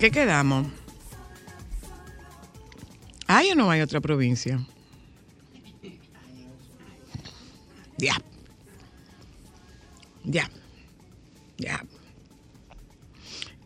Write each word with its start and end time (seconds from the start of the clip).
Qué 0.00 0.10
quedamos? 0.10 0.66
¿Hay 3.26 3.50
o 3.50 3.54
no 3.54 3.70
hay 3.70 3.82
otra 3.82 4.00
provincia? 4.00 4.58
Ya. 7.98 8.16
Ya. 10.24 10.50
Ya. 11.58 11.84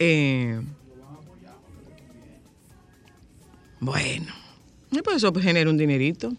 Eh, 0.00 0.60
bueno, 3.78 4.34
y 4.90 5.02
pues 5.02 5.16
eso 5.18 5.32
genera 5.34 5.70
un 5.70 5.78
dinerito 5.78 6.32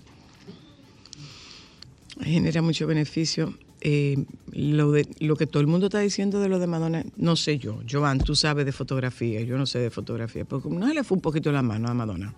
genera 2.21 2.61
mucho 2.61 2.87
beneficio. 2.87 3.53
Eh, 3.81 4.17
lo, 4.55 4.93
de, 4.93 5.07
lo 5.19 5.35
que 5.35 5.47
todo 5.47 5.59
el 5.59 5.67
mundo 5.67 5.87
está 5.87 5.99
diciendo 5.99 6.39
de 6.39 6.47
lo 6.47 6.59
de 6.59 6.67
Madonna, 6.67 7.03
no 7.17 7.35
sé 7.35 7.57
yo. 7.57 7.81
Joan, 7.89 8.19
tú 8.19 8.35
sabes 8.35 8.65
de 8.65 8.71
fotografía, 8.71 9.41
yo 9.41 9.57
no 9.57 9.65
sé 9.65 9.79
de 9.79 9.89
fotografía, 9.89 10.45
porque 10.45 10.69
no 10.69 10.87
se 10.87 10.93
le 10.93 11.03
fue 11.03 11.17
un 11.17 11.21
poquito 11.21 11.51
la 11.51 11.61
mano 11.61 11.89
a 11.89 11.93
Madonna. 11.93 12.33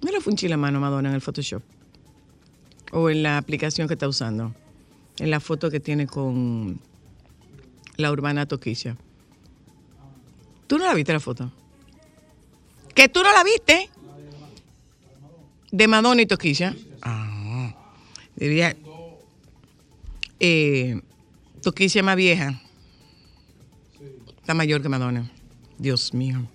No 0.00 0.12
le 0.12 0.20
fue 0.20 0.32
un 0.32 0.36
chile 0.36 0.50
la 0.50 0.56
mano 0.56 0.78
a 0.78 0.82
Madonna 0.82 1.08
en 1.08 1.16
el 1.16 1.20
Photoshop. 1.20 1.62
O 2.92 3.10
en 3.10 3.24
la 3.24 3.36
aplicación 3.36 3.88
que 3.88 3.94
está 3.94 4.06
usando. 4.06 4.54
En 5.18 5.30
la 5.30 5.40
foto 5.40 5.70
que 5.70 5.80
tiene 5.80 6.06
con 6.06 6.78
la 7.96 8.12
urbana 8.12 8.46
Toquilla. 8.46 8.96
¿Tú 10.68 10.78
no 10.78 10.84
la 10.84 10.94
viste 10.94 11.12
la 11.12 11.20
foto? 11.20 11.50
¿Que 12.94 13.08
tú 13.08 13.22
no 13.24 13.32
la 13.32 13.42
viste? 13.42 13.90
De 15.72 15.88
Madonna 15.88 16.22
y 16.22 16.26
Toquilla. 16.26 16.76
Ah. 17.02 17.74
Diría. 18.36 18.76
Eh, 20.40 21.00
Toquilla 21.62 22.00
es 22.00 22.04
más 22.04 22.16
vieja. 22.16 22.60
Está 24.38 24.54
mayor 24.54 24.82
que 24.82 24.88
Madonna. 24.88 25.30
Dios 25.78 26.12
mío. 26.14 26.46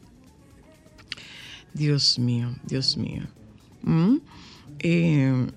Dios 1.74 2.20
mío, 2.20 2.56
Dios 2.64 2.98
mío. 2.98 3.24
Mm. 3.82 4.18
Eh, 4.80 5.48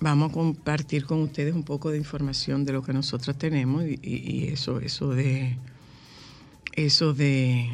vamos 0.00 0.30
a 0.30 0.32
compartir 0.32 1.04
con 1.04 1.20
ustedes 1.22 1.54
un 1.54 1.62
poco 1.62 1.90
de 1.90 1.98
información 1.98 2.64
de 2.64 2.72
lo 2.72 2.82
que 2.82 2.92
nosotros 2.92 3.36
tenemos 3.38 3.84
y, 3.84 3.98
y- 4.02 4.30
y 4.30 4.44
eso, 4.48 4.80
eso 4.80 5.10
de. 5.10 5.56
Eso 6.74 7.12
de. 7.14 7.68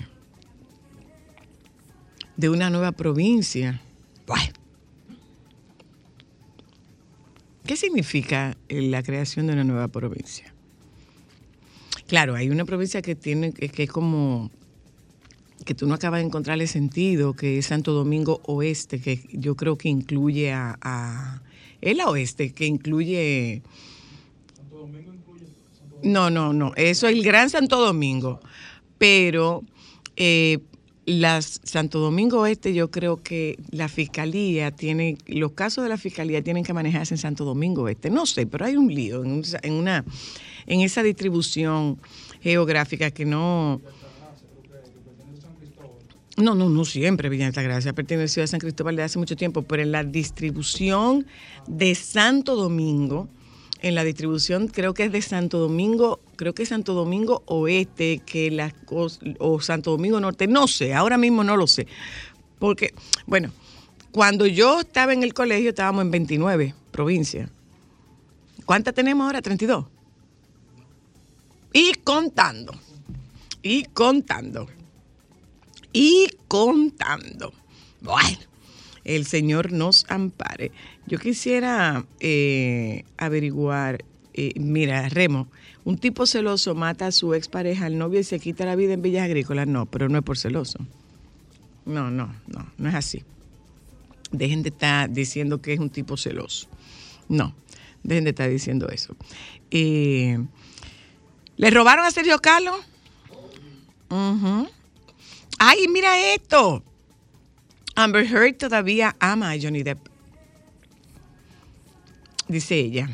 De 2.36 2.48
una 2.48 2.70
nueva 2.70 2.92
provincia. 2.92 3.80
Bueno. 4.26 4.52
¿Qué 7.68 7.76
significa 7.76 8.56
eh, 8.70 8.80
la 8.80 9.02
creación 9.02 9.46
de 9.46 9.52
una 9.52 9.62
nueva 9.62 9.88
provincia? 9.88 10.54
Claro, 12.06 12.34
hay 12.34 12.48
una 12.48 12.64
provincia 12.64 13.02
que 13.02 13.14
tiene 13.14 13.52
que, 13.52 13.82
es 13.82 13.90
como 13.90 14.50
que 15.66 15.74
tú 15.74 15.86
no 15.86 15.92
acabas 15.92 16.20
de 16.20 16.26
encontrarle 16.28 16.66
sentido, 16.66 17.34
que 17.34 17.58
es 17.58 17.66
Santo 17.66 17.92
Domingo 17.92 18.40
Oeste, 18.46 19.02
que 19.02 19.20
yo 19.32 19.54
creo 19.54 19.76
que 19.76 19.90
incluye 19.90 20.50
a, 20.50 20.78
a 20.80 21.42
el 21.82 22.00
oeste, 22.00 22.54
que 22.54 22.64
incluye 22.64 23.60
no, 26.02 26.30
no, 26.30 26.54
no, 26.54 26.72
eso 26.74 27.06
es 27.06 27.12
el 27.12 27.22
Gran 27.22 27.50
Santo 27.50 27.78
Domingo, 27.78 28.40
pero 28.96 29.62
eh, 30.16 30.60
las 31.08 31.60
Santo 31.64 31.98
Domingo 32.00 32.40
Oeste 32.40 32.74
yo 32.74 32.90
creo 32.90 33.22
que 33.22 33.58
la 33.70 33.88
fiscalía 33.88 34.70
tiene, 34.70 35.16
los 35.26 35.52
casos 35.52 35.82
de 35.82 35.88
la 35.88 35.96
fiscalía 35.96 36.42
tienen 36.42 36.64
que 36.64 36.74
manejarse 36.74 37.14
en 37.14 37.18
Santo 37.18 37.44
Domingo 37.44 37.82
Oeste, 37.82 38.10
no 38.10 38.26
sé, 38.26 38.46
pero 38.46 38.66
hay 38.66 38.76
un 38.76 38.92
lío 38.94 39.24
en, 39.24 39.30
un- 39.32 39.44
en 39.62 39.72
una, 39.72 40.04
en 40.66 40.80
esa 40.80 41.02
distribución 41.02 41.98
geográfica 42.42 43.10
que 43.10 43.24
no... 43.24 43.80
No, 46.36 46.54
no, 46.54 46.68
no 46.68 46.84
siempre 46.84 47.28
Villa 47.28 47.48
Altagracia 47.48 47.92
perteneció 47.92 48.44
a 48.44 48.46
San 48.46 48.60
Cristóbal 48.60 48.94
de 48.94 49.02
hace 49.02 49.18
mucho 49.18 49.34
tiempo, 49.34 49.62
pero 49.62 49.82
en 49.82 49.90
la 49.90 50.04
distribución 50.04 51.26
de 51.66 51.96
Santo 51.96 52.54
Domingo, 52.54 53.28
en 53.80 53.94
la 53.94 54.04
distribución 54.04 54.68
creo 54.68 54.94
que 54.94 55.04
es 55.04 55.12
de 55.12 55.22
Santo 55.22 55.58
Domingo, 55.58 56.20
creo 56.36 56.54
que 56.54 56.64
es 56.64 56.68
Santo 56.70 56.94
Domingo 56.94 57.42
Oeste, 57.46 58.20
que 58.26 58.50
las 58.50 58.74
cos- 58.86 59.18
o 59.38 59.60
Santo 59.60 59.90
Domingo 59.92 60.20
Norte, 60.20 60.46
no 60.46 60.66
sé, 60.68 60.94
ahora 60.94 61.16
mismo 61.18 61.44
no 61.44 61.56
lo 61.56 61.66
sé. 61.66 61.86
Porque, 62.58 62.92
bueno, 63.26 63.52
cuando 64.10 64.46
yo 64.46 64.80
estaba 64.80 65.12
en 65.12 65.22
el 65.22 65.34
colegio 65.34 65.70
estábamos 65.70 66.02
en 66.02 66.10
29 66.10 66.74
provincias. 66.90 67.50
¿Cuántas 68.64 68.94
tenemos 68.94 69.24
ahora? 69.26 69.40
32. 69.42 69.86
Y 71.72 71.92
contando. 72.04 72.72
Y 73.62 73.84
contando 73.84 74.68
y 75.92 76.28
contando. 76.46 77.52
Bueno, 78.00 78.38
el 79.08 79.24
Señor 79.24 79.72
nos 79.72 80.04
ampare. 80.10 80.70
Yo 81.06 81.18
quisiera 81.18 82.04
eh, 82.20 83.04
averiguar, 83.16 84.04
eh, 84.34 84.52
mira, 84.60 85.08
Remo, 85.08 85.48
un 85.84 85.96
tipo 85.96 86.26
celoso 86.26 86.74
mata 86.74 87.06
a 87.06 87.12
su 87.12 87.32
expareja, 87.32 87.86
al 87.86 87.96
novio 87.96 88.20
y 88.20 88.24
se 88.24 88.38
quita 88.38 88.66
la 88.66 88.76
vida 88.76 88.92
en 88.92 89.00
Villas 89.00 89.24
Agrícolas. 89.24 89.66
No, 89.66 89.86
pero 89.86 90.10
no 90.10 90.18
es 90.18 90.24
por 90.24 90.36
celoso. 90.36 90.78
No, 91.86 92.10
no, 92.10 92.34
no, 92.46 92.70
no 92.76 92.88
es 92.88 92.94
así. 92.94 93.24
Dejen 94.30 94.62
de 94.62 94.68
estar 94.68 95.10
diciendo 95.10 95.62
que 95.62 95.72
es 95.72 95.80
un 95.80 95.88
tipo 95.88 96.18
celoso. 96.18 96.68
No, 97.30 97.54
dejen 98.02 98.24
de 98.24 98.30
estar 98.30 98.50
diciendo 98.50 98.90
eso. 98.90 99.16
Eh, 99.70 100.38
¿Le 101.56 101.70
robaron 101.70 102.04
a 102.04 102.10
Sergio 102.10 102.38
Carlos? 102.40 102.76
Ujú. 104.10 104.68
¡Ay, 105.58 105.86
mira 105.88 106.34
esto! 106.34 106.84
Amber 107.98 108.24
Heard 108.24 108.58
todavía 108.58 109.16
ama 109.18 109.50
a 109.50 109.58
Johnny 109.60 109.82
Depp. 109.82 109.98
Dice 112.46 112.76
ella. 112.76 113.10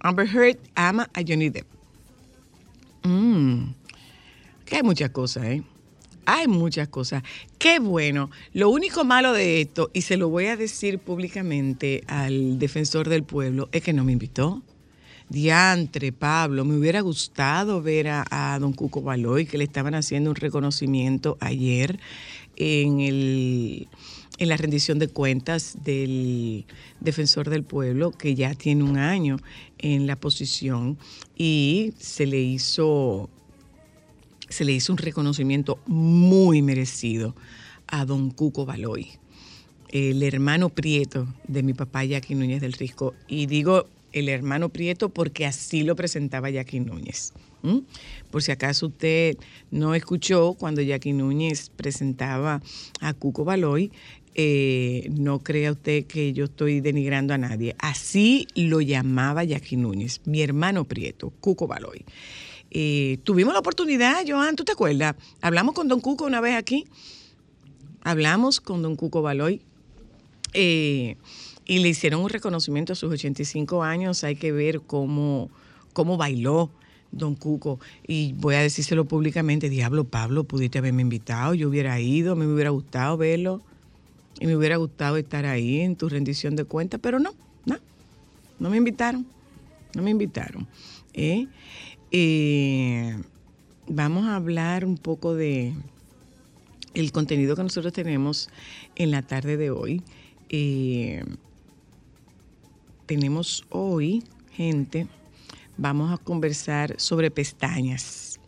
Amber 0.00 0.26
Heard 0.26 0.58
ama 0.74 1.08
a 1.14 1.20
Johnny 1.24 1.48
Depp. 1.48 1.68
Mm. 3.04 3.72
Que 4.64 4.74
hay 4.74 4.82
muchas 4.82 5.10
cosas, 5.10 5.44
¿eh? 5.44 5.62
Hay 6.26 6.48
muchas 6.48 6.88
cosas. 6.88 7.22
Qué 7.56 7.78
bueno. 7.78 8.32
Lo 8.52 8.68
único 8.68 9.04
malo 9.04 9.32
de 9.32 9.60
esto, 9.60 9.92
y 9.92 10.02
se 10.02 10.16
lo 10.16 10.28
voy 10.28 10.46
a 10.46 10.56
decir 10.56 10.98
públicamente 10.98 12.02
al 12.08 12.58
defensor 12.58 13.08
del 13.08 13.22
pueblo, 13.22 13.68
es 13.70 13.84
que 13.84 13.92
no 13.92 14.02
me 14.02 14.10
invitó. 14.10 14.60
Diantre, 15.28 16.10
Pablo, 16.10 16.64
me 16.64 16.76
hubiera 16.76 17.00
gustado 17.02 17.80
ver 17.80 18.08
a, 18.08 18.26
a 18.28 18.58
don 18.58 18.72
Cuco 18.72 19.02
Baloy, 19.02 19.46
que 19.46 19.58
le 19.58 19.62
estaban 19.62 19.94
haciendo 19.94 20.30
un 20.30 20.34
reconocimiento 20.34 21.38
ayer 21.38 22.00
en 22.60 23.00
el, 23.00 23.88
en 24.36 24.48
la 24.50 24.58
rendición 24.58 24.98
de 24.98 25.08
cuentas 25.08 25.78
del 25.82 26.66
defensor 27.00 27.48
del 27.48 27.64
pueblo, 27.64 28.10
que 28.10 28.34
ya 28.34 28.54
tiene 28.54 28.84
un 28.84 28.98
año 28.98 29.38
en 29.78 30.06
la 30.06 30.16
posición 30.16 30.98
y 31.36 31.94
se 31.98 32.26
le 32.26 32.38
hizo, 32.38 33.30
se 34.50 34.66
le 34.66 34.72
hizo 34.72 34.92
un 34.92 34.98
reconocimiento 34.98 35.78
muy 35.86 36.60
merecido 36.60 37.34
a 37.86 38.04
don 38.04 38.30
Cuco 38.30 38.66
Baloy, 38.66 39.08
el 39.88 40.22
hermano 40.22 40.68
Prieto 40.68 41.26
de 41.48 41.62
mi 41.62 41.72
papá 41.72 42.04
Jackie 42.04 42.34
Núñez 42.34 42.60
del 42.60 42.74
Risco. 42.74 43.14
Y 43.26 43.46
digo 43.46 43.86
el 44.12 44.28
hermano 44.28 44.68
Prieto 44.68 45.08
porque 45.08 45.46
así 45.46 45.82
lo 45.82 45.96
presentaba 45.96 46.50
Jackie 46.50 46.80
Núñez. 46.80 47.32
Por 48.30 48.42
si 48.42 48.52
acaso 48.52 48.86
usted 48.86 49.36
no 49.70 49.94
escuchó 49.94 50.54
cuando 50.54 50.80
Jackie 50.80 51.12
Núñez 51.12 51.70
presentaba 51.76 52.62
a 53.00 53.12
Cuco 53.14 53.44
Baloy, 53.44 53.92
eh, 54.34 55.08
no 55.10 55.40
crea 55.40 55.72
usted 55.72 56.06
que 56.06 56.32
yo 56.32 56.44
estoy 56.44 56.80
denigrando 56.80 57.34
a 57.34 57.38
nadie. 57.38 57.74
Así 57.78 58.46
lo 58.54 58.80
llamaba 58.80 59.44
Jackie 59.44 59.76
Núñez, 59.76 60.20
mi 60.24 60.40
hermano 60.40 60.84
Prieto, 60.84 61.32
Cuco 61.40 61.66
Baloy. 61.66 62.04
Eh, 62.70 63.18
tuvimos 63.24 63.52
la 63.52 63.60
oportunidad, 63.60 64.24
Joan, 64.26 64.54
¿tú 64.54 64.64
te 64.64 64.72
acuerdas? 64.72 65.16
Hablamos 65.40 65.74
con 65.74 65.88
don 65.88 66.00
Cuco 66.00 66.24
una 66.24 66.40
vez 66.40 66.56
aquí. 66.56 66.86
Hablamos 68.02 68.60
con 68.60 68.82
don 68.82 68.96
Cuco 68.96 69.20
Baloy 69.20 69.60
eh, 70.54 71.16
y 71.66 71.78
le 71.80 71.88
hicieron 71.88 72.22
un 72.22 72.30
reconocimiento 72.30 72.92
a 72.92 72.96
sus 72.96 73.12
85 73.12 73.82
años. 73.82 74.24
Hay 74.24 74.36
que 74.36 74.52
ver 74.52 74.80
cómo, 74.80 75.50
cómo 75.92 76.16
bailó 76.16 76.70
don 77.12 77.34
Cuco. 77.34 77.80
Y 78.06 78.34
voy 78.34 78.54
a 78.54 78.60
decírselo 78.60 79.04
públicamente, 79.04 79.68
diablo 79.68 80.04
Pablo, 80.04 80.44
pudiste 80.44 80.78
haberme 80.78 81.02
invitado, 81.02 81.54
yo 81.54 81.68
hubiera 81.68 82.00
ido, 82.00 82.36
me 82.36 82.46
hubiera 82.46 82.70
gustado 82.70 83.16
verlo 83.16 83.62
y 84.38 84.46
me 84.46 84.56
hubiera 84.56 84.76
gustado 84.76 85.16
estar 85.16 85.46
ahí 85.46 85.80
en 85.80 85.96
tu 85.96 86.08
rendición 86.08 86.56
de 86.56 86.64
cuentas, 86.64 87.00
pero 87.02 87.18
no, 87.18 87.30
no, 87.66 87.76
no 88.58 88.70
me 88.70 88.76
invitaron, 88.76 89.26
no 89.94 90.02
me 90.02 90.10
invitaron. 90.10 90.66
¿eh? 91.14 91.46
Eh, 92.12 93.20
vamos 93.88 94.26
a 94.26 94.36
hablar 94.36 94.84
un 94.84 94.96
poco 94.96 95.34
de 95.34 95.74
el 96.94 97.12
contenido 97.12 97.54
que 97.54 97.62
nosotros 97.62 97.92
tenemos 97.92 98.48
en 98.96 99.10
la 99.10 99.22
tarde 99.22 99.56
de 99.56 99.70
hoy. 99.70 100.02
Eh, 100.48 101.22
tenemos 103.06 103.64
hoy, 103.70 104.22
gente, 104.52 105.06
vamos 105.80 106.12
a 106.12 106.18
conversar 106.18 106.94
sobre 106.98 107.30
pestañas. 107.30 108.38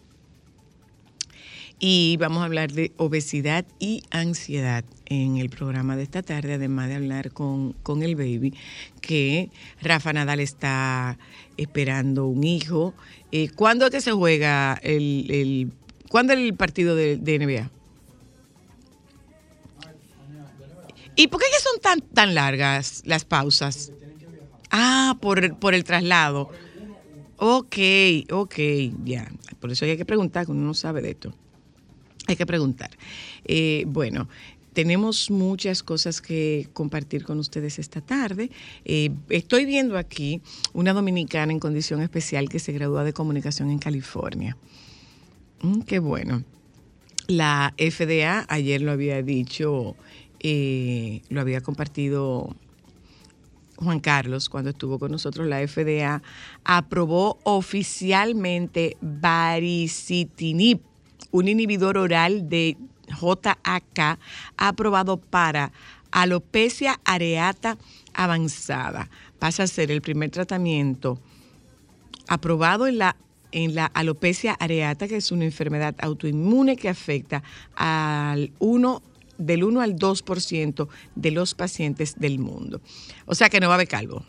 Y 1.79 2.17
vamos 2.20 2.43
a 2.43 2.44
hablar 2.44 2.70
de 2.70 2.93
obesidad 2.96 3.64
y 3.81 4.05
ansiedad 4.11 4.84
en 5.06 5.38
el 5.38 5.50
programa 5.50 5.96
de 5.96 6.05
esta 6.05 6.23
tarde, 6.23 6.55
además 6.55 6.88
de 6.88 6.94
hablar 6.94 7.32
con, 7.32 7.73
con 7.82 8.02
el 8.02 8.14
baby, 8.14 8.55
que 9.00 9.50
Rafa 9.81 10.12
Nadal 10.12 10.38
está 10.38 11.19
esperando 11.56 12.26
un 12.26 12.44
hijo. 12.44 12.94
Eh, 13.32 13.49
¿Cuándo 13.49 13.87
es 13.87 13.90
que 13.90 14.00
se 14.00 14.12
juega 14.12 14.78
el, 14.82 15.26
el, 15.31 15.73
¿cuándo 16.08 16.35
el 16.35 16.55
partido 16.55 16.94
de, 16.94 17.17
NBA? 17.17 17.70
¿Y 21.17 21.26
por 21.26 21.40
qué 21.40 21.46
son 21.61 21.81
tan, 21.81 22.00
tan 22.00 22.35
largas 22.35 23.02
las 23.06 23.25
pausas? 23.25 23.90
Ah, 24.70 25.17
por, 25.20 25.58
por 25.58 25.75
el 25.75 25.82
traslado. 25.82 26.50
Ok, 27.44 27.77
ok, 28.31 28.55
ya. 29.05 29.29
Por 29.59 29.73
eso 29.73 29.85
hay 29.85 29.97
que 29.97 30.05
preguntar, 30.05 30.47
que 30.47 30.53
uno 30.53 30.65
no 30.65 30.75
sabe 30.75 31.03
de 31.03 31.11
esto. 31.11 31.35
Hay 32.29 32.37
que 32.37 32.47
preguntar. 32.47 32.91
Eh, 33.44 33.83
bueno, 33.89 34.29
tenemos 34.75 35.29
muchas 35.29 35.83
cosas 35.83 36.21
que 36.21 36.69
compartir 36.73 37.25
con 37.25 37.41
ustedes 37.41 37.81
esta 37.81 38.00
tarde. 38.00 38.53
Eh, 38.85 39.11
estoy 39.29 39.65
viendo 39.65 39.99
aquí 39.99 40.41
una 40.73 40.93
dominicana 40.93 41.50
en 41.50 41.59
condición 41.59 42.00
especial 42.00 42.49
que 42.49 42.61
se 42.61 42.71
gradúa 42.71 43.03
de 43.03 43.12
comunicación 43.12 43.73
en 43.73 43.81
California. 43.81 44.56
Mm, 45.62 45.81
qué 45.81 45.99
bueno. 45.99 46.45
La 47.27 47.75
FDA, 47.77 48.47
ayer 48.49 48.83
lo 48.83 48.93
había 48.93 49.21
dicho, 49.21 49.97
eh, 50.38 51.23
lo 51.29 51.41
había 51.41 51.61
compartido 51.61 52.55
Juan 53.82 54.00
Carlos 54.00 54.49
cuando 54.49 54.70
estuvo 54.70 54.99
con 54.99 55.11
nosotros, 55.11 55.46
la 55.46 55.67
FDA 55.67 56.23
aprobó 56.64 57.38
oficialmente 57.43 58.96
baricitinib, 59.00 60.81
un 61.31 61.49
inhibidor 61.49 61.99
oral 61.99 62.49
de 62.49 62.76
JAK 63.08 64.19
aprobado 64.56 65.17
para 65.17 65.73
alopecia 66.11 67.00
areata 67.05 67.79
avanzada. 68.14 69.11
Pasa 69.38 69.64
a 69.64 69.67
ser 69.67 69.90
el 69.90 70.02
primer 70.02 70.31
tratamiento 70.31 71.19
aprobado 72.28 72.87
en 72.87 72.99
la, 72.99 73.17
en 73.50 73.75
la 73.75 73.87
alopecia 73.87 74.52
areata, 74.52 75.08
que 75.08 75.17
es 75.17 75.32
una 75.32 75.44
enfermedad 75.44 75.94
autoinmune 75.99 76.76
que 76.76 76.88
afecta 76.88 77.43
al 77.75 78.52
1, 78.58 79.02
del 79.47 79.65
1 79.65 79.81
al 79.81 79.97
2% 79.97 80.89
de 81.15 81.31
los 81.31 81.55
pacientes 81.55 82.15
del 82.19 82.39
mundo. 82.39 82.81
O 83.27 83.35
sea 83.35 83.49
que 83.49 83.61
no 83.61 83.69
va 83.69 83.75
a 83.75 83.77
haber 83.77 83.89
calvo. 83.89 84.25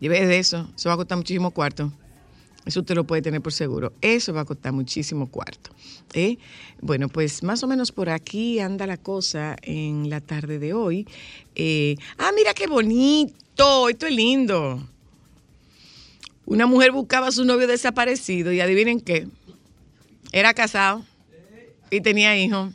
Lleve 0.00 0.26
de 0.26 0.38
eso, 0.38 0.68
eso 0.74 0.88
va 0.88 0.94
a 0.94 0.98
costar 0.98 1.18
muchísimo 1.18 1.50
cuarto. 1.50 1.92
Eso 2.66 2.80
usted 2.80 2.94
lo 2.94 3.04
puede 3.04 3.22
tener 3.22 3.40
por 3.40 3.52
seguro. 3.52 3.92
Eso 4.00 4.34
va 4.34 4.42
a 4.42 4.44
costar 4.44 4.72
muchísimo 4.72 5.30
cuarto. 5.30 5.70
¿eh? 6.12 6.36
Bueno, 6.80 7.08
pues 7.08 7.42
más 7.42 7.62
o 7.62 7.66
menos 7.66 7.90
por 7.90 8.10
aquí 8.10 8.60
anda 8.60 8.86
la 8.86 8.98
cosa 8.98 9.56
en 9.62 10.10
la 10.10 10.20
tarde 10.20 10.58
de 10.58 10.74
hoy. 10.74 11.06
Eh, 11.54 11.96
ah, 12.18 12.30
mira 12.34 12.52
qué 12.52 12.66
bonito. 12.66 13.88
Esto 13.88 14.06
es 14.06 14.14
lindo. 14.14 14.86
Una 16.44 16.66
mujer 16.66 16.92
buscaba 16.92 17.28
a 17.28 17.32
su 17.32 17.44
novio 17.44 17.66
desaparecido 17.66 18.52
y 18.52 18.60
adivinen 18.60 19.00
qué. 19.00 19.26
Era 20.32 20.52
casado 20.52 21.04
y 21.90 22.00
tenía 22.00 22.36
hijos. 22.36 22.72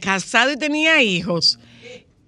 Casado 0.00 0.52
y 0.52 0.56
tenía 0.56 1.02
hijos. 1.02 1.58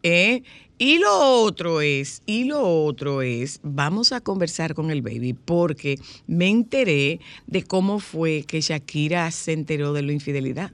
¿eh? 0.03 0.43
Y 0.79 0.99
lo 0.99 1.43
otro 1.43 1.83
es, 1.83 2.23
y 2.25 2.45
lo 2.45 2.85
otro 2.85 3.21
es, 3.21 3.61
vamos 3.63 4.13
a 4.13 4.21
conversar 4.23 4.75
con 4.75 4.91
el 4.91 5.03
baby 5.03 5.35
porque 5.35 5.99
me 6.27 6.49
enteré 6.49 7.21
de 7.47 7.65
cómo 7.65 7.99
fue 7.99 8.45
que 8.45 8.63
Shakira 8.63 9.31
se 9.31 9.53
enteró 9.53 9.93
de 9.93 10.03
la 10.03 10.13
infidelidad. 10.13 10.73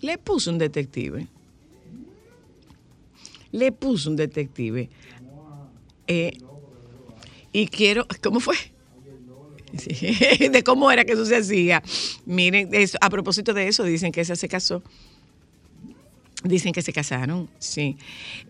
Le 0.00 0.18
puso 0.18 0.50
un 0.50 0.58
detective. 0.58 1.28
Le 3.52 3.70
puso 3.70 4.10
un 4.10 4.16
detective. 4.16 4.90
Eh, 6.08 6.36
y 7.52 7.68
quiero, 7.68 8.06
¿cómo 8.20 8.40
fue? 8.40 8.56
De 10.50 10.62
cómo 10.64 10.90
era 10.90 11.04
que 11.04 11.12
eso 11.12 11.24
se 11.24 11.36
hacía. 11.36 11.82
Miren, 12.24 12.70
a 13.00 13.10
propósito 13.10 13.54
de 13.54 13.68
eso, 13.68 13.84
dicen 13.84 14.12
que 14.12 14.20
esa 14.20 14.36
se 14.36 14.48
casó. 14.48 14.82
Dicen 16.44 16.72
que 16.72 16.82
se 16.82 16.92
casaron, 16.92 17.48
sí. 17.58 17.96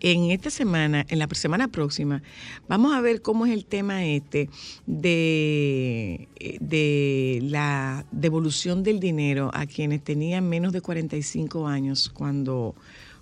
En 0.01 0.29
esta 0.29 0.49
semana, 0.49 1.05
en 1.09 1.19
la 1.19 1.27
semana 1.31 1.69
próxima, 1.69 2.21
vamos 2.67 2.93
a 2.93 3.01
ver 3.01 3.21
cómo 3.21 3.45
es 3.45 3.53
el 3.53 3.65
tema 3.65 4.05
este 4.05 4.49
de, 4.85 6.27
de 6.59 7.39
la 7.43 8.05
devolución 8.11 8.83
del 8.83 8.99
dinero 8.99 9.49
a 9.53 9.65
quienes 9.65 10.03
tenían 10.03 10.47
menos 10.47 10.73
de 10.73 10.81
45 10.81 11.65
años 11.65 12.09
cuando, 12.09 12.75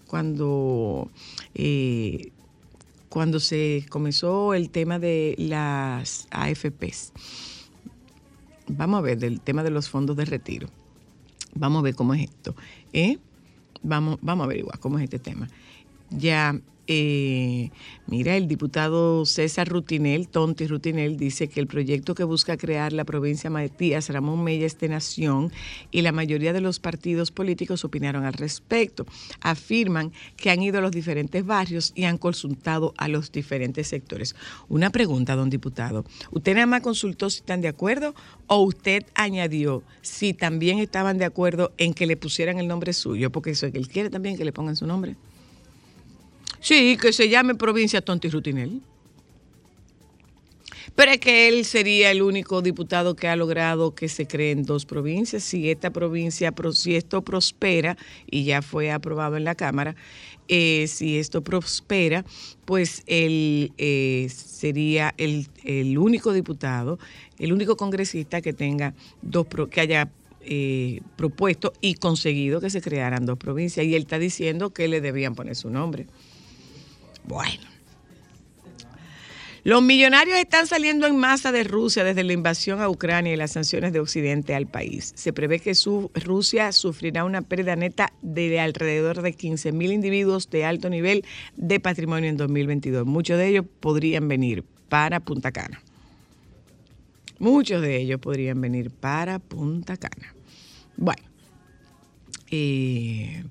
cuando, 0.08 1.10
eh, 1.54 2.32
cuando 3.08 3.40
se 3.40 3.86
comenzó 3.90 4.56
el 4.56 4.72
tema 4.72 4.98
de 5.00 5.36
las 5.38 6.28
AFPs. 6.32 7.14
Vamos 8.68 8.98
a 8.98 9.02
ver 9.02 9.20
del 9.20 9.42
tema 9.42 9.64
de 9.64 9.70
los 9.70 9.90
fondos 9.90 10.18
de 10.18 10.26
retiro. 10.26 10.68
Vamos 11.54 11.80
a 11.80 11.84
ver 11.84 11.96
cómo 11.96 12.14
es 12.14 12.24
esto. 12.24 12.56
¿eh? 12.94 13.18
Vamos, 13.84 14.18
vamos 14.22 14.44
a 14.44 14.46
averiguar 14.46 14.80
cómo 14.80 14.98
es 14.98 15.04
este 15.04 15.20
tema. 15.20 15.48
Ya, 16.10 16.60
eh, 16.88 17.72
mira, 18.06 18.36
el 18.38 18.48
diputado 18.48 19.26
César 19.26 19.68
Rutinel, 19.68 20.28
Tonti 20.28 20.68
Rutinel, 20.68 21.18
dice 21.18 21.48
que 21.48 21.60
el 21.60 21.66
proyecto 21.66 22.14
que 22.14 22.24
busca 22.24 22.58
crear 22.58 22.94
la 22.94 23.06
provincia 23.06 23.50
Matías 23.50 24.10
Ramón 24.10 24.44
Mella 24.44 24.68
es 24.68 24.78
de 24.80 24.90
nación 24.90 25.52
y 25.90 26.04
la 26.04 26.12
mayoría 26.12 26.54
de 26.54 26.62
los 26.62 26.80
partidos 26.80 27.32
políticos 27.32 27.84
opinaron 27.84 28.24
al 28.24 28.34
respecto. 28.34 29.06
Afirman 29.42 30.12
que 30.38 30.52
han 30.52 30.62
ido 30.62 30.78
a 30.78 30.82
los 30.82 30.92
diferentes 30.92 31.44
barrios 31.44 31.92
y 31.96 32.04
han 32.04 32.20
consultado 32.20 32.94
a 32.98 33.08
los 33.08 33.32
diferentes 33.32 33.88
sectores. 33.88 34.36
Una 34.70 34.92
pregunta, 34.92 35.36
don 35.36 35.50
diputado. 35.50 36.06
¿Usted 36.32 36.54
nada 36.54 36.68
más 36.68 36.82
consultó 36.82 37.32
si 37.32 37.40
están 37.40 37.62
de 37.62 37.68
acuerdo 37.68 38.14
o 38.46 38.62
usted 38.62 39.06
añadió 39.16 39.82
si 40.02 40.34
también 40.34 40.78
estaban 40.78 41.18
de 41.18 41.26
acuerdo 41.26 41.74
en 41.78 41.96
que 41.96 42.06
le 42.06 42.16
pusieran 42.16 42.60
el 42.60 42.68
nombre 42.68 42.94
suyo? 42.94 43.32
Porque 43.32 43.52
eso 43.52 43.66
es 43.66 43.72
que 43.72 43.80
él 43.80 43.88
quiere 43.88 44.12
también 44.12 44.38
que 44.38 44.46
le 44.46 44.54
pongan 44.54 44.76
su 44.76 44.86
nombre. 44.86 45.16
Sí, 46.66 46.98
que 47.00 47.14
se 47.14 47.30
llame 47.30 47.54
provincia 47.54 48.02
Tonti 48.02 48.28
Rutinel. 48.28 48.82
Pero 50.96 51.12
es 51.12 51.20
que 51.20 51.48
él 51.48 51.64
sería 51.64 52.10
el 52.10 52.24
único 52.24 52.64
diputado 52.64 53.16
que 53.16 53.28
ha 53.28 53.36
logrado 53.36 53.94
que 53.94 54.10
se 54.10 54.26
creen 54.26 54.64
dos 54.64 54.88
provincias. 54.88 55.44
Si 55.44 55.70
esta 55.70 55.92
provincia, 55.92 56.54
pro- 56.54 56.72
si 56.72 56.96
esto 56.96 57.22
prospera, 57.22 57.98
y 58.26 58.46
ya 58.46 58.64
fue 58.64 58.90
aprobado 58.92 59.38
en 59.38 59.44
la 59.44 59.54
Cámara, 59.54 59.96
eh, 60.48 60.88
si 60.88 61.20
esto 61.20 61.44
prospera, 61.44 62.26
pues 62.66 63.04
él 63.06 63.72
eh, 63.78 64.28
sería 64.34 65.14
el, 65.20 65.48
único 66.00 66.34
diputado, 66.34 66.98
el 67.38 67.54
único 67.54 67.78
congresista 67.78 68.42
que 68.42 68.54
tenga 68.54 68.96
dos, 69.22 69.46
que 69.70 69.82
haya 69.82 70.10
eh, 70.42 71.02
propuesto 71.16 71.74
y 71.80 71.94
conseguido 71.94 72.60
que 72.60 72.72
se 72.72 72.82
crearan 72.82 73.28
dos 73.28 73.38
provincias. 73.38 73.86
Y 73.86 73.94
él 73.94 74.02
está 74.02 74.18
diciendo 74.18 74.72
que 74.72 74.88
le 74.88 75.00
debían 75.00 75.36
poner 75.36 75.56
su 75.56 75.70
nombre. 75.70 76.08
Bueno. 77.28 77.76
Los 79.66 79.82
millonarios 79.82 80.38
están 80.38 80.68
saliendo 80.68 81.08
en 81.08 81.18
masa 81.18 81.52
de 81.52 81.64
Rusia 81.64 82.04
desde 82.04 82.24
la 82.24 82.34
invasión 82.34 82.82
a 82.82 82.90
Ucrania 82.90 83.34
y 83.34 83.36
las 83.36 83.54
sanciones 83.54 83.94
de 83.94 84.00
Occidente 84.00 84.54
al 84.54 84.68
país. 84.68 85.12
Se 85.16 85.34
prevé 85.34 85.60
que 85.60 85.74
Rusia 86.14 86.72
sufrirá 86.72 87.24
una 87.24 87.42
pérdida 87.42 87.76
neta 87.76 88.14
de 88.22 88.60
alrededor 88.60 89.24
de 89.24 89.34
15 89.34 89.72
mil 89.72 89.92
individuos 89.92 90.52
de 90.52 90.66
alto 90.66 90.88
nivel 90.92 91.26
de 91.58 91.80
patrimonio 91.80 92.30
en 92.30 92.38
2022. 92.38 93.08
Muchos 93.08 93.40
de 93.40 93.48
ellos 93.48 93.66
podrían 93.80 94.28
venir 94.28 94.64
para 94.88 95.20
Punta 95.20 95.52
Cana. 95.52 95.82
Muchos 97.40 97.82
de 97.82 97.98
ellos 97.98 98.20
podrían 98.20 98.62
venir 98.62 98.92
para 98.92 99.40
Punta 99.40 99.98
Cana. 99.98 100.36
Bueno, 100.96 101.24
eh, 102.52 103.44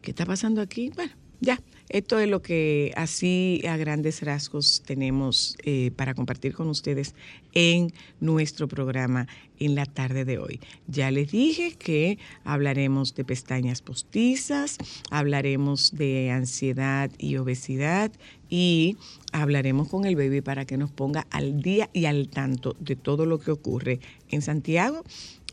¿qué 0.00 0.12
está 0.12 0.24
pasando 0.24 0.62
aquí? 0.62 0.90
Bueno, 0.96 1.12
ya, 1.40 1.60
esto 1.88 2.18
es 2.18 2.28
lo 2.28 2.42
que 2.42 2.92
así 2.96 3.62
a 3.68 3.76
grandes 3.76 4.22
rasgos 4.22 4.82
tenemos 4.84 5.56
eh, 5.64 5.90
para 5.94 6.14
compartir 6.14 6.54
con 6.54 6.68
ustedes 6.68 7.14
en 7.52 7.92
nuestro 8.20 8.68
programa 8.68 9.28
en 9.58 9.74
la 9.74 9.86
tarde 9.86 10.24
de 10.24 10.38
hoy. 10.38 10.60
Ya 10.88 11.10
les 11.10 11.30
dije 11.30 11.74
que 11.78 12.18
hablaremos 12.44 13.14
de 13.14 13.24
pestañas 13.24 13.82
postizas, 13.82 14.78
hablaremos 15.10 15.96
de 15.96 16.30
ansiedad 16.30 17.10
y 17.18 17.36
obesidad 17.36 18.10
y 18.50 18.96
hablaremos 19.32 19.88
con 19.88 20.04
el 20.04 20.16
baby 20.16 20.40
para 20.40 20.64
que 20.64 20.76
nos 20.76 20.90
ponga 20.90 21.26
al 21.30 21.62
día 21.62 21.88
y 21.92 22.06
al 22.06 22.28
tanto 22.28 22.76
de 22.80 22.96
todo 22.96 23.26
lo 23.26 23.38
que 23.38 23.50
ocurre 23.50 24.00
en 24.28 24.42
Santiago 24.42 25.04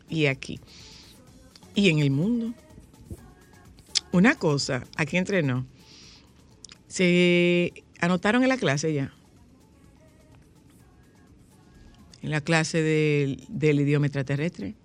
y 0.09 0.25
aquí 0.25 0.59
y 1.75 1.89
en 1.89 1.99
el 1.99 2.11
mundo. 2.11 2.53
Una 4.11 4.35
cosa, 4.35 4.83
aquí 4.95 5.17
entrenó. 5.17 5.65
Se 6.93 7.73
anotaron 8.01 8.43
en 8.43 8.49
la 8.49 8.57
clase 8.57 8.93
ya. 8.93 9.11
En 12.21 12.29
la 12.29 12.39
clase 12.39 12.83
del, 12.83 13.79
idioma 13.79 14.05
extraterrestre. 14.05 14.75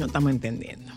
No 0.00 0.06
estamos 0.06 0.32
entendiendo. 0.32 0.92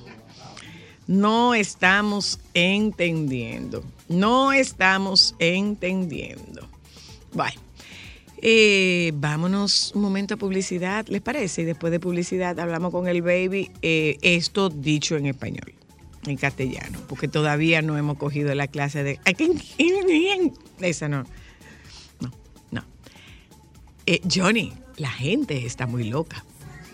No 1.05 1.53
estamos 1.53 2.39
entendiendo. 2.55 3.84
No 4.10 4.51
estamos 4.51 5.36
entendiendo. 5.38 6.67
Bueno, 7.34 7.62
eh, 8.47 9.11
vámonos 9.15 9.91
un 9.95 10.03
momento 10.03 10.35
a 10.35 10.37
publicidad, 10.37 11.07
¿les 11.07 11.19
parece? 11.19 11.63
Y 11.63 11.65
después 11.65 11.89
de 11.89 11.99
publicidad 11.99 12.59
hablamos 12.59 12.91
con 12.91 13.07
el 13.07 13.23
baby. 13.23 13.71
eh, 13.81 14.19
esto 14.21 14.69
dicho 14.69 15.17
en 15.17 15.25
español, 15.25 15.73
en 16.27 16.37
castellano, 16.37 16.99
porque 17.07 17.27
todavía 17.27 17.81
no 17.81 17.97
hemos 17.97 18.19
cogido 18.19 18.53
la 18.53 18.67
clase 18.67 19.03
de... 19.03 19.19
Esa 20.79 21.07
no. 21.09 21.23
No, 22.19 22.31
no. 22.69 22.85
Eh, 24.05 24.21
Johnny, 24.31 24.73
la 24.97 25.09
gente 25.09 25.65
está 25.65 25.87
muy 25.87 26.03
loca. 26.03 26.45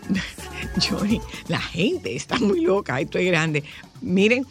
Johnny, 0.89 1.19
la 1.49 1.59
gente 1.59 2.15
está 2.15 2.39
muy 2.39 2.61
loca. 2.61 2.95
Ay, 2.95 3.03
estoy 3.03 3.25
grande. 3.25 3.65
Miren, 3.99 4.45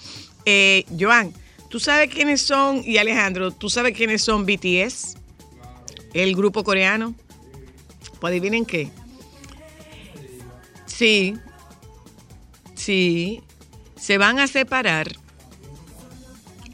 eh, 0.44 0.84
Joan, 0.98 1.32
¿tú 1.70 1.80
sabes 1.80 2.12
quiénes 2.12 2.42
son? 2.42 2.82
Y 2.84 2.98
Alejandro, 2.98 3.52
¿tú 3.52 3.70
sabes 3.70 3.96
quiénes 3.96 4.20
son 4.20 4.44
BTS? 4.44 5.16
El 6.14 6.34
grupo 6.34 6.64
coreano. 6.64 7.14
Pues 8.20 8.30
adivinen 8.30 8.64
qué. 8.64 8.90
Sí. 10.86 11.36
Sí. 12.74 13.42
Se 13.96 14.18
van 14.18 14.38
a 14.38 14.46
separar. 14.46 15.12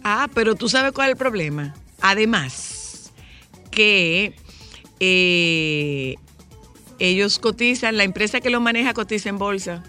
Ah, 0.02 0.28
pero 0.34 0.54
tú 0.54 0.68
sabes 0.68 0.92
cuál 0.92 1.08
es 1.08 1.12
el 1.12 1.18
problema. 1.18 1.74
Además, 2.00 3.12
que 3.70 4.34
eh, 5.00 6.14
ellos 6.98 7.38
cotizan, 7.38 7.96
la 7.96 8.04
empresa 8.04 8.40
que 8.40 8.50
los 8.50 8.60
maneja 8.60 8.94
cotiza 8.94 9.28
en 9.28 9.38
bolsa. 9.38 9.82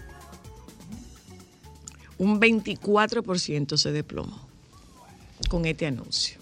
Un 2.18 2.40
24% 2.40 3.76
se 3.76 3.92
desplomó 3.92 4.48
con 5.48 5.64
este 5.64 5.86
anuncio. 5.86 6.38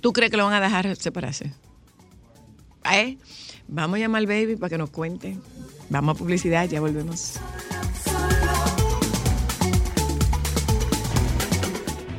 ¿Tú 0.00 0.12
crees 0.12 0.30
que 0.30 0.36
lo 0.36 0.44
van 0.44 0.54
a 0.54 0.60
dejar 0.60 0.96
separarse? 0.96 1.52
¿Eh? 2.92 3.18
Vamos 3.66 3.96
a 3.96 4.00
llamar 4.00 4.20
al 4.20 4.26
baby 4.26 4.56
para 4.56 4.70
que 4.70 4.78
nos 4.78 4.90
cuente. 4.90 5.36
Vamos 5.90 6.16
a 6.16 6.18
publicidad, 6.18 6.68
ya 6.68 6.80
volvemos. 6.80 7.38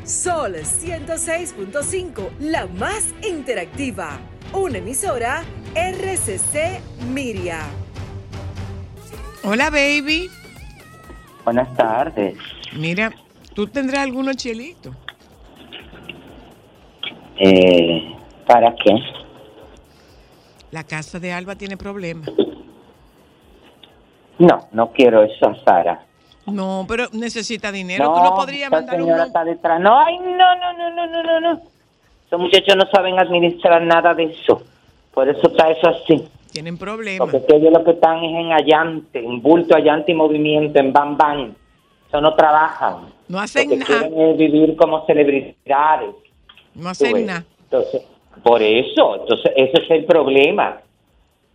Sol 0.04 0.56
106.5, 0.56 2.30
la 2.40 2.68
más 2.68 3.14
interactiva. 3.28 4.20
Una 4.54 4.80
emisora 4.80 5.44
RCC 5.76 6.82
Miria. 7.12 7.62
Hola, 9.44 9.70
baby. 9.70 10.30
Buenas 11.46 11.76
tardes. 11.76 12.36
Mira, 12.76 13.14
¿tú 13.54 13.68
tendrás 13.68 14.02
algunos 14.02 14.36
chelitos? 14.36 14.96
Eh, 17.38 18.16
¿Para 18.46 18.76
qué? 18.76 18.92
La 20.72 20.84
casa 20.84 21.20
de 21.20 21.32
Alba 21.32 21.56
tiene 21.56 21.78
problemas. 21.78 22.30
No, 24.38 24.68
no 24.72 24.92
quiero 24.92 25.24
eso, 25.24 25.54
Sara. 25.66 26.06
No, 26.46 26.86
pero 26.88 27.08
necesita 27.12 27.72
dinero. 27.72 28.14
Tú 28.14 28.24
no 28.24 28.36
podrías 28.36 28.72
mandar 28.72 28.96
un... 28.96 29.08
señora 29.08 29.26
está 29.26 29.44
detrás. 29.44 29.80
No, 29.80 30.00
ay, 30.00 30.18
no, 30.20 30.56
no, 30.56 30.74
no, 30.74 30.90
no, 30.96 31.08
no, 31.08 31.24
no, 31.24 31.40
no. 31.42 31.62
Esos 32.26 32.40
muchachos 32.40 32.76
no 32.76 32.86
saben 32.92 33.20
administrar 33.20 33.82
nada 33.82 34.14
de 34.14 34.26
eso. 34.26 34.62
Por 35.14 35.28
eso 35.28 35.48
está 35.48 35.70
eso 35.70 35.90
así. 35.90 36.28
Tienen 36.52 36.78
problemas. 36.78 37.30
Porque 37.30 37.56
ellos 37.56 37.74
lo 37.74 37.84
que 37.84 37.92
están 37.92 38.24
es 38.24 38.34
en 38.34 38.52
allante, 38.52 39.20
en 39.20 39.42
bulto, 39.42 39.76
allante 39.76 40.12
y 40.12 40.16
movimiento, 40.16 40.80
en 40.80 40.94
bam, 40.94 41.18
bam. 41.18 41.56
Eso 42.08 42.22
no 42.22 42.34
trabajan. 42.36 43.14
No 43.28 43.40
hacen 43.40 43.78
nada. 43.78 44.08
quieren 44.08 44.38
vivir 44.38 44.76
como 44.76 45.06
celebridades. 45.06 46.16
No 46.74 46.90
hacen 46.90 47.26
nada. 47.26 47.46
Entonces, 47.64 48.02
por 48.44 48.62
eso, 48.62 49.16
entonces 49.22 49.52
ese 49.56 49.84
es 49.84 49.92
el 49.92 50.06
problema. 50.06 50.82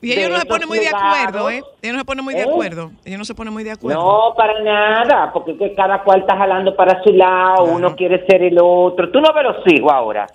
Y 0.02 0.12
ellos 0.12 0.30
no 0.30 0.38
se 0.38 0.46
ponen 0.46 0.68
muy 0.68 0.78
de 0.80 0.88
acuerdo, 0.88 1.48
¿eh? 1.48 1.62
Ellos 1.80 1.94
no 1.94 2.00
se 2.00 2.04
ponen 2.04 2.24
muy 2.24 2.34
de 2.34 2.40
¿eh? 2.40 2.46
acuerdo. 2.46 2.90
Ellos 3.06 3.18
no 3.18 3.24
se 3.24 3.34
ponen 3.34 3.52
muy 3.54 3.64
de 3.64 3.70
acuerdo. 3.70 4.02
No, 4.02 4.34
para 4.34 4.60
nada, 4.60 5.32
porque 5.32 5.52
es 5.52 5.58
que 5.58 5.74
cada 5.74 6.02
cual 6.02 6.20
está 6.20 6.36
jalando 6.36 6.76
para 6.76 7.02
su 7.02 7.10
lado, 7.12 7.64
Claro. 7.64 7.72
uno 7.76 7.96
quiere 7.96 8.24
ser 8.26 8.42
el 8.42 8.58
otro. 8.60 9.10
Tú 9.10 9.20
no 9.20 9.32
ves 9.32 9.44
los 9.44 9.72
hijos 9.72 9.90
ahora, 9.90 10.26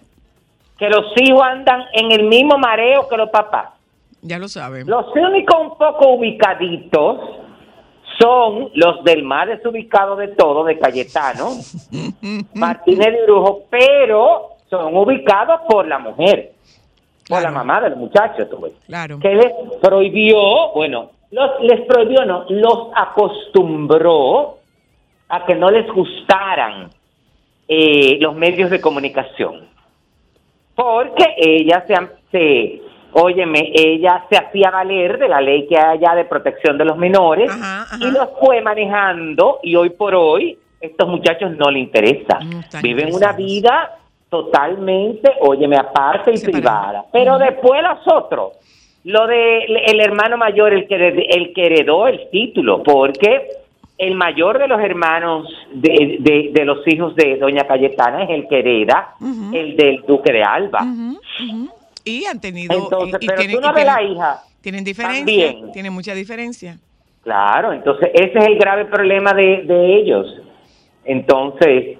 que 0.77 0.89
los 0.89 1.06
hijos 1.18 1.41
andan 1.44 1.84
en 1.94 2.12
el 2.12 2.24
mismo 2.27 2.58
mareo 2.58 3.08
que 3.08 3.15
los 3.18 3.29
papás. 3.29 3.70
Ya 4.22 4.39
lo 4.39 4.48
saben. 4.48 4.88
Los 4.88 5.06
únicos 5.15 5.56
un 5.62 5.77
poco 5.77 6.13
ubicaditos 6.13 7.20
son 8.20 8.70
los 8.74 9.03
del 9.03 9.24
más 9.24 9.48
desubicado 9.48 10.15
de 10.15 10.29
todo, 10.29 10.63
de 10.63 10.79
Cayetano, 10.79 11.51
Martínez 12.56 13.13
de 13.13 13.24
Brujo, 13.24 13.63
pero 13.70 14.50
son 14.70 14.96
ubicados 14.96 15.62
por 15.68 15.88
la 15.88 16.00
mujer, 16.00 16.52
por 17.28 17.42
la 17.42 17.52
mamá 17.52 17.82
del 17.82 17.96
muchacho, 17.96 18.48
tú 18.48 18.60
ves 18.62 18.74
Claro. 18.88 19.20
que 19.20 19.34
les 19.36 19.52
prohibió, 19.82 20.72
bueno, 20.74 21.12
los, 21.32 21.62
les 21.62 21.82
prohibió, 21.82 22.26
no, 22.26 22.46
los 22.50 22.88
acostumbró 22.96 24.58
a 25.30 25.46
que 25.46 25.56
no 25.56 25.70
les 25.70 25.88
gustaran 25.92 26.90
eh, 27.68 28.18
los 28.20 28.36
medios 28.36 28.70
de 28.70 28.82
comunicación. 28.82 29.68
Porque 30.76 31.36
ella 31.38 31.84
se, 31.86 31.96
se, 32.32 32.82
óyeme, 33.14 33.72
ella 33.76 34.26
se 34.30 34.38
hacía 34.38 34.72
valer 34.72 35.20
de 35.20 35.28
la 35.28 35.42
ley 35.42 35.68
que 35.68 35.78
hay 35.78 35.98
allá 35.98 36.16
de 36.16 36.26
protección 36.26 36.78
de 36.78 36.86
los 36.86 36.98
menores 36.98 37.52
Ajá, 37.52 37.82
ajá. 37.84 37.98
y 38.00 38.10
los 38.12 38.30
fue 38.40 38.62
manejando 38.62 39.60
y 39.62 39.76
hoy 39.76 39.90
por 39.92 40.16
hoy 40.16 40.58
estos 40.82 41.08
muchachos 41.10 41.52
no 41.58 41.70
le 41.70 41.80
interesa. 41.80 42.40
No 42.46 42.62
están 42.62 42.82
Viven 42.82 43.14
una 43.14 43.34
vida 43.34 43.99
totalmente, 44.29 45.31
óyeme, 45.41 45.77
aparte 45.77 46.31
y 46.33 46.39
privada. 46.39 47.05
Pero 47.12 47.38
después 47.38 47.81
los 47.83 48.00
otros, 48.13 48.53
lo 49.03 49.27
de 49.27 49.63
el 49.65 50.00
hermano 50.00 50.38
mayor, 50.38 50.74
el 50.74 50.88
que, 50.88 50.95
el 51.29 51.53
que 51.53 51.65
heredó 51.65 52.07
el 52.07 52.29
título, 52.29 52.83
porque 52.83 53.48
el 53.98 54.15
mayor 54.15 54.59
de 54.59 54.67
los 54.67 54.79
hermanos 54.81 55.48
de, 55.74 56.17
de- 56.19 56.50
de 56.53 56.65
los 56.65 56.88
hijos 56.88 57.15
de 57.15 57.38
doña 57.38 57.65
Cayetana 57.67 58.24
es 58.24 58.29
el 58.29 58.48
que 58.48 58.59
hereda, 58.59 59.15
el 59.53 59.75
del 59.75 60.03
duque 60.07 60.31
de 60.31 60.43
Alba. 60.43 60.86
Y 62.05 62.25
han 62.25 62.39
tenido. 62.39 62.74
Entonces, 62.77 63.19
y- 63.21 63.25
y 63.25 63.27
pero 63.27 63.39
tienen- 63.39 63.55
tú 63.57 63.62
no 63.62 63.74
ves 63.74 63.86
la 63.86 64.01
hija. 64.03 64.39
Tienen 64.62 64.83
diferencia. 64.83 65.17
También. 65.51 65.71
Tienen 65.71 65.93
mucha 65.93 66.13
diferencia. 66.13 66.77
Claro, 67.24 67.74
entonces 67.74 68.09
ese 68.13 68.38
es 68.39 68.45
el 68.45 68.57
grave 68.57 68.86
problema 68.86 69.33
de, 69.33 69.63
de 69.63 69.95
ellos. 69.98 70.25
Entonces, 71.05 71.98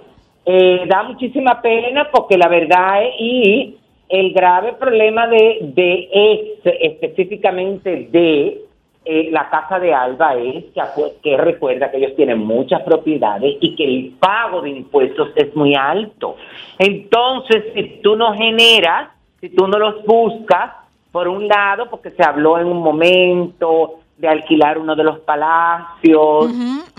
eh, 0.52 0.84
da 0.88 1.04
muchísima 1.04 1.62
pena 1.62 2.08
porque 2.10 2.36
la 2.36 2.48
verdad 2.48 3.04
es, 3.04 3.14
y 3.20 3.76
el 4.08 4.32
grave 4.32 4.72
problema 4.72 5.28
de, 5.28 5.58
de 5.62 6.08
este, 6.12 6.86
específicamente 6.86 8.08
de 8.10 8.60
eh, 9.04 9.28
la 9.30 9.48
casa 9.48 9.78
de 9.78 9.94
Alba 9.94 10.34
es 10.34 10.64
que, 10.74 10.82
que 11.22 11.36
recuerda 11.36 11.88
que 11.88 11.98
ellos 11.98 12.16
tienen 12.16 12.38
muchas 12.38 12.82
propiedades 12.82 13.58
y 13.60 13.76
que 13.76 13.84
el 13.84 14.16
pago 14.18 14.60
de 14.62 14.70
impuestos 14.70 15.30
es 15.36 15.54
muy 15.54 15.76
alto. 15.76 16.34
Entonces, 16.80 17.66
si 17.72 18.00
tú 18.02 18.16
no 18.16 18.34
generas, 18.34 19.10
si 19.40 19.50
tú 19.50 19.68
no 19.68 19.78
los 19.78 20.04
buscas, 20.04 20.72
por 21.12 21.28
un 21.28 21.46
lado, 21.46 21.88
porque 21.88 22.10
se 22.10 22.24
habló 22.24 22.58
en 22.58 22.66
un 22.66 22.82
momento 22.82 23.99
de 24.20 24.28
alquilar 24.28 24.78
uno 24.78 24.94
de 24.94 25.02
los 25.02 25.20
palacios 25.20 26.52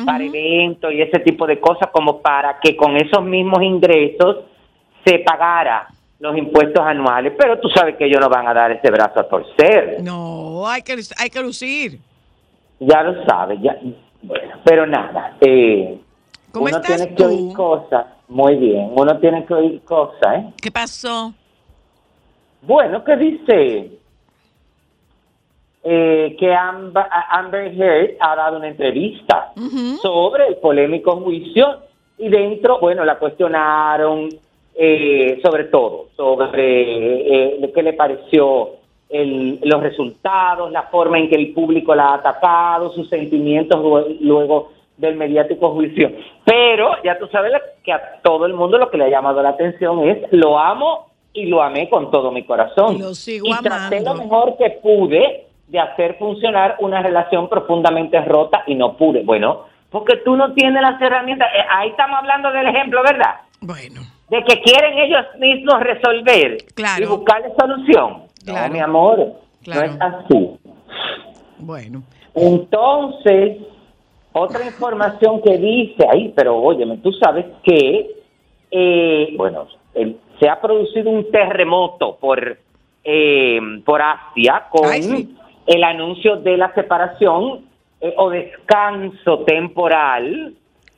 para 0.03 0.23
eventos 0.23 0.91
y 0.91 1.01
ese 1.01 1.19
tipo 1.19 1.45
de 1.45 1.59
cosas, 1.59 1.89
como 1.91 2.19
para 2.19 2.59
que 2.59 2.75
con 2.75 2.97
esos 2.97 3.23
mismos 3.23 3.61
ingresos 3.61 4.37
se 5.05 5.19
pagara 5.19 5.87
los 6.19 6.35
impuestos 6.37 6.83
anuales, 6.83 7.33
pero 7.37 7.59
tú 7.59 7.69
sabes 7.69 7.95
que 7.95 8.05
ellos 8.05 8.19
no 8.19 8.29
van 8.29 8.47
a 8.47 8.53
dar 8.53 8.71
ese 8.71 8.89
brazo 8.89 9.19
a 9.19 9.27
torcer. 9.27 10.01
No, 10.03 10.67
hay 10.67 10.81
que, 10.81 10.95
hay 11.17 11.29
que 11.29 11.41
lucir. 11.41 11.99
Ya 12.79 13.03
lo 13.03 13.23
sabes, 13.25 13.59
ya. 13.61 13.77
Bueno, 14.23 14.53
pero 14.63 14.87
nada, 14.87 15.37
eh, 15.41 15.99
¿Cómo 16.51 16.65
uno 16.65 16.77
estás 16.77 16.97
tiene 16.97 17.15
que 17.15 17.25
oír 17.25 17.53
cosas, 17.53 18.05
muy 18.27 18.55
bien, 18.55 18.91
uno 18.95 19.19
tiene 19.19 19.45
que 19.45 19.53
oír 19.53 19.81
cosas, 19.83 20.37
¿eh? 20.37 20.53
¿Qué 20.61 20.71
pasó? 20.71 21.33
Bueno, 22.61 23.03
¿qué 23.03 23.15
dice? 23.15 24.00
Eh, 25.83 26.35
que 26.39 26.53
Amber, 26.53 27.03
Amber 27.31 27.73
Heard 27.73 28.11
ha 28.19 28.35
dado 28.35 28.57
una 28.57 28.67
entrevista 28.67 29.51
sobre 29.99 30.45
el 30.47 30.57
polémico 30.57 31.15
juicio 31.17 31.77
y 32.19 32.29
dentro, 32.29 32.77
bueno, 32.79 33.03
la 33.03 33.17
cuestionaron 33.17 34.29
eh, 34.75 35.39
sobre 35.43 35.65
todo, 35.65 36.07
sobre 36.15 37.55
eh, 37.63 37.71
qué 37.73 37.83
le 37.83 37.93
pareció 37.93 38.69
el- 39.09 39.59
los 39.63 39.81
resultados, 39.81 40.71
la 40.71 40.83
forma 40.83 41.17
en 41.19 41.29
que 41.29 41.35
el 41.35 41.51
público 41.53 41.93
la 41.93 42.09
ha 42.09 42.13
atacado, 42.15 42.91
sus 42.93 43.09
sentimientos 43.09 43.79
lue- 43.83 44.17
luego 44.21 44.69
del 44.97 45.15
mediático 45.15 45.71
juicio. 45.71 46.11
Pero 46.45 46.91
ya 47.03 47.17
tú 47.19 47.27
sabes 47.27 47.51
que 47.83 47.91
a 47.91 48.21
todo 48.23 48.45
el 48.45 48.53
mundo 48.53 48.77
lo 48.77 48.89
que 48.89 48.97
le 48.97 49.05
ha 49.05 49.09
llamado 49.09 49.41
la 49.43 49.49
atención 49.49 50.07
es 50.07 50.19
lo 50.31 50.57
amo 50.57 51.07
y 51.33 51.47
lo 51.47 51.61
amé 51.61 51.89
con 51.89 52.09
todo 52.11 52.31
mi 52.31 52.43
corazón. 52.43 52.99
Lo 52.99 53.13
sigo 53.13 53.47
y 53.47 53.51
traté 53.63 53.97
amando. 53.97 54.13
lo 54.13 54.19
mejor 54.23 54.57
que 54.57 54.69
pude 54.81 55.47
de 55.71 55.79
hacer 55.79 56.17
funcionar 56.19 56.75
una 56.79 57.01
relación 57.01 57.47
profundamente 57.47 58.19
rota 58.25 58.63
y 58.67 58.75
no 58.75 58.97
pude. 58.97 59.23
Bueno, 59.23 59.61
porque 59.89 60.17
tú 60.17 60.35
no 60.35 60.53
tienes 60.53 60.81
las 60.81 61.01
herramientas. 61.01 61.47
Eh, 61.55 61.63
Ahí 61.69 61.89
estamos 61.89 62.19
hablando 62.19 62.51
del 62.51 62.67
ejemplo, 62.67 63.01
¿verdad? 63.03 63.35
Bueno, 63.61 64.01
De 64.29 64.43
que 64.43 64.61
quieren 64.61 64.97
ellos 64.97 65.25
mismos 65.39 65.79
resolver 65.81 66.57
Claro. 66.75 67.03
y 67.03 67.07
buscarle 67.07 67.49
solución. 67.57 68.23
Claro. 68.45 68.67
No, 68.67 68.73
mi 68.73 68.79
amor, 68.79 69.33
Claro. 69.63 69.87
no 69.87 69.93
es 69.93 70.01
así. 70.01 70.49
bueno. 71.59 72.01
Entonces, 72.33 73.57
otra 74.33 74.65
información 74.65 75.41
que 75.41 75.57
dice 75.57 76.05
ahí, 76.11 76.33
pero 76.35 76.57
óyeme, 76.57 76.97
tú 76.97 77.11
sabes 77.13 77.45
que, 77.63 78.09
eh, 78.71 79.33
bueno, 79.37 79.67
el- 79.93 80.17
se 80.39 80.49
ha 80.49 80.59
producido 80.59 81.09
un 81.09 81.29
terremoto 81.31 82.15
por, 82.17 82.57
eh, 83.03 83.59
por 83.85 84.01
Asia 84.01 84.63
con 84.69 84.85
Ay, 84.89 85.03
sí. 85.03 85.35
El 85.67 85.83
anuncio 85.83 86.37
de 86.37 86.57
la 86.57 86.73
separación 86.73 87.65
eh, 87.99 88.13
o 88.17 88.29
descanso 88.29 89.39
temporal 89.39 90.53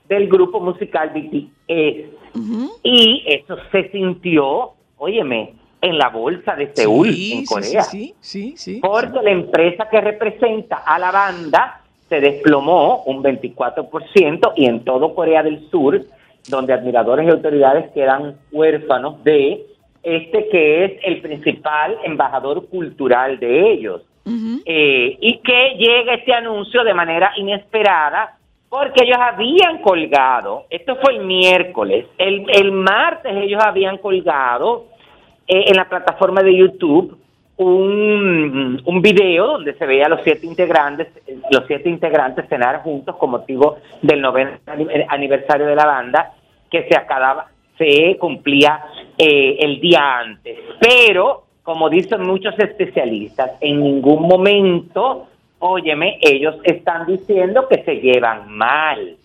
del 0.07 0.27
grupo 0.27 0.59
musical 0.59 1.09
BTS. 1.09 2.09
Ujú. 2.35 2.71
Y 2.83 3.23
eso 3.27 3.57
se 3.71 3.89
sintió, 3.91 4.71
óyeme, 4.97 5.53
en 5.81 5.97
la 5.97 6.09
bolsa 6.09 6.55
de 6.55 6.71
Seúl, 6.73 7.09
Sí, 7.13 7.33
en 7.39 7.45
Corea 7.45 7.83
Sí, 7.83 8.13
sí, 8.21 8.53
sí. 8.55 8.73
sí. 8.75 8.79
porque 8.81 9.21
la 9.21 9.31
empresa 9.31 9.89
que 9.89 9.99
representa 9.99 10.77
a 10.77 10.97
la 10.97 11.11
banda 11.11 11.81
se 12.07 12.21
desplomó 12.21 13.03
un 13.03 13.21
24% 13.23 14.53
y 14.55 14.65
en 14.65 14.83
todo 14.85 15.13
Corea 15.13 15.43
del 15.43 15.69
Sur, 15.69 16.01
donde 16.49 16.73
admiradores 16.73 17.27
y 17.27 17.31
autoridades 17.31 17.91
quedan 17.91 18.37
huérfanos 18.51 19.23
de 19.23 19.65
este 20.03 20.47
que 20.49 20.85
es 20.85 20.91
el 21.03 21.21
principal 21.21 21.97
embajador 22.03 22.67
cultural 22.67 23.39
de 23.39 23.71
ellos. 23.71 24.01
Eh, 24.25 25.17
y 25.19 25.39
que 25.39 25.75
llega 25.77 26.13
este 26.13 26.33
anuncio 26.33 26.83
de 26.83 26.93
manera 26.93 27.33
inesperada 27.35 28.37
porque 28.69 29.03
ellos 29.03 29.17
habían 29.19 29.79
colgado, 29.81 30.65
esto 30.69 30.95
fue 31.01 31.13
el 31.17 31.25
miércoles, 31.25 32.05
el, 32.17 32.45
el 32.49 32.71
martes 32.71 33.35
ellos 33.35 33.61
habían 33.63 33.97
colgado 33.97 34.85
eh, 35.47 35.65
en 35.67 35.75
la 35.75 35.87
plataforma 35.89 36.41
de 36.41 36.57
YouTube 36.57 37.17
un, 37.57 38.81
un 38.83 39.01
video 39.01 39.45
donde 39.47 39.75
se 39.75 39.85
veía 39.85 40.05
a 40.05 40.09
los 40.09 40.21
siete 40.23 40.47
integrantes, 40.47 41.07
los 41.51 41.65
siete 41.67 41.87
integrantes 41.89 42.47
cenar 42.49 42.81
juntos 42.81 43.15
con 43.17 43.29
motivo 43.29 43.77
del 44.01 44.21
noveno 44.21 44.51
ani- 44.65 44.87
aniversario 45.07 45.67
de 45.67 45.75
la 45.75 45.85
banda 45.85 46.33
que 46.71 46.87
se 46.87 46.97
acababa, 46.97 47.47
se 47.77 48.17
cumplía 48.17 48.83
eh, 49.17 49.57
el 49.59 49.79
día 49.79 50.17
antes. 50.17 50.57
Pero, 50.79 51.42
como 51.63 51.89
dicen 51.89 52.21
muchos 52.23 52.57
especialistas, 52.59 53.51
en 53.61 53.81
ningún 53.81 54.27
momento, 54.27 55.27
óyeme, 55.59 56.19
ellos 56.21 56.55
están 56.63 57.07
diciendo 57.07 57.67
que 57.67 57.83
se 57.83 57.95
llevan 57.95 58.51
mal 58.51 59.17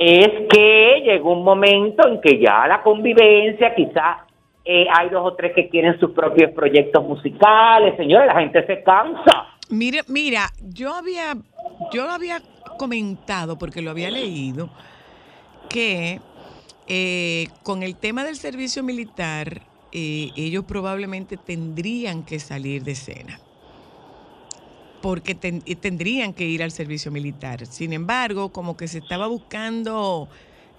es 0.00 0.48
que 0.48 1.02
llegó 1.04 1.34
un 1.34 1.44
momento 1.44 2.08
en 2.08 2.22
que 2.22 2.40
ya 2.40 2.66
la 2.66 2.82
convivencia, 2.82 3.74
quizás 3.74 4.20
eh, 4.64 4.86
hay 4.90 5.10
dos 5.10 5.26
o 5.26 5.34
tres 5.34 5.52
que 5.54 5.68
quieren 5.68 6.00
sus 6.00 6.12
propios 6.12 6.52
proyectos 6.52 7.04
musicales, 7.04 7.98
señores, 7.98 8.28
la 8.28 8.40
gente 8.40 8.66
se 8.66 8.82
cansa. 8.82 9.58
Mira, 9.68 10.00
mira, 10.08 10.46
yo 10.62 10.94
había, 10.94 11.34
yo 11.92 12.08
había 12.08 12.40
comentado 12.78 13.58
porque 13.58 13.82
lo 13.82 13.90
había 13.90 14.10
leído 14.10 14.70
que 15.68 16.18
eh, 16.88 17.48
con 17.62 17.82
el 17.82 17.94
tema 17.96 18.24
del 18.24 18.36
servicio 18.36 18.82
militar 18.82 19.60
eh, 19.92 20.30
ellos 20.36 20.64
probablemente 20.64 21.36
tendrían 21.36 22.24
que 22.24 22.38
salir 22.38 22.84
de 22.84 22.92
escena 22.92 23.40
porque 25.02 25.34
ten- 25.34 25.62
tendrían 25.80 26.34
que 26.34 26.44
ir 26.44 26.62
al 26.62 26.70
servicio 26.70 27.10
militar. 27.10 27.64
Sin 27.64 27.92
embargo, 27.94 28.50
como 28.50 28.76
que 28.76 28.86
se 28.86 28.98
estaba 28.98 29.26
buscando, 29.28 30.28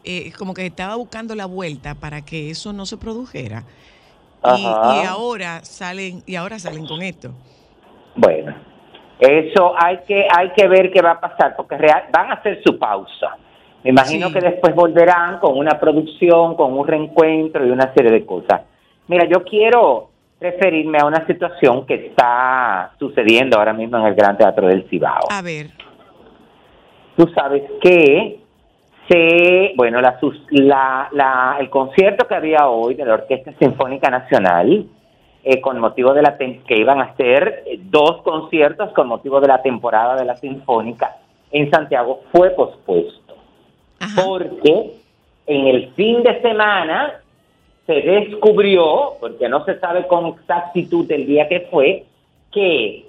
eh, 0.03 0.31
como 0.37 0.53
que 0.53 0.61
se 0.61 0.67
estaba 0.67 0.95
buscando 0.95 1.33
la 1.33 1.47
vuelta 1.47 1.95
para 1.95 2.21
que 2.21 2.51
eso 2.51 2.71
no 2.71 2.85
se 2.85 2.97
produjera. 2.97 3.63
Y, 4.43 4.65
ahora 5.07 5.63
salen, 5.63 6.21
y 6.27 6.35
ahora 6.35 6.59
salen 6.59 6.85
con 6.87 7.01
esto. 7.01 7.31
Bueno, 8.15 8.55
eso 9.19 9.73
hay 9.77 9.99
que 10.07 10.25
hay 10.35 10.51
que 10.55 10.67
ver 10.67 10.91
qué 10.91 11.01
va 11.01 11.11
a 11.11 11.19
pasar, 11.19 11.55
porque 11.55 11.77
real- 11.77 12.05
van 12.11 12.29
a 12.29 12.33
hacer 12.35 12.61
su 12.63 12.77
pausa. 12.77 13.37
Me 13.83 13.89
imagino 13.89 14.27
Sí. 14.27 14.33
que 14.33 14.41
después 14.41 14.75
volverán 14.75 15.39
con 15.39 15.57
una 15.57 15.79
producción, 15.79 16.55
con 16.55 16.73
un 16.77 16.87
reencuentro 16.87 17.65
y 17.65 17.71
una 17.71 17.91
serie 17.95 18.11
de 18.11 18.23
cosas. 18.25 18.61
Mira, 19.11 19.25
yo 19.25 19.43
quiero 19.43 20.09
referirme 20.39 20.97
a 20.99 21.05
una 21.05 21.27
situación 21.27 21.85
que 21.85 21.95
está 21.95 22.93
sucediendo 22.97 23.57
ahora 23.57 23.73
mismo 23.73 23.97
en 23.97 24.05
el 24.05 24.15
Gran 24.15 24.37
Teatro 24.37 24.67
del 24.67 24.87
Cibao. 24.89 25.27
A 25.29 25.41
ver, 25.41 25.67
tú 27.17 27.27
sabes 27.35 27.63
que 27.81 28.39
se, 29.09 29.73
bueno, 29.75 29.99
la, 29.99 30.17
sus- 30.21 30.41
la, 30.51 31.09
la- 31.11 31.57
el 31.59 31.69
concierto 31.69 32.25
que 32.25 32.35
había 32.35 32.69
hoy 32.69 32.95
de 32.95 33.03
la 33.05 33.15
Orquesta 33.15 33.51
Sinfónica 33.59 34.09
Nacional, 34.09 34.85
eh, 35.43 35.59
con 35.59 35.77
motivo 35.79 36.13
de 36.13 36.21
la, 36.21 36.37
que 36.37 36.77
iban 36.77 37.01
a 37.01 37.05
hacer 37.11 37.63
eh, 37.65 37.79
dos 37.83 38.21
conciertos 38.21 38.93
con 38.93 39.09
motivo 39.09 39.41
de 39.41 39.47
la 39.49 39.61
temporada 39.61 40.15
de 40.15 40.23
la 40.23 40.37
Sinfónica 40.37 41.17
en 41.51 41.69
Santiago, 41.69 42.21
fue 42.31 42.51
pospuesto. 42.51 43.35
ajá. 43.99 44.21
Porque 44.25 44.93
en 45.47 45.67
el 45.67 45.91
fin 45.95 46.23
de 46.23 46.41
semana 46.41 47.15
se 47.91 48.01
descubrió, 48.01 49.17
porque 49.19 49.49
no 49.49 49.65
se 49.65 49.77
sabe 49.79 50.07
con 50.07 50.27
exactitud 50.27 51.11
el 51.11 51.25
día 51.25 51.49
que 51.49 51.67
fue, 51.71 52.05
que 52.51 53.05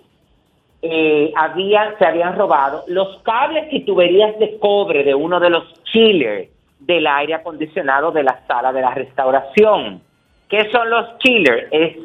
eh, 0.82 1.32
había, 1.36 1.96
se 1.98 2.04
habían 2.04 2.36
robado 2.36 2.82
los 2.88 3.18
cables 3.22 3.66
y 3.70 3.84
tuberías 3.84 4.36
de 4.40 4.58
cobre 4.58 5.04
de 5.04 5.14
uno 5.14 5.38
de 5.38 5.50
los 5.50 5.64
chillers 5.84 6.48
del 6.80 7.06
aire 7.06 7.34
acondicionado 7.34 8.10
de 8.10 8.24
la 8.24 8.44
sala 8.48 8.72
de 8.72 8.80
la 8.80 8.92
restauración. 8.92 10.02
¿Qué 10.48 10.68
son 10.72 10.90
los 10.90 11.18
chillers? 11.18 11.68
Es 11.70 11.96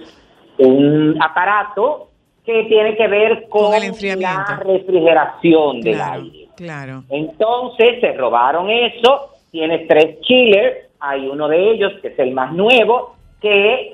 un 0.59 1.17
aparato 1.19 2.09
que 2.45 2.65
tiene 2.65 2.95
que 2.95 3.07
ver 3.07 3.49
con, 3.49 3.71
Con 3.71 3.83
el 3.83 4.21
la 4.21 4.61
refrigeración 4.63 5.81
del 5.81 5.99
aire. 5.99 6.47
Claro. 6.55 7.03
Entonces 7.09 7.99
se 7.99 8.13
robaron 8.13 8.69
eso, 8.69 9.33
tiene 9.51 9.79
tres 9.79 10.21
chillers, 10.21 10.86
hay 11.09 11.27
uno 11.27 11.47
de 11.47 11.71
ellos 11.71 11.93
que 12.01 12.09
es 12.09 12.19
el 12.19 12.31
más 12.31 12.51
nuevo, 12.53 13.15
que 13.41 13.91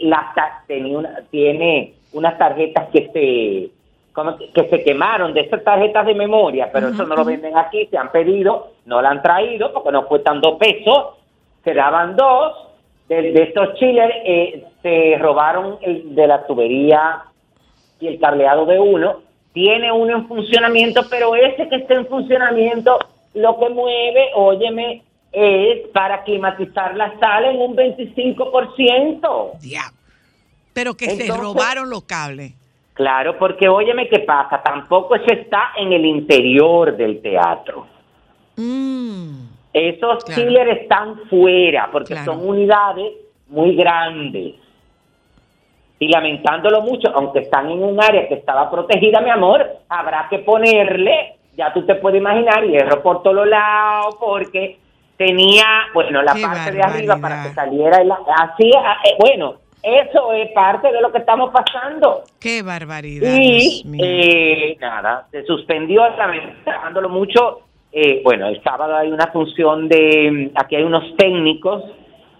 tenía 0.67 0.97
una- 0.97 1.21
tiene 1.32 1.93
unas 2.13 2.38
tarjetas 2.38 2.89
que 2.91 3.10
se 3.12 3.69
como 4.13 4.38
que, 4.38 4.49
que 4.52 4.69
se 4.69 4.84
quemaron 4.84 5.34
de 5.34 5.41
esas 5.41 5.63
tarjetas 5.63 6.06
de 6.06 6.13
memoria, 6.13 6.69
pero 6.71 6.89
eso 6.89 7.04
no 7.04 7.15
lo 7.15 7.26
venden 7.26 7.58
aquí, 7.58 7.88
se 7.88 7.97
han 7.97 8.12
pedido, 8.12 8.67
no 8.86 9.02
la 9.02 9.10
han 9.10 9.23
traído 9.23 9.73
porque 9.73 9.91
no 9.91 10.06
cuestan 10.06 10.39
dos 10.39 10.58
pesos, 10.60 11.15
se 11.63 11.73
daban 11.73 12.15
dos, 12.15 12.67
de, 13.10 13.32
de 13.32 13.41
estos 13.43 13.73
chillers 13.80 14.13
eh, 14.23 14.63
se 14.84 15.17
robaron 15.17 15.80
el 15.82 16.13
de 16.13 16.28
la 16.28 16.45
tubería 16.45 17.23
y 17.99 18.08
el 18.08 18.19
cableado 18.19 18.67
de 18.67 18.80
uno, 18.80 19.21
tiene 19.52 19.91
uno 19.91 20.15
en 20.17 20.28
funcionamiento, 20.28 21.02
pero 21.10 21.36
ese 21.36 21.67
que 21.67 21.78
está 21.78 21.95
en 21.95 22.06
funcionamiento, 22.06 22.99
lo 23.34 23.58
que 23.60 23.69
mueve, 23.69 24.30
óyeme, 24.36 25.02
es 25.34 25.88
para 25.89 26.24
climatizar 26.24 26.96
la 26.96 27.17
sala 27.19 27.50
en 27.52 27.60
un 27.60 27.76
25%. 27.76 29.60
Diablo. 29.60 29.98
Pero 30.74 30.93
que 30.96 31.10
se 31.10 31.28
robaron 31.36 31.89
los 31.89 32.04
cables. 32.04 32.54
Claro, 32.93 33.38
porque 33.39 33.67
óyeme 33.67 34.08
qué 34.08 34.19
pasa, 34.19 34.62
tampoco 34.62 35.15
eso 35.15 35.26
está 35.34 35.72
en 35.78 35.91
el 35.93 36.06
interior 36.06 36.96
del 36.96 37.22
teatro. 37.22 37.88
Mm, 38.56 39.48
Esos 39.74 40.24
Claro. 40.24 40.39
chillers 40.43 40.82
están 40.82 41.17
fuera 41.32 41.89
porque 41.91 42.13
Claro. 42.13 42.34
son 42.34 42.48
unidades 42.48 43.13
muy 43.48 43.76
grandes. 43.76 44.54
Y 45.98 46.08
lamentándolo 46.10 46.82
mucho, 46.82 47.10
aunque 47.15 47.39
están 47.39 47.72
en 47.72 47.82
un 47.84 48.00
área 48.00 48.28
que 48.28 48.36
estaba 48.36 48.69
protegida, 48.69 49.19
mi 49.22 49.32
amor, 49.32 49.65
habrá 49.89 50.28
que 50.30 50.38
ponerle, 50.39 51.38
ya 51.58 51.74
tú 51.74 51.84
te 51.88 51.96
puedes 51.96 52.19
imaginar, 52.22 52.63
hierro 52.65 53.02
por 53.02 53.24
todos 53.24 53.48
lados, 53.48 54.15
porque 54.19 54.78
tenía, 55.25 55.65
bueno, 55.93 56.21
la 56.21 56.33
Qué 56.33 56.41
parte 56.41 56.71
de 56.71 56.81
arriba 56.81 57.17
para 57.17 57.43
que 57.43 57.53
saliera, 57.53 58.01
el- 58.01 58.12
así, 58.12 58.69
eh, 58.69 59.15
bueno, 59.19 59.55
eso 59.81 60.33
es 60.33 60.51
parte 60.51 60.91
de 60.91 61.01
lo 61.01 61.12
que 61.12 61.19
estamos 61.19 61.51
pasando. 61.51 62.23
qué 62.39 62.62
barbaridad. 62.62 63.29
Y 63.33 63.83
eh, 63.99 64.77
nada, 64.79 65.27
se 65.31 65.43
suspendió, 65.45 66.07
lamentándolo 66.17 67.09
mucho. 67.09 67.59
Eh, 67.91 68.21
bueno, 68.23 68.47
el 68.47 68.62
sábado 68.63 68.95
hay 68.95 69.12
una 69.12 69.27
función 69.27 69.88
de, 69.88 70.51
aquí 70.55 70.75
hay 70.75 70.83
unos 70.83 71.15
técnicos 71.15 71.83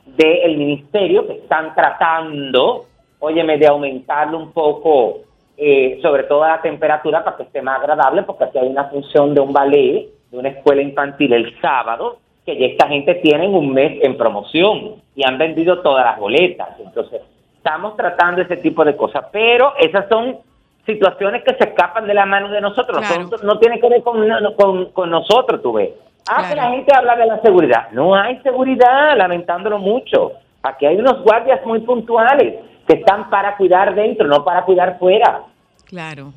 del 0.06 0.58
ministerio 0.58 1.28
que 1.28 1.34
están 1.34 1.76
tratando, 1.76 2.86
óyeme, 3.20 3.58
de 3.58 3.68
aumentarle 3.68 4.36
un 4.36 4.52
poco, 4.52 5.20
eh, 5.58 6.00
sobre 6.02 6.24
todo 6.24 6.46
la 6.46 6.62
temperatura 6.62 7.24
para 7.24 7.38
que 7.38 7.44
esté 7.44 7.62
más 7.62 7.80
agradable, 7.80 8.24
porque 8.24 8.46
aquí 8.46 8.58
hay 8.58 8.68
una 8.68 8.86
función 8.86 9.34
de 9.36 9.42
un 9.42 9.54
ballet, 9.54 10.08
de 10.32 10.38
una 10.38 10.50
escuela 10.50 10.82
infantil 10.82 11.34
el 11.34 11.60
sábado, 11.62 12.18
que 12.46 12.58
ya 12.58 12.66
esta 12.68 12.88
gente 12.88 13.16
tiene 13.16 13.48
un 13.48 13.74
mes 13.74 14.00
en 14.04 14.18
promoción 14.18 14.96
y 15.16 15.26
han 15.28 15.38
vendido 15.38 15.82
todas 15.82 16.06
las 16.06 16.20
boletas. 16.20 16.70
Entonces, 16.80 17.22
estamos 17.56 17.96
tratando 17.96 18.42
ese 18.42 18.58
tipo 18.58 18.84
de 18.84 18.96
cosas, 18.96 19.26
pero 19.32 19.74
esas 19.80 20.08
son 20.10 20.38
situaciones 20.86 21.44
que 21.44 21.56
se 21.56 21.70
escapan 21.70 22.06
de 22.06 22.14
la 22.14 22.26
mano 22.26 22.50
de 22.50 22.60
nosotros, 22.60 22.98
Claro. 22.98 23.16
Nosotros- 23.24 23.44
no 23.44 23.58
tiene 23.60 23.80
que 23.80 23.88
ver 23.88 24.04
con, 24.04 24.28
con, 24.58 24.86
con 24.92 25.10
nosotros, 25.10 25.62
tú 25.62 25.74
ves. 25.74 25.92
Ah, 26.30 26.46
que 26.50 26.56
la 26.56 26.70
gente 26.72 26.94
habla 26.96 27.16
de 27.16 27.26
la 27.26 27.42
seguridad. 27.42 27.90
No 27.92 28.16
hay 28.16 28.38
seguridad, 28.40 29.16
lamentándolo 29.18 29.78
mucho. 29.78 30.34
Aquí 30.62 30.86
hay 30.86 30.98
unos 30.98 31.22
guardias 31.24 31.66
muy 31.66 31.80
puntuales 31.82 32.56
que 32.88 32.96
están 32.96 33.30
para 33.30 33.56
cuidar 33.58 33.94
dentro, 33.96 34.28
no 34.28 34.44
para 34.44 34.64
cuidar 34.64 34.98
fuera. 35.00 35.44
Claro. 35.86 36.34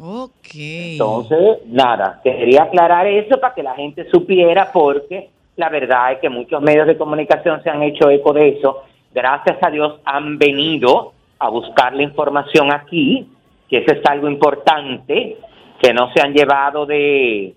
Ok. 0.00 0.54
Entonces, 0.54 1.58
nada, 1.66 2.20
quería 2.22 2.64
aclarar 2.64 3.06
eso 3.06 3.40
para 3.40 3.54
que 3.54 3.62
la 3.62 3.74
gente 3.74 4.08
supiera 4.10 4.70
porque 4.72 5.30
la 5.56 5.68
verdad 5.68 6.12
es 6.12 6.18
que 6.20 6.28
muchos 6.28 6.62
medios 6.62 6.86
de 6.86 6.96
comunicación 6.96 7.62
se 7.62 7.70
han 7.70 7.82
hecho 7.82 8.08
eco 8.10 8.32
de 8.32 8.50
eso. 8.50 8.84
Gracias 9.12 9.58
a 9.60 9.70
Dios 9.70 10.00
han 10.04 10.38
venido 10.38 11.12
a 11.38 11.48
buscar 11.48 11.94
la 11.94 12.02
información 12.02 12.72
aquí, 12.72 13.28
que 13.68 13.78
eso 13.78 13.92
es 13.92 14.00
algo 14.08 14.28
importante, 14.28 15.36
que 15.80 15.92
no 15.92 16.12
se 16.12 16.20
han 16.20 16.32
llevado 16.32 16.86
de, 16.86 17.54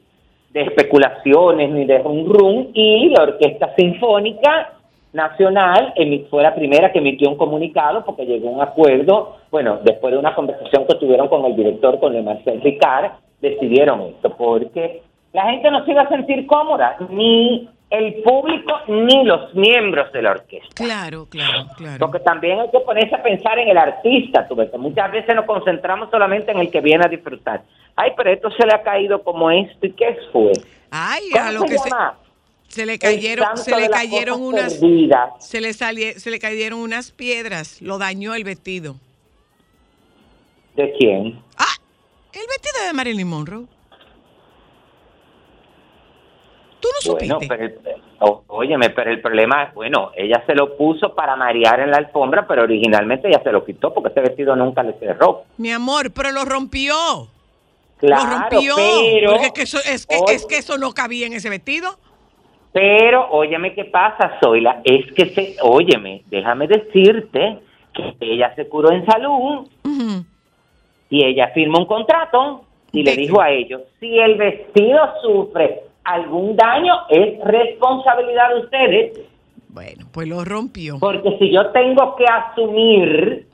de 0.50 0.62
especulaciones 0.62 1.70
ni 1.70 1.86
de 1.86 2.02
un 2.02 2.28
rum 2.28 2.68
y 2.74 3.10
la 3.10 3.24
Orquesta 3.24 3.74
Sinfónica 3.76 4.81
Nacional 5.14 5.94
fue 6.30 6.44
la 6.44 6.56
primera 6.56 6.92
que 6.92 7.00
emitió 7.00 7.30
un 7.30 7.38
comunicado 7.38 8.06
porque 8.06 8.26
llegó 8.26 8.50
a 8.50 8.52
un 8.52 8.62
acuerdo, 8.62 9.38
bueno, 9.52 9.80
después 9.84 10.14
de 10.14 10.20
una 10.20 10.34
conversación 10.34 10.86
que 10.88 10.96
tuvieron 10.96 11.28
con 11.28 11.46
el 11.46 11.56
director, 11.56 12.00
con 12.00 12.16
el 12.16 12.24
Marcel 12.24 12.62
Ricard, 12.62 13.12
decidieron 13.42 14.02
esto, 14.02 14.36
porque 14.38 15.02
la 15.34 15.44
gente 15.52 15.70
no 15.72 15.84
se 15.86 15.92
iba 15.92 16.04
a 16.04 16.10
sentir 16.10 16.46
cómoda, 16.48 16.96
ni 17.10 17.70
el 17.90 18.24
público 18.24 18.72
ni 18.88 19.26
los 19.26 19.54
miembros 19.54 20.12
de 20.14 20.22
la 20.22 20.32
orquesta. 20.32 20.70
Claro, 20.74 21.26
claro, 21.30 21.66
claro. 21.76 21.98
Porque 22.00 22.20
también 22.20 22.62
hay 22.62 22.70
que 22.70 22.80
ponerse 22.80 23.14
a 23.16 23.22
pensar 23.22 23.60
en 23.60 23.68
el 23.68 23.78
artista, 23.78 24.48
tú 24.48 24.56
ves, 24.56 24.70
muchas 24.78 25.12
veces 25.12 25.36
nos 25.36 25.46
concentramos 25.46 26.10
solamente 26.10 26.52
en 26.52 26.60
el 26.60 26.72
que 26.72 26.80
viene 26.80 27.04
a 27.06 27.10
disfrutar. 27.10 27.62
Ay, 27.98 28.12
pero 28.16 28.32
esto 28.32 28.50
se 28.52 28.66
le 28.66 28.74
ha 28.74 28.82
caído 28.82 29.22
como 29.22 29.52
esto, 29.52 29.86
¿y 29.86 29.92
qué 29.92 30.18
fue? 30.32 30.54
Ay, 30.90 31.24
¿Cómo 31.34 31.46
a 31.46 31.52
lo 31.52 31.60
se 31.62 31.68
que 31.68 31.76
llama? 31.90 32.14
se 32.24 32.31
le 32.86 32.94
El 32.94 33.00
cayeron, 33.00 33.58
se 33.58 33.76
le 33.76 33.90
cayeron 33.90 34.42
unas, 34.42 34.74
perdidas. 34.76 35.32
se 35.46 35.62
le 35.62 35.70
salie- 35.74 36.16
se 36.20 36.32
le 36.32 36.40
cayeron 36.40 36.80
unas 36.80 37.12
piedras, 37.12 37.82
lo 37.82 37.98
dañó 37.98 38.34
el 38.36 38.44
vestido. 38.44 38.96
¿De 40.76 40.94
quién? 40.98 41.42
Ah, 41.58 41.76
el 42.34 42.48
vestido 42.48 42.86
de 42.88 42.94
Marilyn 42.94 43.28
Monroe. 43.28 43.66
¿Tú 46.80 46.88
no 47.06 47.14
Bueno, 47.14 47.36
supiste? 47.36 47.48
pero 47.48 47.66
el, 47.66 48.02
o- 48.20 48.44
óyeme, 48.48 48.90
pero 48.90 49.12
el 49.12 49.22
problema 49.22 49.64
es, 49.64 49.74
bueno, 49.74 50.12
ella 50.16 50.44
se 50.48 50.56
lo 50.56 50.76
puso 50.78 51.14
para 51.14 51.36
marear 51.36 51.80
en 51.82 51.92
la 51.92 51.98
alfombra, 51.98 52.48
pero 52.48 52.64
originalmente 52.64 53.28
ella 53.28 53.42
se 53.44 53.52
lo 53.52 53.64
quitó 53.64 53.94
porque 53.94 54.10
ese 54.10 54.22
vestido 54.22 54.56
nunca 54.56 54.82
le 54.82 54.94
cerró. 54.98 55.44
Mi 55.58 55.72
amor, 55.72 56.12
pero 56.12 56.32
lo 56.32 56.44
rompió. 56.46 57.28
Claro, 58.00 58.24
lo 58.32 58.40
rompió. 58.40 58.76
pero... 58.78 59.32
Porque 59.32 59.46
es 59.48 59.52
que, 59.54 59.62
eso, 59.62 59.78
es, 59.86 60.08
que, 60.08 60.16
es 60.30 60.46
que 60.48 60.58
eso 60.58 60.80
no 60.80 60.92
cabía 60.94 61.28
en 61.28 61.34
ese 61.34 61.50
vestido. 61.52 62.00
Pero, 62.74 63.28
óyeme, 63.32 63.74
¿qué 63.74 63.86
pasa, 63.86 64.38
Zoila? 64.42 64.82
Es 64.86 65.12
que, 65.14 65.26
se, 65.28 65.56
óyeme, 65.62 66.22
déjame 66.28 66.68
decirte 66.68 67.60
que 67.94 68.16
ella 68.22 68.54
se 68.56 68.68
curó 68.70 68.92
en 68.92 69.06
salud 69.06 69.68
y 71.10 71.26
ella 71.26 71.50
firmó 71.54 71.80
un 71.80 71.86
contrato 71.86 72.64
y 72.94 73.04
le 73.04 73.16
dijo 73.16 73.42
a 73.42 73.50
ellos, 73.52 73.82
si 74.00 74.18
el 74.18 74.36
vestido 74.36 75.00
sufre 75.22 75.82
algún 76.06 76.56
daño, 76.56 76.94
es 77.10 77.40
responsabilidad 77.44 78.50
de 78.56 78.60
ustedes, 78.62 79.20
Bueno, 79.70 80.06
pues 80.14 80.28
lo 80.30 80.44
rompió. 80.46 80.98
porque 81.00 81.38
si 81.40 81.52
yo 81.52 81.68
tengo 81.72 82.16
que 82.16 82.26
asumir, 82.26 83.48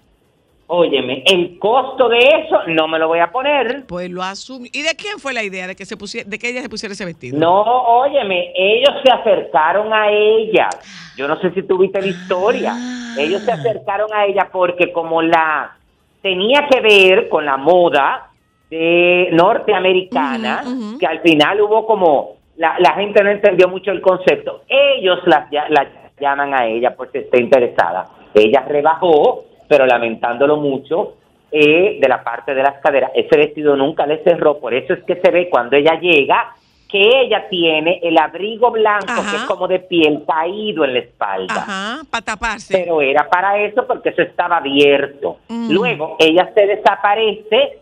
óyeme, 0.67 1.23
el 1.25 1.57
costo 1.57 2.09
de 2.09 2.19
eso, 2.19 2.59
no 2.67 2.87
me 2.87 2.99
lo 2.99 3.07
voy 3.07 3.19
a 3.19 3.31
poner. 3.31 3.85
Pues 3.87 4.09
lo 4.09 4.21
asumió. 4.21 4.69
¿Y 4.73 4.81
de 4.81 4.95
quién 4.95 5.17
fue 5.19 5.33
la 5.33 5.43
idea 5.43 5.65
de 5.65 5.75
que 5.75 5.85
se 5.85 5.97
pusiera, 5.97 6.29
de 6.29 6.37
que 6.37 6.49
ella 6.49 6.61
se 6.61 6.69
pusiera 6.69 6.93
ese 6.93 7.05
vestido? 7.05 7.39
No, 7.39 7.61
óyeme, 7.61 8.51
ellos 8.55 8.93
se 9.03 9.11
acercaron 9.11 9.93
a 9.93 10.09
ella. 10.11 10.67
Yo 11.15 11.27
no 11.27 11.39
sé 11.39 11.51
si 11.51 11.63
tuviste 11.63 12.01
la 12.01 12.07
historia. 12.07 12.73
Ah. 12.75 13.15
Ellos 13.17 13.41
se 13.43 13.51
acercaron 13.51 14.13
a 14.13 14.25
ella 14.25 14.49
porque 14.51 14.91
como 14.91 15.21
la 15.21 15.75
tenía 16.21 16.67
que 16.69 16.81
ver 16.81 17.29
con 17.29 17.45
la 17.45 17.57
moda 17.57 18.29
de 18.69 19.29
norteamericana, 19.31 20.63
que 20.99 21.07
al 21.07 21.21
final 21.21 21.61
hubo 21.61 21.85
como 21.87 22.35
la, 22.57 22.75
la 22.79 22.91
gente 22.93 23.23
no 23.23 23.29
entendió 23.29 23.69
mucho 23.69 23.91
el 23.91 24.01
concepto. 24.01 24.63
Ellos 24.67 25.19
la, 25.25 25.47
la 25.69 25.87
llaman 26.19 26.53
a 26.53 26.67
ella 26.67 26.95
por 26.95 27.11
si 27.11 27.19
está 27.19 27.39
interesada. 27.39 28.09
Ella 28.33 28.65
rebajó, 28.67 29.45
pero 29.67 29.85
lamentándolo 29.85 30.57
mucho, 30.57 31.15
eh, 31.51 31.97
de 32.01 32.09
la 32.09 32.23
parte 32.23 32.53
de 32.53 32.61
las 32.61 32.81
caderas. 32.81 33.11
Ese 33.15 33.37
vestido 33.37 33.75
nunca 33.75 34.05
le 34.05 34.23
cerró, 34.23 34.59
por 34.59 34.73
eso 34.73 34.93
es 34.93 35.03
que 35.03 35.15
se 35.15 35.31
ve 35.31 35.49
cuando 35.49 35.77
ella 35.77 35.99
llega 35.99 36.53
que 36.89 37.01
ella 37.01 37.47
tiene 37.49 37.99
el 38.01 38.17
abrigo 38.17 38.71
blanco 38.71 39.11
Ajá. 39.11 39.31
que 39.31 39.37
es 39.37 39.43
como 39.43 39.67
de 39.67 39.79
piel 39.79 40.23
caído 40.25 40.85
en 40.85 40.93
la 40.93 40.99
espalda. 40.99 41.55
Ajá, 41.55 42.01
para 42.09 42.25
taparse. 42.25 42.77
Pero 42.77 43.01
era 43.01 43.27
para 43.29 43.59
eso 43.59 43.85
porque 43.85 44.09
eso 44.09 44.21
estaba 44.21 44.57
abierto. 44.57 45.37
Mm. 45.49 45.71
Luego 45.71 46.15
ella 46.19 46.51
se 46.53 46.65
desaparece, 46.65 47.79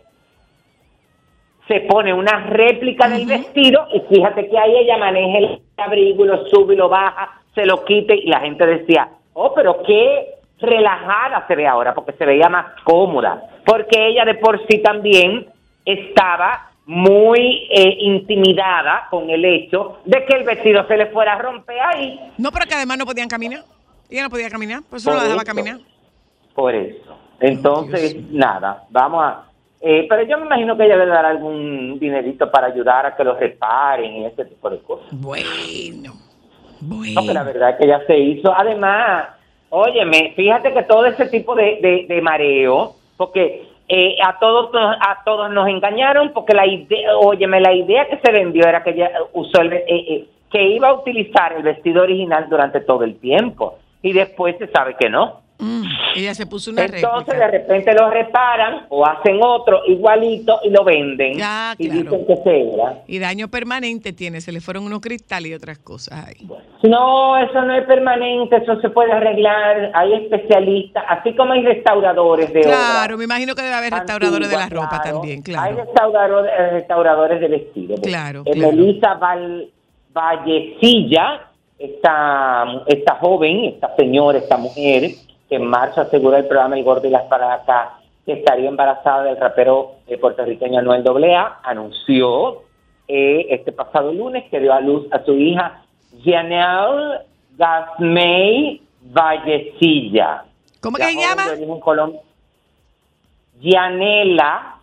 se 1.68 1.80
pone 1.80 2.12
una 2.12 2.46
réplica 2.46 3.08
del 3.08 3.26
vestido 3.26 3.86
y 3.92 4.00
fíjate 4.12 4.48
que 4.48 4.58
ahí 4.58 4.76
ella 4.76 4.98
maneja 4.98 5.38
el 5.38 5.62
abrigo 5.76 6.24
y 6.24 6.28
lo 6.28 6.46
sube 6.46 6.74
y 6.74 6.76
lo 6.76 6.88
baja, 6.88 7.40
se 7.54 7.64
lo 7.64 7.84
quite 7.84 8.14
y 8.14 8.28
la 8.28 8.40
gente 8.40 8.66
decía, 8.66 9.08
oh, 9.34 9.52
pero 9.54 9.82
qué 9.84 10.36
relajada 10.58 11.46
se 11.46 11.54
ve 11.54 11.66
ahora 11.66 11.94
porque 11.94 12.12
se 12.12 12.24
veía 12.24 12.48
más 12.48 12.66
cómoda, 12.84 13.42
porque 13.64 14.08
ella 14.08 14.24
de 14.24 14.34
por 14.36 14.58
sí 14.66 14.78
también 14.82 15.46
estaba 15.84 16.70
muy 16.86 17.68
eh, 17.70 17.96
intimidada 18.00 19.08
con 19.10 19.28
el 19.28 19.44
hecho 19.44 19.98
de 20.04 20.24
que 20.24 20.36
el 20.36 20.44
vestido 20.44 20.86
se 20.86 20.96
le 20.96 21.06
fuera 21.06 21.34
a 21.34 21.38
romper 21.38 21.76
ahí. 21.80 22.20
No, 22.38 22.50
pero 22.52 22.66
que 22.66 22.74
además 22.74 22.98
no 22.98 23.06
podían 23.06 23.28
caminar. 23.28 23.64
Ella 24.08 24.22
no 24.22 24.30
podía 24.30 24.48
caminar, 24.48 24.82
por 24.88 24.98
eso 24.98 25.10
no 25.10 25.16
Por 25.16 25.22
la 25.22 25.28
dejaba 25.28 25.42
eso. 25.42 25.52
caminar. 25.54 25.78
Por 26.54 26.74
eso. 26.74 27.18
Entonces, 27.40 28.16
nada, 28.30 28.84
vamos 28.90 29.22
a... 29.24 29.42
Eh, 29.80 30.06
pero 30.08 30.22
yo 30.22 30.38
me 30.38 30.46
imagino 30.46 30.76
que 30.76 30.84
ella 30.86 30.96
debe 30.96 31.10
dar 31.10 31.26
algún 31.26 31.98
dinerito 31.98 32.50
para 32.50 32.68
ayudar 32.68 33.04
a 33.06 33.14
que 33.16 33.24
los 33.24 33.38
reparen 33.38 34.16
y 34.16 34.24
ese 34.26 34.44
tipo 34.46 34.70
de 34.70 34.78
cosas. 34.78 35.08
Bueno, 35.10 36.14
bueno. 36.80 37.20
No, 37.20 37.26
que 37.26 37.34
la 37.34 37.42
verdad 37.42 37.70
es 37.70 37.76
que 37.76 37.84
ella 37.84 38.00
se 38.06 38.18
hizo. 38.18 38.54
Además, 38.56 39.28
óyeme, 39.70 40.32
fíjate 40.36 40.72
que 40.72 40.82
todo 40.82 41.06
ese 41.06 41.26
tipo 41.26 41.54
de, 41.54 42.06
de, 42.08 42.22
mareo, 42.22 42.94
porque 43.16 43.68
eh, 43.88 44.16
a 44.24 44.38
todos 44.38 44.70
a 44.74 45.22
todos 45.24 45.50
nos 45.50 45.68
engañaron, 45.68 46.32
porque 46.32 46.54
la 46.54 46.66
idea, 46.66 47.16
óyeme, 47.16 47.60
la 47.60 47.72
idea 47.72 48.06
que 48.08 48.18
se 48.18 48.32
vendió 48.32 48.66
era 48.66 48.82
que 48.82 48.90
ella 48.90 49.10
usó 49.32 49.60
el, 49.60 49.72
eh, 49.72 49.84
eh, 49.88 50.26
que 50.50 50.62
iba 50.62 50.88
a 50.88 50.94
utilizar 50.94 51.52
el 51.54 51.62
vestido 51.62 52.02
original 52.02 52.48
durante 52.48 52.80
todo 52.80 53.04
el 53.04 53.18
tiempo 53.18 53.78
y 54.02 54.12
después 54.12 54.56
se 54.58 54.68
sabe 54.68 54.96
que 54.98 55.08
no. 55.08 55.40
Mm, 55.58 55.84
ella 56.16 56.34
se 56.34 56.44
puso 56.46 56.70
una 56.70 56.84
Entonces 56.84 57.38
de 57.38 57.46
repente 57.48 57.92
lo 57.94 58.10
reparan 58.10 58.86
o 58.90 59.06
hacen 59.06 59.38
otro 59.42 59.80
igualito 59.86 60.60
y 60.64 60.70
lo 60.70 60.84
venden 60.84 61.38
Ya, 61.38 61.74
y 61.78 61.88
claro. 61.88 62.02
dicen 62.02 62.26
que 62.26 62.36
se 62.42 62.74
era. 62.74 62.98
Y 63.06 63.18
daño 63.18 63.48
permanente 63.48 64.12
tiene, 64.12 64.40
se 64.42 64.52
le 64.52 64.60
fueron 64.60 64.84
unos 64.84 65.00
cristales 65.00 65.50
y 65.50 65.54
otras 65.54 65.78
cosas 65.78 66.26
ahí. 66.26 66.46
No, 66.82 67.38
eso 67.38 67.62
no 67.62 67.74
es 67.74 67.84
permanente, 67.86 68.56
eso 68.56 68.80
se 68.80 68.90
puede 68.90 69.12
arreglar. 69.12 69.90
Hay 69.94 70.12
especialistas, 70.14 71.04
así 71.08 71.34
como 71.34 71.54
hay 71.54 71.62
restauradores 71.62 72.52
de 72.52 72.60
Claro, 72.60 73.04
obra 73.06 73.16
me 73.16 73.24
imagino 73.24 73.54
que 73.54 73.62
debe 73.62 73.74
haber 73.74 73.92
restauradores 73.94 74.50
de 74.50 74.56
la 74.56 74.68
ropa 74.68 75.00
claro. 75.02 75.18
también, 75.20 75.38
Hay 75.38 75.42
claro. 75.42 75.76
restauradores, 75.76 76.52
eh, 76.58 76.70
restauradores 76.72 77.40
de 77.40 77.48
vestido. 77.48 77.96
Claro, 78.02 78.42
Eh, 78.44 78.52
claro. 78.52 78.72
Melissa 78.76 79.14
Val, 79.14 79.70
Vallecilla, 80.12 81.50
esta, 81.78 82.64
esta 82.86 83.14
joven, 83.16 83.64
esta 83.66 83.94
señora, 83.96 84.38
esta 84.38 84.56
mujer, 84.56 85.10
que 85.48 85.56
en 85.56 85.66
marzo 85.66 86.00
aseguró 86.00 86.36
el 86.36 86.46
programa 86.46 86.76
El 86.76 86.84
Gordo 86.84 87.06
y 87.06 87.10
las 87.10 87.24
Paracas 87.24 87.90
que 88.24 88.32
estaría 88.32 88.68
embarazada 88.68 89.22
del 89.22 89.36
rapero 89.36 89.92
eh, 90.08 90.18
puertorriqueño 90.18 90.80
Anuel 90.80 91.04
AA, 91.06 91.60
anunció 91.62 92.62
eh, 93.06 93.46
este 93.50 93.70
pasado 93.70 94.12
lunes 94.12 94.44
que 94.50 94.58
dio 94.58 94.72
a 94.72 94.80
luz 94.80 95.06
a 95.12 95.24
su 95.24 95.34
hija 95.34 95.84
Janelle 96.24 97.20
Gasmey 97.56 98.82
Vallecilla. 99.12 100.44
¿Cómo 100.80 100.96
que 100.98 101.04
se 101.04 101.14
llama? 101.14 101.44
Yanela 103.60 104.76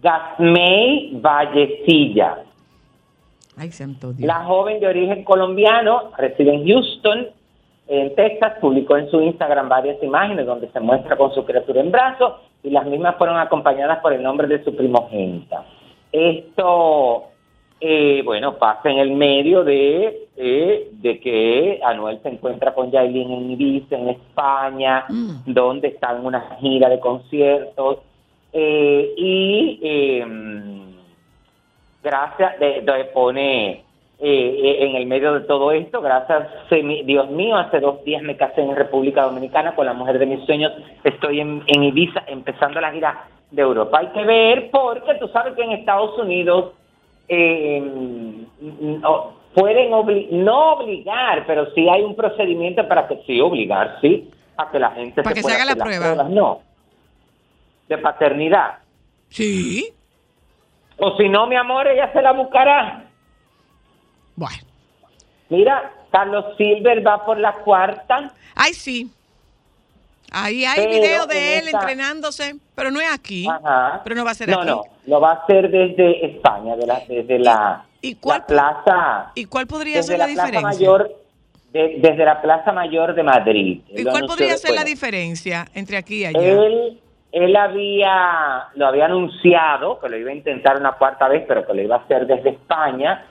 Gasmey 0.00 1.18
Vallecilla. 1.20 2.44
Ay. 3.56 3.70
La 4.18 4.44
joven 4.44 4.78
de 4.80 4.86
origen 4.86 5.24
colombiano 5.24 6.12
reside 6.16 6.54
en 6.54 6.66
Houston, 6.66 7.26
en 7.88 8.14
Texas, 8.14 8.54
publicó 8.60 8.96
en 8.96 9.10
su 9.10 9.20
Instagram 9.20 9.68
varias 9.68 10.02
imágenes 10.02 10.46
donde 10.46 10.68
se 10.68 10.80
muestra 10.80 11.16
con 11.16 11.32
su 11.34 11.44
criatura 11.44 11.80
en 11.80 11.90
brazos 11.90 12.34
y 12.62 12.70
las 12.70 12.84
mismas 12.86 13.16
fueron 13.16 13.38
acompañadas 13.38 13.98
por 14.00 14.12
el 14.12 14.22
nombre 14.22 14.46
de 14.46 14.62
su 14.62 14.74
primogénita. 14.76 15.64
Esto, 16.12 17.24
eh, 17.80 18.22
bueno, 18.24 18.54
pasa 18.58 18.90
en 18.90 18.98
el 18.98 19.12
medio 19.12 19.64
de, 19.64 20.26
eh, 20.36 20.88
de 20.92 21.20
que 21.20 21.80
Anuel 21.84 22.18
se 22.22 22.28
encuentra 22.28 22.74
con 22.74 22.90
Yailin 22.90 23.30
en 23.30 23.50
Ibiza, 23.52 23.96
en 23.96 24.08
España, 24.10 25.04
Mm. 25.08 25.30
donde 25.46 25.88
está 25.88 26.12
en 26.16 26.26
una 26.26 26.56
gira 26.60 26.88
de 26.88 27.00
conciertos 27.00 27.98
eh, 28.52 29.12
y... 29.16 29.78
eh, 29.82 30.26
gracias, 32.02 32.58
de, 32.58 32.80
de- 32.80 33.04
pone 33.12 33.84
eh, 34.20 34.76
en 34.80 34.96
el 34.96 35.06
medio 35.06 35.32
de 35.34 35.40
todo 35.46 35.70
esto, 35.72 36.00
gracias, 36.00 36.48
se 36.68 36.76
Dios 36.82 37.30
mío, 37.30 37.56
hace 37.56 37.78
dos 37.80 38.02
días 38.04 38.22
me 38.22 38.36
casé 38.36 38.62
en 38.62 38.74
República 38.74 39.22
Dominicana 39.22 39.74
con 39.74 39.86
la 39.86 39.92
mujer 39.92 40.18
de 40.18 40.26
mis 40.26 40.44
sueños, 40.44 40.72
estoy 41.04 41.40
en, 41.40 41.62
en 41.66 41.84
Ibiza 41.84 42.24
empezando 42.26 42.80
la 42.80 42.90
gira 42.92 43.24
de 43.50 43.62
Europa. 43.62 43.98
Hay 44.00 44.08
que 44.08 44.24
ver 44.24 44.70
porque 44.70 45.14
tú 45.20 45.28
sabes 45.28 45.54
que 45.54 45.62
en 45.62 45.72
Estados 45.72 46.18
Unidos 46.18 46.72
eh, 47.28 47.80
no, 48.60 49.34
pueden 49.54 49.92
obli- 49.92 50.28
no 50.30 50.72
obligar, 50.74 51.44
pero 51.46 51.72
sí 51.74 51.88
hay 51.88 52.02
un 52.02 52.14
procedimiento 52.16 52.86
para 52.88 53.06
que 53.06 53.22
sí 53.26 53.40
obligar, 53.40 53.98
sí, 54.00 54.30
a 54.56 54.70
que 54.70 54.78
la 54.78 54.90
gente 54.90 55.22
Para 55.22 55.34
que 55.34 55.42
se 55.42 55.52
haga 55.52 55.64
la 55.64 55.74
las 55.74 55.82
prueba. 55.84 56.04
pruebas, 56.06 56.30
no, 56.30 56.60
de 57.88 57.98
paternidad. 57.98 58.78
Sí. 59.28 59.92
O 60.98 61.16
si 61.16 61.28
no, 61.28 61.46
mi 61.46 61.54
amor, 61.54 61.86
ella 61.86 62.10
se 62.12 62.20
la 62.20 62.32
buscará. 62.32 63.04
Bueno. 64.38 64.56
Mira, 65.48 65.92
Carlos 66.12 66.44
Silver 66.56 67.04
va 67.04 67.24
por 67.24 67.38
la 67.38 67.52
cuarta. 67.54 68.32
Ay, 68.54 68.72
sí. 68.72 69.10
Ahí 70.30 70.64
hay 70.64 70.76
Pero 70.76 70.90
video 70.90 71.26
de 71.26 71.58
él 71.58 71.68
entrenándose, 71.68 72.54
pero 72.76 72.92
no 72.92 73.00
es 73.00 73.12
aquí. 73.12 73.48
Ajá. 73.48 74.00
Pero 74.04 74.14
no 74.14 74.24
va 74.24 74.30
a 74.30 74.34
ser 74.34 74.48
no, 74.48 74.58
aquí. 74.60 74.68
No, 74.68 74.82
lo 75.06 75.20
va 75.20 75.32
a 75.32 75.34
hacer 75.42 75.70
desde 75.70 76.24
España, 76.26 76.76
de 76.76 76.86
la, 76.86 77.00
desde 77.08 77.38
la, 77.40 77.84
¿Y 78.00 78.14
cuál- 78.14 78.40
la 78.40 78.46
plaza. 78.46 79.32
¿Y 79.34 79.46
cuál 79.46 79.66
podría 79.66 80.02
ser 80.04 80.18
la, 80.18 80.26
diferencia? 80.26 80.62
Mayor, 80.62 81.10
de- 81.72 81.96
desde 81.98 82.24
la 82.24 82.40
Plaza 82.40 82.70
Mayor 82.72 83.14
de 83.14 83.22
Madrid. 83.24 83.80
¿Y 83.88 84.04
cuál 84.04 84.26
podría 84.26 84.56
ser 84.56 84.74
la 84.74 84.84
diferencia 84.84 85.66
entre 85.74 85.96
aquí 85.96 86.18
y 86.18 86.26
allá? 86.26 86.38
Él, 86.40 87.00
él 87.32 87.56
había, 87.56 88.68
lo 88.76 88.86
había 88.86 89.06
anunciado 89.06 89.98
que 89.98 90.08
lo 90.10 90.16
iba 90.16 90.30
a 90.30 90.34
intentar 90.34 90.76
una 90.76 90.92
cuarta 90.92 91.26
vez, 91.26 91.44
pero 91.48 91.66
que 91.66 91.74
lo 91.74 91.82
iba 91.82 91.96
a 91.96 91.98
hacer 92.00 92.26
desde 92.26 92.50
España, 92.50 93.24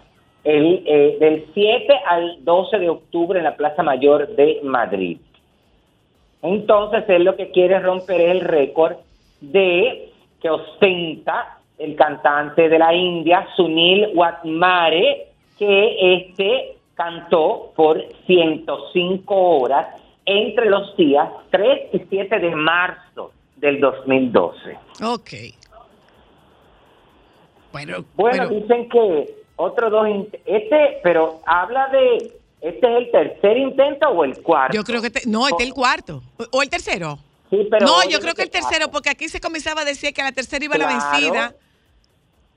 el, 0.44 0.84
eh, 0.86 1.18
del 1.20 1.46
7 1.54 1.94
al 2.06 2.44
12 2.44 2.80
de 2.80 2.90
octubre 2.90 3.38
en 3.40 3.46
la 3.46 3.56
Plaza 3.56 3.84
Mayor 3.84 4.28
de 4.36 4.60
Madrid. 4.64 5.18
Entonces, 6.42 7.04
él 7.10 7.24
lo 7.24 7.36
que 7.36 7.52
quiere 7.52 7.76
es 7.78 7.84
romper 7.84 8.22
el 8.22 8.42
récord 8.42 8.98
de 9.42 10.12
que 10.42 10.50
ostenta 10.50 11.58
el 11.78 11.96
cantante 11.96 12.70
de 12.70 12.80
la 12.80 12.94
India, 12.94 13.48
Sunil 13.56 14.10
Watmare, 14.16 15.28
que 15.58 16.14
este 16.16 16.76
cantó 16.96 17.72
por 17.76 18.02
105 18.26 19.36
horas 19.60 19.88
entre 20.26 20.70
los 20.70 20.96
días 20.98 21.30
3 21.52 21.90
y 21.94 22.00
7 22.10 22.40
de 22.40 22.56
marzo 22.56 23.32
del 23.56 23.80
2012. 23.80 24.78
Ok. 25.04 25.30
Bueno, 27.72 28.06
Bueno, 28.16 28.46
pero- 28.48 28.60
dicen 28.60 28.90
que 28.90 29.36
otros 29.58 29.92
dos, 29.92 30.08
este, 30.46 31.00
pero 31.04 31.40
habla 31.46 31.88
de, 31.90 32.32
¿este 32.62 32.88
es 32.92 32.98
el 32.98 33.12
tercer 33.12 33.58
intento 33.58 34.08
o 34.10 34.24
el 34.24 34.42
cuarto? 34.42 34.74
yo 34.76 34.84
creo 34.84 35.02
que 35.02 35.10
te- 35.10 35.28
no, 35.28 35.48
este 35.48 35.64
es 35.64 35.70
el 35.70 35.74
cuarto. 35.76 36.22
O, 36.52 36.62
el 36.64 36.70
tercero. 36.70 37.20
Sí, 37.50 37.68
pero 37.70 37.86
no, 37.86 38.08
yo 38.10 38.20
creo 38.20 38.34
que 38.34 38.44
el 38.44 38.50
tercero, 38.50 38.90
porque 38.92 39.10
aquí 39.10 39.28
se 39.30 39.40
comenzaba 39.42 39.82
a 39.82 39.86
decir 39.86 40.14
que 40.14 40.22
la 40.24 40.32
tercera 40.32 40.64
iba 40.66 40.76
a 40.76 40.78
la 40.78 40.86
Claro. 40.88 41.10
vencida. 41.12 41.54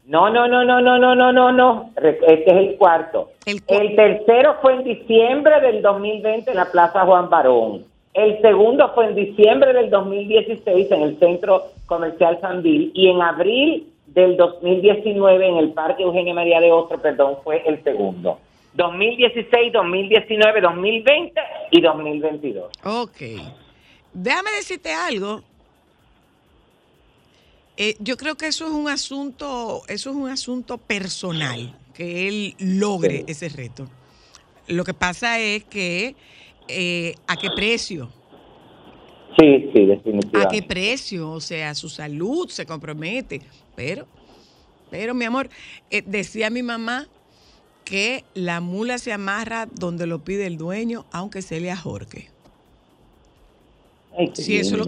No, 0.07 0.29
no, 0.31 0.49
no, 0.49 0.65
no, 0.65 0.81
no, 0.81 0.99
no, 0.99 1.15
no, 1.15 1.33
no, 1.33 1.53
no. 1.53 1.91
Este 1.97 2.35
es 2.51 2.57
el 2.57 2.77
cuarto. 2.77 3.31
El 3.47 3.63
cu- 3.63 3.75
El 3.75 3.95
tercero 3.95 4.57
fue 4.61 4.75
en 4.75 4.85
diciembre 4.85 5.61
del 5.61 5.83
2020 5.83 6.51
en 6.51 6.57
la 6.57 6.71
Plaza 6.71 7.05
Juan 7.05 7.31
Barón. 7.31 7.85
El 8.13 8.41
segundo 8.43 8.91
fue 8.95 9.07
en 9.07 9.15
diciembre 9.15 9.73
del 9.73 9.89
2016 9.91 10.91
en 10.91 11.03
el 11.03 11.19
Centro 11.21 11.63
Comercial 11.87 12.41
Sanvil 12.41 12.91
y 12.93 13.09
en 13.09 13.23
abril 13.23 13.90
del 14.15 14.37
2019 14.37 15.47
en 15.49 15.57
el 15.57 15.73
Parque 15.73 16.03
Eugenia 16.03 16.35
María 16.35 16.61
de 16.61 16.71
Ostro, 16.73 17.01
perdón, 17.01 17.37
fue 17.45 17.63
el 17.67 17.83
segundo. 17.85 18.39
2016, 18.75 19.73
2019, 19.73 20.61
2020 20.61 21.41
y 21.71 21.81
2022. 21.81 22.71
Ok. 22.85 23.17
Déjame 24.13 24.51
decirte 24.53 24.93
algo. 24.93 25.43
Eh, 27.77 27.97
yo 27.99 28.17
creo 28.17 28.37
que 28.37 28.47
eso 28.47 28.67
es 28.67 28.73
un 28.73 28.89
asunto, 28.89 29.83
eso 29.89 30.11
es 30.11 30.17
un 30.17 30.29
asunto 30.29 30.77
personal, 30.79 31.75
que 31.95 32.29
él 32.29 32.55
logre 32.59 33.19
Sí. 33.19 33.25
ese 33.29 33.49
reto. 33.49 33.89
Lo 34.67 34.85
que 34.85 34.93
pasa 34.95 35.39
es 35.39 35.65
que 35.65 36.15
eh, 36.69 37.15
a 37.27 37.37
qué 37.37 37.49
precio, 37.51 38.11
Sí, 39.41 39.71
sí, 39.73 39.83
a 39.83 39.87
qué 39.87 39.87
definitivamente. 39.87 40.63
precio, 40.63 41.31
o 41.31 41.41
sea, 41.41 41.75
su 41.75 41.89
salud 41.89 42.49
se 42.49 42.67
compromete. 42.67 43.41
Pero, 43.75 44.07
pero 44.91 45.15
mi 45.15 45.25
amor, 45.25 45.49
eh, 45.91 46.03
decía 46.05 46.51
mi 46.51 46.63
mamá 46.63 47.09
que 47.85 48.25
la 48.35 48.61
mula 48.61 48.99
se 48.99 49.13
amarra 49.13 49.67
donde 49.67 50.07
lo 50.07 50.19
pide 50.21 50.47
el 50.47 50.59
dueño, 50.59 51.07
aunque 51.11 51.43
se 51.43 51.61
le 51.61 51.71
ajorque. 51.71 52.29
Ay, 54.17 54.31
Sí, 54.35 54.57
eso 54.57 54.77
lo-. 54.77 54.87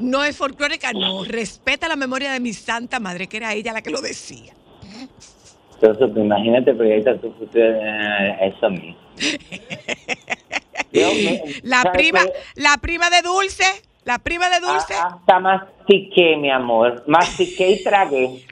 No 0.00 0.24
es 0.24 0.36
folclórica, 0.36 0.92
no. 0.92 1.24
Respeta 1.24 1.88
la 1.88 1.96
memoria 1.96 2.32
de 2.32 2.40
mi 2.40 2.52
santa 2.52 2.98
madre, 2.98 3.28
que 3.28 3.36
era 3.36 3.54
ella 3.54 3.72
la 3.72 3.82
que 3.82 3.90
lo 3.90 4.00
decía. 4.00 4.54
Entonces, 5.80 6.10
imagínate, 6.16 6.74
proyecta 6.74 7.16
tu 7.20 7.30
futuro 7.32 7.62
eh, 7.62 8.52
eso 8.54 8.70
mismo. 8.70 9.07
La 11.62 11.82
¿sabes 11.82 11.92
prima, 11.98 12.20
la 12.56 12.76
prima 12.80 13.10
de 13.10 13.22
Dulce, 13.22 13.64
la 14.04 14.18
prima 14.18 14.48
de 14.48 14.60
Dulce. 14.60 14.94
A- 14.94 15.06
Hasta 15.06 15.38
mastiqué, 15.38 16.36
mi 16.36 16.50
amor. 16.50 17.04
Mastiqué 17.06 17.70
y 17.70 17.82
tragué. 17.84 18.44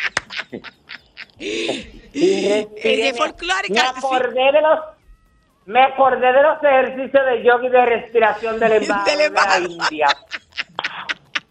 Y 1.39 2.49
respiré. 2.49 3.13
Me- 3.13 3.81
acordé 3.81 4.53
de 4.53 4.61
los... 4.61 4.79
Me 5.67 5.83
acordé 5.83 6.33
de 6.33 6.43
los 6.43 6.63
ejercicios 6.63 7.27
de 7.27 7.43
yoga 7.43 7.67
y 7.67 7.71
de 7.71 7.87
respiración 7.87 8.61
del 8.61 8.73
embarazo 8.83 9.17
de 9.19 9.31
la. 9.31 9.59
India. 9.69 10.07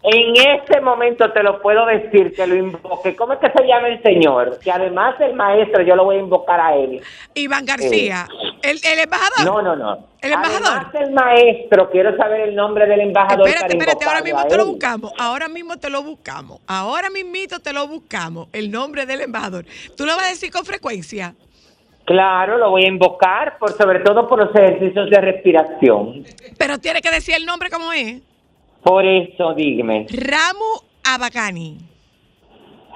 En 0.08 0.36
este 0.36 0.80
momento 0.80 1.32
te 1.32 1.42
lo 1.42 1.60
puedo 1.60 1.84
decir, 1.84 2.32
que 2.32 2.46
lo 2.46 2.54
invoque. 2.54 3.16
¿Cómo 3.16 3.32
es 3.32 3.40
que 3.40 3.50
se 3.50 3.66
llama 3.66 3.88
el 3.88 4.00
señor? 4.04 4.56
Que 4.60 4.70
además 4.70 5.18
del 5.18 5.34
maestro, 5.34 5.82
yo 5.82 5.96
lo 5.96 6.04
voy 6.04 6.16
a 6.16 6.18
invocar 6.20 6.60
a 6.60 6.76
él. 6.76 7.02
Iván 7.34 7.64
García, 7.64 8.28
el, 8.62 8.78
el 8.84 8.98
embajador. 9.00 9.44
No, 9.44 9.62
no, 9.62 9.74
no. 9.74 10.06
¿El 10.20 10.32
embajador? 10.32 10.68
Además 10.68 10.92
del 10.92 11.10
maestro, 11.10 11.90
quiero 11.90 12.16
saber 12.16 12.42
el 12.42 12.54
nombre 12.54 12.86
del 12.86 13.00
embajador. 13.00 13.48
Espérate, 13.48 13.76
espérate, 13.76 14.04
ahora 14.04 14.22
mismo 14.22 14.44
te 14.46 14.56
lo 14.56 14.66
buscamos. 14.66 15.12
Ahora 15.18 15.48
mismo 15.48 15.76
te 15.76 15.90
lo 15.90 16.02
buscamos. 16.04 16.60
Ahora 16.68 17.10
mismito 17.10 17.58
te 17.58 17.72
lo 17.72 17.88
buscamos. 17.88 18.46
El 18.52 18.70
nombre 18.70 19.06
del 19.06 19.22
embajador. 19.22 19.64
¿Tú 19.96 20.06
lo 20.06 20.14
vas 20.14 20.26
a 20.26 20.28
decir 20.28 20.52
con 20.52 20.64
frecuencia? 20.64 21.34
Claro, 22.04 22.58
lo 22.58 22.70
voy 22.70 22.84
a 22.84 22.88
invocar, 22.88 23.58
por 23.58 23.72
sobre 23.72 23.98
todo 23.98 24.28
por 24.28 24.38
los 24.38 24.54
ejercicios 24.54 25.10
de 25.10 25.20
respiración. 25.20 26.24
Pero 26.56 26.78
tiene 26.78 27.02
que 27.02 27.10
decir 27.10 27.34
el 27.34 27.44
nombre 27.44 27.70
como 27.70 27.92
es. 27.92 28.22
Por 28.86 29.04
eso, 29.04 29.52
dígame. 29.52 30.06
Ramu 30.08 30.78
Abagani. 31.02 31.76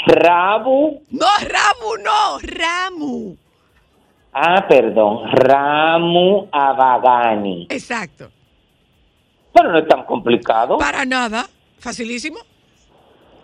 Rabu. 0.07 1.03
No, 1.11 1.27
Ramu, 1.41 1.97
no, 2.05 2.39
Ramu. 2.39 3.37
Ah, 4.33 4.65
perdón. 4.69 5.33
Ramu 5.33 6.47
Abagani. 6.53 7.67
Exacto. 7.69 8.31
Bueno, 9.53 9.73
no 9.73 9.79
es 9.81 9.89
tan 9.89 10.05
complicado. 10.05 10.79
Para 10.79 11.05
nada. 11.05 11.49
Facilísimo. 11.81 12.39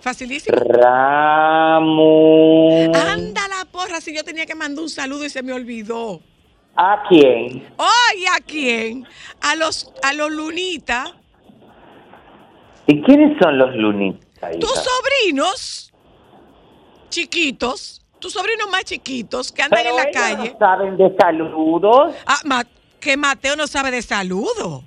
Facilísimo. 0.01 0.57
Ramu. 0.57 2.05
Anda 2.95 3.49
la 3.49 3.65
porra, 3.73 4.01
si 4.01 4.15
yo 4.15 4.23
tenía 4.23 4.47
que 4.47 4.55
mandar 4.55 4.85
un 4.85 4.89
saludo 4.89 5.25
y 5.25 5.31
se 5.31 5.43
me 5.43 5.53
olvidó. 5.53 6.21
¿A 6.77 7.03
quién? 7.09 7.67
Oye, 7.77 8.29
¿a 8.33 8.39
quién? 8.47 9.05
A 9.41 9.57
los, 9.57 9.93
a 10.05 10.13
los 10.13 10.31
lunitas, 10.31 11.13
¿Y 12.87 13.03
quiénes 13.03 13.37
son 13.43 13.59
los 13.59 13.75
lunitas? 13.75 14.27
tus 14.61 14.71
sobrinos 14.71 15.93
chiquitos, 17.09 18.03
tus 18.19 18.33
sobrinos 18.33 18.69
más 18.71 18.85
chiquitos 18.85 19.51
que 19.51 19.63
andan 19.63 19.81
Pero 19.83 19.91
en 19.91 19.97
la 19.97 20.03
ellos 20.09 20.23
calle. 20.23 20.53
no 20.53 20.59
saben 20.59 20.97
de 20.97 21.17
saludos. 21.19 22.15
Ah, 22.27 22.39
Ma- 22.45 22.65
que 23.01 23.17
Mateo 23.17 23.57
no 23.57 23.67
sabe 23.67 23.91
de 23.91 24.03
saludo. 24.03 24.85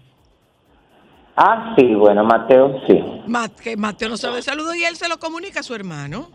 Ah, 1.36 1.74
sí, 1.78 1.86
bueno, 1.96 2.24
Mateo 2.24 2.82
sí. 2.88 3.00
Ma- 3.28 3.50
que 3.50 3.78
Mateo 3.78 4.10
no 4.10 4.18
sabe 4.18 4.38
de 4.38 4.42
saludo 4.44 4.76
y 4.76 4.84
él 4.84 4.96
se 4.96 5.08
lo 5.10 5.18
comunica 5.20 5.62
a 5.62 5.64
su 5.64 5.74
hermano. 5.74 6.30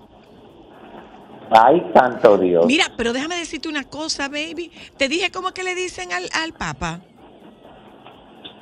Ay, 1.50 1.82
santo 1.94 2.38
Dios. 2.38 2.64
Mira, 2.66 2.86
pero 2.96 3.12
déjame 3.12 3.36
decirte 3.36 3.68
una 3.68 3.84
cosa, 3.84 4.28
baby. 4.28 4.72
Te 4.96 5.08
dije 5.08 5.30
cómo 5.30 5.52
que 5.52 5.62
le 5.62 5.74
dicen 5.74 6.12
al, 6.12 6.28
al 6.32 6.52
Papa. 6.54 7.00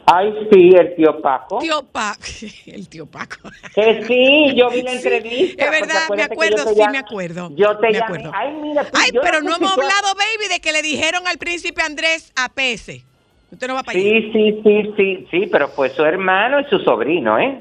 Ay, 0.06 0.32
sí, 0.52 0.70
el 0.76 0.94
tío 0.96 1.20
Paco. 1.22 1.58
Tío 1.60 1.82
Paco. 1.92 2.22
El 2.66 2.88
tío 2.88 3.06
Paco. 3.06 3.36
Que 3.74 4.02
sí, 4.04 4.52
yo 4.56 4.68
vi 4.70 4.82
la 4.82 4.90
Sí, 4.92 4.96
entrevista. 4.96 5.64
es 5.64 5.70
verdad, 5.70 6.08
me 6.16 6.22
acuerdo, 6.24 6.74
sí, 6.74 6.80
me 6.90 6.98
acuerdo. 6.98 7.50
Yo 7.54 7.76
te 7.78 7.86
me 7.86 7.92
llamé. 7.92 8.04
acuerdo. 8.04 8.30
Ay, 8.34 8.52
mira, 8.60 8.82
pues 8.82 9.02
Ay, 9.04 9.10
pero 9.22 9.40
no 9.42 9.54
hemos 9.56 9.72
hablado, 9.72 10.08
baby, 10.16 10.48
de 10.52 10.60
que 10.60 10.72
le 10.72 10.82
dijeron 10.82 11.26
al 11.28 11.38
príncipe 11.38 11.82
Andrés 11.82 12.32
a 12.36 12.48
Pese. 12.52 13.04
Usted 13.52 13.68
no 13.68 13.74
va 13.74 13.82
para 13.84 13.98
allá. 13.98 14.08
Sí, 14.08 14.30
sí, 14.32 14.60
sí, 14.64 14.94
sí, 14.96 15.26
sí, 15.30 15.46
pero 15.52 15.68
fue 15.68 15.90
su 15.90 16.02
hermano 16.04 16.58
y 16.60 16.64
su 16.64 16.78
sobrino, 16.80 17.38
¿eh? 17.38 17.58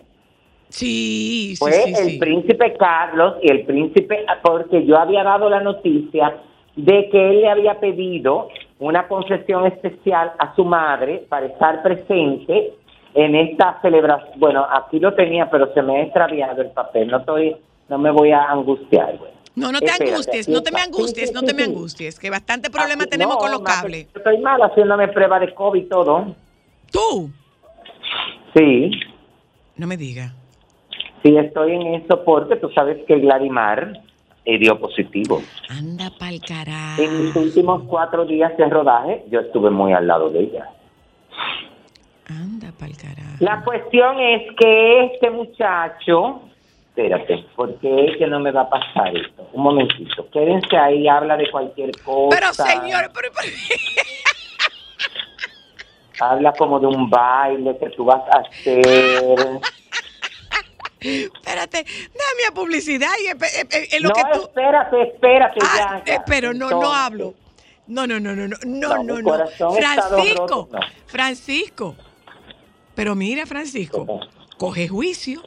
Sí, 0.69 1.51
sí, 1.53 1.57
Fue 1.59 1.71
sí, 1.73 1.93
el 1.97 2.09
sí. 2.11 2.17
príncipe 2.17 2.73
Carlos 2.77 3.35
y 3.43 3.51
el 3.51 3.65
príncipe, 3.65 4.25
porque 4.41 4.85
yo 4.85 4.97
había 4.97 5.21
dado 5.23 5.49
la 5.49 5.59
noticia 5.59 6.37
de 6.77 7.09
que 7.11 7.29
él 7.29 7.41
le 7.41 7.49
había 7.49 7.79
pedido 7.81 8.47
una 8.81 9.07
concesión 9.07 9.65
especial 9.67 10.33
a 10.39 10.55
su 10.55 10.65
madre 10.65 11.23
para 11.29 11.45
estar 11.45 11.81
presente 11.83 12.73
en 13.13 13.35
esta 13.35 13.79
celebración. 13.81 14.39
Bueno, 14.39 14.65
aquí 14.69 14.99
lo 14.99 15.13
tenía, 15.13 15.49
pero 15.49 15.71
se 15.73 15.81
me 15.81 15.97
ha 15.97 16.03
extraviado 16.03 16.61
el 16.61 16.71
papel. 16.71 17.07
No 17.09 17.17
estoy, 17.19 17.55
no 17.89 17.97
me 17.99 18.09
voy 18.11 18.31
a 18.31 18.43
angustiar. 18.49 19.17
güey. 19.17 19.31
No, 19.55 19.71
no 19.71 19.79
te 19.79 19.85
Espérate, 19.85 20.11
angusties, 20.13 20.49
no 20.49 20.63
te 20.63 20.71
me 20.71 20.79
angusties, 20.81 21.27
sí, 21.29 21.33
no 21.35 21.41
sí, 21.41 21.45
te 21.45 21.53
me 21.53 21.63
angusties, 21.63 22.19
que 22.19 22.29
bastante 22.29 22.69
problema 22.69 23.03
Aquí- 23.03 23.11
tenemos 23.11 23.35
no, 23.35 23.41
con 23.41 23.51
los 23.51 23.61
cables. 23.61 24.07
Estoy 24.15 24.37
mal 24.39 24.59
haciéndome 24.61 25.09
prueba 25.09 25.39
de 25.39 25.53
COVID 25.53 25.87
todo. 25.87 26.35
Tú, 26.91 27.29
Sí, 28.55 28.91
no 29.77 29.87
me 29.87 29.95
digas. 29.97 30.33
sí 31.23 31.37
estoy 31.37 31.73
en 31.75 31.95
eso 31.95 32.23
porque 32.23 32.55
tú 32.55 32.69
sabes 32.71 32.97
que 33.05 33.19
Gladimar 33.19 33.93
eh, 34.45 34.57
dio 34.57 34.79
positivo. 34.79 35.41
Anda 35.69 36.11
pa'l 36.19 36.39
carajo. 36.41 37.01
En 37.01 37.25
mis 37.25 37.35
últimos 37.35 37.83
cuatro 37.87 38.25
días 38.25 38.55
de 38.57 38.65
rodaje, 38.69 39.23
yo 39.29 39.39
estuve 39.41 39.69
muy 39.69 39.93
al 39.93 40.07
lado 40.07 40.29
de 40.29 40.39
ella. 40.41 40.69
Anda 42.27 42.71
pa'l 42.79 42.95
carajo. 42.97 43.35
La 43.39 43.63
cuestión 43.63 44.19
es 44.19 44.43
que 44.57 45.05
este 45.05 45.29
muchacho, 45.29 46.41
espérate, 46.89 47.45
porque 47.55 48.05
es 48.05 48.17
que 48.17 48.27
no 48.27 48.39
me 48.39 48.51
va 48.51 48.61
a 48.61 48.69
pasar 48.69 49.15
esto. 49.15 49.47
Un 49.53 49.63
momentito, 49.63 50.27
quédense 50.31 50.75
ahí, 50.77 51.07
habla 51.07 51.37
de 51.37 51.49
cualquier 51.51 51.91
cosa. 52.03 52.35
Pero 52.39 52.53
señor, 52.53 53.11
pero, 53.13 53.29
pero- 53.35 53.51
Habla 56.23 56.53
como 56.53 56.79
de 56.79 56.85
un 56.85 57.09
baile 57.09 57.75
que 57.79 57.89
tú 57.89 58.05
vas 58.05 58.21
a 58.31 58.41
hacer. 58.41 59.35
Espérate, 61.01 61.83
dame 61.83 62.43
a 62.49 62.53
publicidad 62.53 63.09
y 63.23 63.27
eh, 63.27 63.35
eh, 63.71 63.87
en 63.91 64.03
lo 64.03 64.09
no, 64.09 64.15
que 64.15 64.21
tú... 64.33 64.41
espérate, 64.43 65.01
espérate 65.01 65.59
Ah, 65.63 65.75
ya, 65.77 66.03
ya. 66.05 66.13
eh, 66.15 66.19
pero 66.25 66.53
no, 66.53 66.69
no 66.69 66.93
hablo. 66.93 67.33
No, 67.87 68.07
no, 68.07 68.19
no, 68.19 68.33
no, 68.35 68.47
no, 68.47 68.57
no, 68.63 69.03
No, 69.03 69.21
no, 69.21 69.47
Francisco, 69.75 70.69
no. 70.71 70.79
Francisco. 71.07 71.95
Pero 72.95 73.15
mira, 73.15 73.45
Francisco, 73.45 74.05
¿Cómo? 74.05 74.21
coge 74.57 74.87
juicio. 74.87 75.41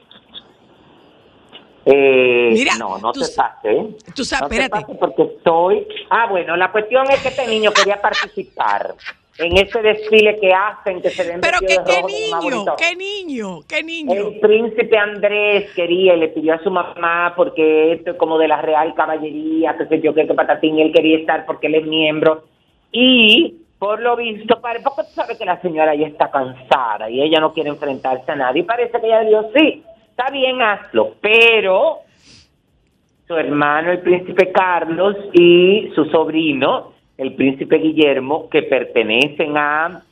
Eh, 1.86 2.50
Mira, 2.52 2.76
no, 2.78 2.98
no 2.98 3.12
tú 3.12 3.20
te. 3.20 3.70
¿eh? 3.70 3.96
tú 4.14 4.24
sabes, 4.24 4.42
no 4.42 4.48
te 4.48 4.54
espérate. 4.62 4.94
porque 4.98 5.22
estoy... 5.22 5.86
Ah, 6.08 6.26
bueno, 6.30 6.56
la 6.56 6.72
cuestión 6.72 7.04
es 7.10 7.20
que 7.20 7.28
este 7.28 7.46
niño 7.46 7.72
quería 7.72 8.00
participar 8.00 8.94
en 9.38 9.56
ese 9.56 9.82
desfile 9.82 10.38
que 10.38 10.52
hacen, 10.52 11.02
que 11.02 11.10
se 11.10 11.26
ven 11.26 11.40
Pero 11.40 11.58
que 11.60 11.66
de 11.66 11.84
qué 11.84 12.02
niño, 12.02 12.64
qué 12.76 12.96
niño, 12.96 13.60
qué 13.68 13.82
niño. 13.82 14.12
El 14.12 14.40
príncipe 14.40 14.96
Andrés 14.96 15.70
quería 15.74 16.14
y 16.14 16.20
le 16.20 16.28
pidió 16.28 16.54
a 16.54 16.62
su 16.62 16.70
mamá 16.70 17.32
porque 17.36 17.94
esto 17.94 18.12
es 18.12 18.16
como 18.16 18.38
de 18.38 18.46
la 18.48 18.62
Real 18.62 18.94
Caballería, 18.94 19.76
que 19.76 19.86
sé 19.86 20.00
yo, 20.00 20.14
que 20.14 20.24
patatín, 20.26 20.78
él 20.78 20.92
quería 20.92 21.18
estar 21.18 21.46
porque 21.46 21.66
él 21.66 21.74
es 21.74 21.86
miembro. 21.86 22.44
Y 22.92 23.56
por 23.78 24.00
lo 24.00 24.14
visto, 24.16 24.60
pare- 24.60 24.80
porque 24.80 25.02
tú 25.02 25.10
sabes 25.14 25.36
que 25.36 25.44
la 25.44 25.60
señora 25.60 25.94
ya 25.96 26.06
está 26.06 26.30
cansada 26.30 27.10
y 27.10 27.20
ella 27.20 27.40
no 27.40 27.52
quiere 27.52 27.70
enfrentarse 27.70 28.30
a 28.30 28.36
nadie. 28.36 28.60
Y 28.60 28.64
parece 28.64 29.00
que 29.00 29.06
ella 29.06 29.20
dijo, 29.20 29.50
sí, 29.54 29.82
está 30.10 30.30
bien, 30.30 30.62
hazlo, 30.62 31.14
pero 31.20 31.98
su 33.26 33.34
hermano, 33.36 33.90
el 33.90 33.98
príncipe 34.00 34.52
Carlos, 34.52 35.16
y 35.32 35.90
su 35.94 36.04
sobrino, 36.06 36.93
el 37.18 37.34
príncipe 37.34 37.78
Guillermo, 37.78 38.48
que 38.50 38.62
pertenecen 38.62 39.56
a 39.56 40.02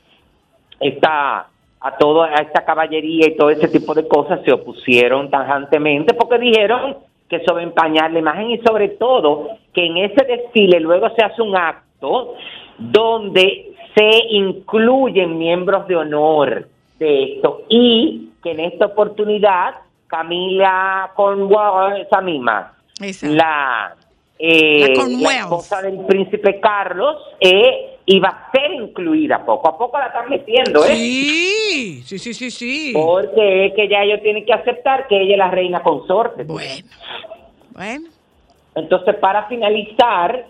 esta 0.79 1.47
a 1.79 1.97
todo 1.97 2.23
a 2.23 2.35
esta 2.35 2.63
caballería 2.63 3.27
y 3.27 3.35
todo 3.35 3.49
ese 3.49 3.67
tipo 3.67 3.93
de 3.93 4.07
cosas 4.07 4.39
se 4.45 4.53
opusieron 4.53 5.29
tajantemente 5.29 6.13
porque 6.13 6.37
dijeron 6.37 6.97
que 7.27 7.37
eso 7.37 7.53
va 7.53 7.59
a 7.59 7.63
empañar 7.63 8.11
la 8.11 8.19
imagen 8.19 8.51
y 8.51 8.57
sobre 8.59 8.89
todo 8.89 9.49
que 9.73 9.85
en 9.85 9.97
ese 9.97 10.23
desfile 10.25 10.79
luego 10.79 11.09
se 11.15 11.25
hace 11.25 11.41
un 11.41 11.57
acto 11.57 12.35
donde 12.77 13.73
se 13.95 14.09
incluyen 14.29 15.37
miembros 15.37 15.87
de 15.87 15.95
honor 15.97 16.67
de 16.99 17.35
esto 17.35 17.63
y 17.67 18.29
que 18.41 18.51
en 18.51 18.61
esta 18.61 18.85
oportunidad 18.87 19.75
Camila 20.07 21.11
Cornwell, 21.15 22.01
esa 22.01 22.21
misma, 22.21 22.73
Esa. 23.01 23.27
la, 23.27 23.95
eh, 24.39 24.93
La 25.21 25.31
esposa 25.39 25.81
del 25.81 25.99
príncipe 26.05 26.59
Carlos 26.59 27.17
eh, 27.39 27.97
iba 28.05 28.29
a 28.29 28.51
ser 28.51 28.73
incluida 28.73 29.45
poco 29.45 29.69
a 29.69 29.77
poco 29.77 29.97
la 29.97 30.07
están 30.07 30.29
metiendo 30.29 30.83
eh 30.85 30.95
Sí, 30.95 32.01
sí, 32.05 32.19
sí, 32.19 32.33
sí, 32.33 32.51
sí. 32.51 32.91
porque 32.93 33.67
es 33.67 33.73
que 33.73 33.87
ya 33.87 34.03
ellos 34.03 34.21
tienen 34.21 34.45
que 34.45 34.53
aceptar 34.53 35.07
que 35.07 35.21
ella 35.21 35.33
es 35.33 35.37
la 35.37 35.51
reina 35.51 35.81
consorte 35.81 36.43
Bueno, 36.43 36.85
bueno. 37.71 38.09
entonces 38.75 39.15
para 39.15 39.45
finalizar 39.47 40.47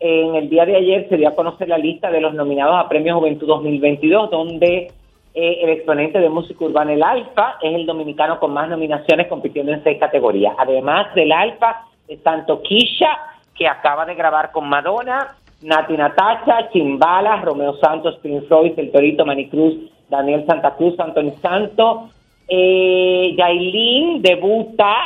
en 0.00 0.34
el 0.34 0.48
día 0.48 0.64
de 0.66 0.76
ayer 0.76 1.08
se 1.08 1.16
dio 1.16 1.28
a 1.28 1.34
conocer 1.34 1.68
la 1.68 1.78
lista 1.78 2.10
de 2.10 2.20
los 2.20 2.34
nominados 2.34 2.76
a 2.78 2.88
Premio 2.88 3.18
Juventud 3.18 3.46
2022 3.46 4.30
donde 4.30 4.90
eh, 5.34 5.58
el 5.62 5.70
exponente 5.70 6.18
de 6.18 6.28
música 6.28 6.64
urbana 6.64 6.92
El 6.92 7.02
Alfa 7.02 7.56
es 7.62 7.72
el 7.74 7.86
dominicano 7.86 8.40
con 8.40 8.52
más 8.52 8.68
nominaciones 8.68 9.28
compitiendo 9.28 9.72
en 9.72 9.82
seis 9.84 9.98
categorías. 10.00 10.54
Además 10.58 11.14
del 11.14 11.30
Alfa 11.30 11.86
están 12.08 12.46
Toquisha, 12.46 13.16
que 13.60 13.68
acaba 13.68 14.06
de 14.06 14.14
grabar 14.14 14.52
con 14.52 14.66
Madonna, 14.70 15.36
Nati 15.60 15.94
Natacha, 15.94 16.70
Chimbala, 16.72 17.42
Romeo 17.42 17.76
Santos, 17.76 18.16
Prince 18.22 18.46
Royce, 18.48 18.80
El 18.80 18.90
Torito, 18.90 19.26
Manicruz, 19.26 19.74
Daniel 20.08 20.46
Santa 20.46 20.74
Cruz, 20.76 20.98
Anthony 20.98 21.32
Santo, 21.42 22.08
eh, 22.48 23.34
Yailin 23.36 24.22
debuta, 24.22 24.96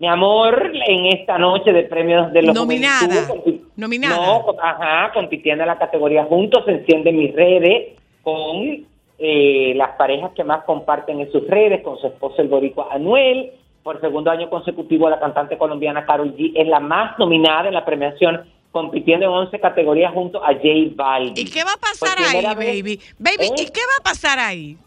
mi 0.00 0.08
amor, 0.08 0.72
en 0.84 1.06
esta 1.06 1.38
noche 1.38 1.72
de 1.72 1.84
premios 1.84 2.32
de 2.32 2.42
los 2.42 2.56
Nominada, 2.56 3.24
Juventud, 3.28 3.60
nominada. 3.76 4.16
No, 4.16 4.46
ajá, 4.60 5.12
compitiendo 5.14 5.62
en 5.62 5.68
la 5.68 5.78
categoría 5.78 6.24
Juntos 6.24 6.64
se 6.64 6.72
enciende 6.72 7.12
mis 7.12 7.32
redes 7.36 7.96
con 8.24 8.84
eh, 9.20 9.74
las 9.76 9.90
parejas 9.90 10.32
que 10.32 10.42
más 10.42 10.64
comparten 10.64 11.20
en 11.20 11.30
sus 11.30 11.46
redes 11.46 11.84
con 11.84 11.98
su 11.98 12.08
esposo 12.08 12.42
el 12.42 12.48
boricua 12.48 12.88
Anuel. 12.90 13.52
Por 13.84 14.00
segundo 14.00 14.30
año 14.30 14.48
consecutivo, 14.48 15.10
la 15.10 15.20
cantante 15.20 15.58
colombiana 15.58 16.06
Carol 16.06 16.34
G 16.34 16.52
es 16.56 16.66
la 16.66 16.80
más 16.80 17.18
nominada 17.18 17.68
en 17.68 17.74
la 17.74 17.84
premiación, 17.84 18.48
compitiendo 18.72 19.26
en 19.26 19.32
11 19.32 19.60
categorías 19.60 20.10
junto 20.14 20.42
a 20.42 20.54
J 20.54 20.64
Balvin. 20.96 21.34
¿Y 21.36 21.44
qué 21.44 21.62
va 21.62 21.72
a 21.74 21.76
pasar 21.76 22.16
ahí, 22.18 22.42
vez- 22.42 22.56
baby? 22.56 23.00
Baby, 23.18 23.50
¿y 23.58 23.66
qué 23.66 23.80
va 23.82 23.96
a 24.00 24.02
pasar 24.02 24.38
ahí? 24.38 24.78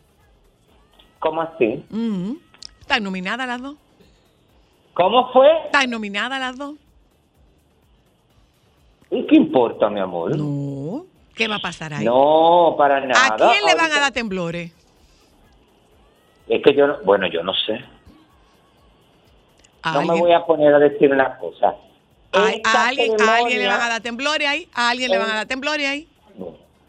¿Cómo 1.19 1.41
así? 1.43 1.85
Ujú. 1.91 2.39
¿Están 2.81 3.03
nominadas 3.03 3.47
las 3.47 3.61
dos? 3.61 3.75
¿Cómo 4.95 5.31
fue? 5.31 5.47
¿Están 5.65 5.91
nominadas 5.91 6.39
las 6.39 6.57
dos? 6.57 6.73
¿Y 9.11 9.27
qué 9.27 9.35
importa, 9.35 9.89
mi 9.91 9.99
amor? 9.99 10.35
No. 10.35 11.05
¿Qué 11.35 11.47
va 11.47 11.57
a 11.57 11.59
pasar 11.59 11.93
ahí? 11.93 12.03
No, 12.03 12.73
para 12.79 12.99
nada. 13.05 13.27
¿A 13.27 13.35
quién 13.35 13.63
le 13.63 13.75
van 13.75 13.91
a 13.91 13.99
dar 13.99 14.11
temblores? 14.11 14.71
Es 16.47 16.63
que 16.63 16.73
yo, 16.73 16.87
no- 16.87 16.97
bueno, 17.05 17.27
yo 17.27 17.43
no 17.43 17.53
sé. 17.53 17.79
¿A 19.83 19.93
No 19.93 20.01
me 20.01 20.19
voy 20.19 20.31
a 20.33 20.45
poner 20.45 20.73
a 20.73 20.79
decir 20.79 21.11
una 21.11 21.37
cosa. 21.37 21.75
a- 22.33 22.39
a 22.69 22.87
alguien, 22.89 23.13
a 23.21 23.35
alguien 23.37 23.59
le 23.59 23.67
van 23.67 23.81
a 23.81 23.89
dar 23.89 24.01
temblores 24.01 24.47
ahí? 24.47 24.67
¿A 24.73 24.89
alguien 24.89 25.09
le 25.09 25.17
van 25.17 25.29
a 25.31 25.35
dar 25.35 25.45
temblores 25.47 25.87
ahí? 25.87 26.07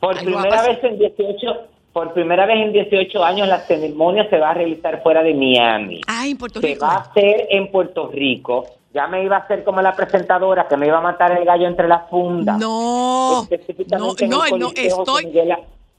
Por 0.01 0.17
primera 0.19 0.63
vez 0.63 0.85
en 0.85 0.99
18, 0.99 1.57
por 1.93 2.13
primera 2.13 2.47
vez 2.47 2.57
en 2.59 2.73
18 2.73 3.25
años 3.25 3.49
la 3.49 3.61
ceremonia 3.61 4.29
se 4.31 4.39
va 4.39 4.51
a 4.51 4.55
realizar 4.55 5.03
fuera 5.03 5.23
de 5.23 5.35
Miami. 5.35 6.01
Ah, 6.07 6.27
en 6.27 6.37
Puerto 6.37 6.61
Se 6.61 6.67
Rico. 6.69 6.85
va 6.87 6.93
a 6.95 6.99
hacer 6.99 7.47
en 7.51 7.71
Puerto 7.71 8.09
Rico. 8.09 8.67
Ya 8.95 9.07
me 9.07 9.23
iba 9.23 9.37
a 9.37 9.41
hacer 9.41 9.65
como 9.65 9.81
la 9.83 9.95
presentadora 9.95 10.67
que 10.67 10.77
me 10.77 10.87
iba 10.87 10.99
a 10.99 11.03
matar 11.03 11.33
el 11.39 11.45
gallo 11.45 11.67
entre 11.67 11.89
las 11.89 12.09
fundas. 12.11 12.59
No, 12.59 13.47
no, 13.91 14.15
no, 14.29 14.57
no, 14.59 14.69
estoy, 14.75 15.27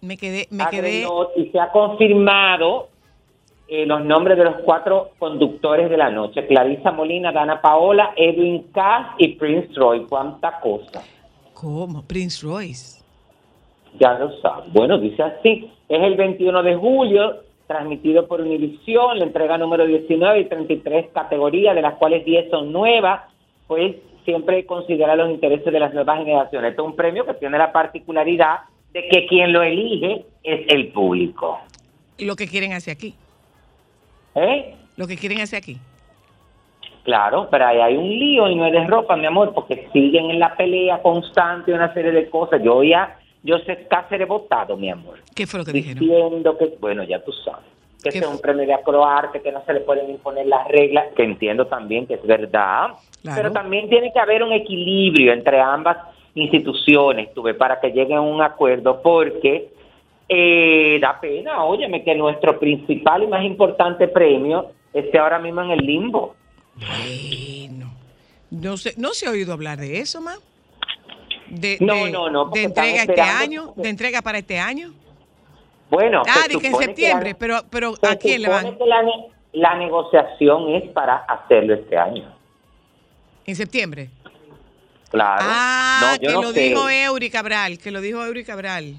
me 0.02 0.18
quedé, 0.18 0.48
me 0.52 0.66
quedé, 0.70 1.08
y 1.36 1.46
se 1.48 1.60
ha 1.60 1.72
confirmado 1.72 2.90
eh, 3.70 3.86
los 3.86 4.04
nombres 4.04 4.38
de 4.38 4.46
los 4.46 4.56
cuatro 4.66 5.12
conductores 5.20 5.90
de 5.90 5.98
la 5.98 6.10
noche. 6.10 6.48
Clarisa 6.48 6.92
Molina, 6.92 7.32
Dana 7.32 7.62
Paola, 7.62 8.14
Edwin 8.16 8.72
Cass 8.74 9.16
y 9.18 9.36
Prince 9.36 9.74
Roy. 9.76 10.06
¿Cuánta 10.08 10.60
cosa? 10.60 11.04
¿cómo? 11.60 12.04
Prince 12.04 12.46
Royce. 12.46 13.04
Ya 14.00 14.14
lo 14.14 14.32
saben. 14.40 14.72
Bueno, 14.72 14.98
dice 14.98 15.22
así. 15.24 15.72
Es 15.90 16.02
el 16.02 16.16
21 16.16 16.64
de 16.64 16.76
julio, 16.76 17.44
transmitido 17.68 18.28
por 18.28 18.42
Univisión, 18.42 19.18
la 19.20 19.26
entrega 19.26 19.58
número 19.58 19.86
19 19.86 20.40
y 20.40 20.46
33 20.46 21.08
categorías, 21.14 21.76
de 21.76 21.82
las 21.82 21.96
cuales 21.96 22.24
10 22.24 22.50
son 22.50 22.72
nuevas, 22.72 23.22
pues 23.68 23.96
siempre 24.24 24.66
considera 24.66 25.16
los 25.16 25.30
intereses 25.30 25.72
de 25.74 25.80
las 25.80 25.94
nuevas 25.94 26.20
generaciones. 26.20 26.72
Este 26.72 26.82
es 26.82 26.88
un 26.88 26.96
premio 26.96 27.26
que 27.26 27.34
tiene 27.34 27.58
la 27.58 27.72
particularidad 27.72 28.60
de 28.94 29.08
que 29.08 29.26
quien 29.26 29.52
lo 29.52 29.64
elige 29.64 30.26
es 30.44 30.66
el 30.68 30.90
público. 30.90 31.60
Lo 32.20 32.36
que 32.36 32.48
quieren 32.48 32.74
hacer 32.74 32.94
aquí. 32.94 33.16
¿Eh? 34.42 34.76
Lo 34.96 35.08
que 35.08 35.18
quieren 35.18 35.42
hacer 35.42 35.58
aquí. 35.60 35.78
Claro, 37.04 37.48
pero 37.50 37.66
ahí 37.66 37.80
hay 37.80 37.98
un 37.98 38.08
lío 38.10 38.50
y 38.50 38.56
no 38.56 38.66
es 38.68 38.72
de 38.74 38.86
ropa, 38.86 39.16
mi 39.16 39.26
amor, 39.26 39.54
porque 39.54 39.88
siguen 39.94 40.30
en 40.30 40.40
la 40.40 40.56
pelea 40.56 41.02
constante 41.02 41.74
una 41.74 41.94
serie 41.94 42.12
de 42.12 42.30
cosas. 42.30 42.62
Yo 42.64 42.84
ya, 42.84 43.18
yo 43.44 43.58
sé 43.60 43.88
Cáceres 43.90 44.28
votado, 44.28 44.78
mi 44.78 44.90
amor. 44.92 45.18
¿Qué 45.36 45.48
fue 45.48 45.60
lo 45.60 45.66
que 45.66 45.72
dijeron? 45.72 46.00
diciendo 46.00 46.58
que, 46.58 46.74
bueno, 46.80 47.04
ya 47.04 47.24
tú 47.24 47.32
sabes, 47.32 47.64
que 47.98 48.04
¿Qué 48.04 48.10
este 48.10 48.20
es 48.20 48.26
fue? 48.26 48.36
un 48.36 48.42
premio 48.42 48.66
de 48.68 48.74
acroarte, 48.74 49.42
que 49.42 49.52
no 49.52 49.64
se 49.66 49.74
le 49.74 49.80
pueden 49.82 50.10
imponer 50.10 50.46
las 50.46 50.68
reglas, 50.68 51.06
que 51.16 51.24
entiendo 51.24 51.66
también 51.68 52.06
que 52.06 52.16
es 52.16 52.26
verdad, 52.28 52.90
Claro. 53.22 53.36
pero 53.42 53.52
también 53.52 53.90
tiene 53.90 54.12
que 54.14 54.20
haber 54.20 54.44
un 54.44 54.52
equilibrio 54.54 55.34
entre 55.34 55.60
ambas 55.60 55.98
instituciones, 56.36 57.34
tuve, 57.34 57.54
para 57.54 57.80
que 57.80 57.90
lleguen 57.92 58.18
a 58.18 58.22
un 58.22 58.42
acuerdo, 58.42 59.02
porque 59.02 59.70
eh, 60.30 61.00
da 61.02 61.20
pena, 61.20 61.64
óyeme, 61.64 62.04
que 62.04 62.14
nuestro 62.16 62.60
principal 62.60 63.24
y 63.24 63.28
más 63.28 63.44
importante 63.44 64.08
premio 64.08 64.72
esté 64.94 65.18
ahora 65.18 65.40
mismo 65.40 65.62
en 65.64 65.72
el 65.72 65.80
limbo. 65.80 66.36
Bueno, 66.76 67.92
no 68.52 68.78
sé, 68.78 68.94
no 68.98 69.10
se 69.14 69.28
ha 69.28 69.32
oído 69.32 69.54
hablar 69.54 69.80
de 69.80 70.00
eso, 70.00 70.22
ma. 70.22 70.36
De, 71.50 71.78
No, 71.82 72.06
de- 72.06 72.12
no, 72.12 72.30
no, 72.30 72.46
De 72.50 72.64
entrega 72.64 73.02
este 73.04 73.20
año, 73.22 73.74
de 73.76 73.90
entrega 73.90 74.22
para 74.22 74.38
este 74.38 74.60
año. 74.60 74.94
Bueno, 75.90 76.22
Ah, 76.28 76.44
se 76.48 76.60
que 76.60 76.68
en 76.68 76.76
septiembre, 76.76 77.32
la- 77.32 77.38
pero, 77.40 77.56
pero 77.72 77.96
se 77.96 78.08
¿a 78.08 78.16
quién 78.16 78.44
le 78.44 78.50
van? 78.50 78.78
que 78.78 78.86
la, 78.86 79.02
la 79.54 79.76
negociación 79.76 80.70
es 80.76 80.88
para 80.92 81.16
hacerlo 81.16 81.74
este 81.74 81.98
año. 81.98 82.32
En 83.48 83.56
septiembre. 83.56 84.10
Claro. 85.10 85.42
Ah, 85.44 86.00
No, 86.02 86.16
yo 86.22 86.28
que 86.28 86.34
no 86.36 86.42
lo 86.44 86.52
sé. 86.52 86.60
dijo 86.70 86.88
Eury 86.88 87.32
Cabral, 87.32 87.80
que 87.80 87.90
lo 87.90 88.00
dijo 88.00 88.24
Eury 88.24 88.44
Cabral. 88.46 88.94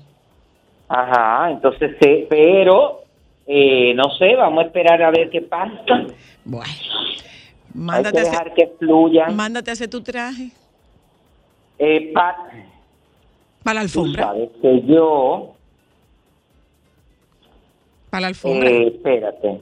Ajá, 0.93 1.53
entonces 1.53 1.97
sí, 2.03 2.27
pero 2.29 3.05
eh, 3.47 3.95
no 3.95 4.11
sé, 4.19 4.35
vamos 4.35 4.65
a 4.65 4.67
esperar 4.67 5.01
a 5.05 5.11
ver 5.13 5.31
qué 5.31 5.41
pasa. 5.41 6.05
Bueno, 6.45 6.65
Hay 6.67 7.23
mándate 7.75 8.11
que 8.13 8.19
a, 8.19 8.23
hacer, 8.23 8.33
dejar 8.33 8.55
que 8.55 8.67
fluya. 8.77 9.29
mándate 9.29 9.71
a 9.71 9.75
hacer 9.75 9.89
tu 9.89 10.03
traje 10.03 10.51
Eh, 11.79 12.11
Pat, 12.13 12.37
para 13.63 13.75
la 13.75 13.81
alfombra. 13.83 14.25
sabes 14.25 14.51
que 14.61 14.83
yo, 14.83 15.55
Para 18.11 18.23
la 18.23 18.27
alfombra. 18.29 18.69
eh, 18.69 18.87
espérate. 18.89 19.61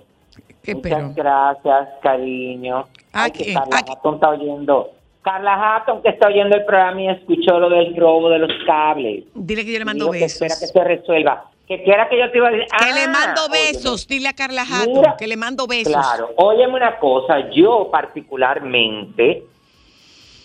¿Qué 0.62 0.74
Muchas 0.74 0.90
pero? 0.92 1.12
gracias, 1.14 1.88
cariño. 2.02 2.86
¿A 3.12 3.24
Ay, 3.24 3.30
que 3.32 3.52
está 3.52 4.28
oyendo. 4.30 4.92
Carla 5.28 5.76
Hatton, 5.76 6.00
que 6.00 6.08
está 6.08 6.28
oyendo 6.28 6.56
el 6.56 6.64
programa 6.64 7.02
y 7.02 7.08
escuchó 7.08 7.58
lo 7.58 7.68
del 7.68 7.94
robo 7.94 8.30
de 8.30 8.38
los 8.38 8.50
cables. 8.66 9.24
Dile 9.34 9.62
que 9.62 9.72
yo 9.72 9.78
le 9.78 9.84
mando 9.84 10.06
dijo 10.06 10.12
que 10.12 10.20
besos. 10.20 10.40
espera 10.40 10.54
que 10.58 10.66
se 10.66 10.84
resuelva. 10.84 11.44
Que 11.66 11.82
quiera 11.82 12.08
que 12.08 12.18
yo 12.18 12.30
te 12.30 12.38
iba 12.38 12.48
a 12.48 12.50
decir. 12.50 12.66
Que 12.78 12.94
le 12.94 13.02
ah, 13.02 13.08
mando 13.08 13.44
óyeme. 13.44 13.72
besos. 13.72 14.08
Dile 14.08 14.28
a 14.28 14.32
Carla 14.32 14.62
Hatton 14.62 14.94
Mira, 14.94 15.16
que 15.18 15.26
le 15.26 15.36
mando 15.36 15.66
besos. 15.66 15.92
Claro, 15.92 16.30
óyeme 16.36 16.76
una 16.76 16.98
cosa, 16.98 17.50
yo 17.50 17.90
particularmente, 17.92 19.42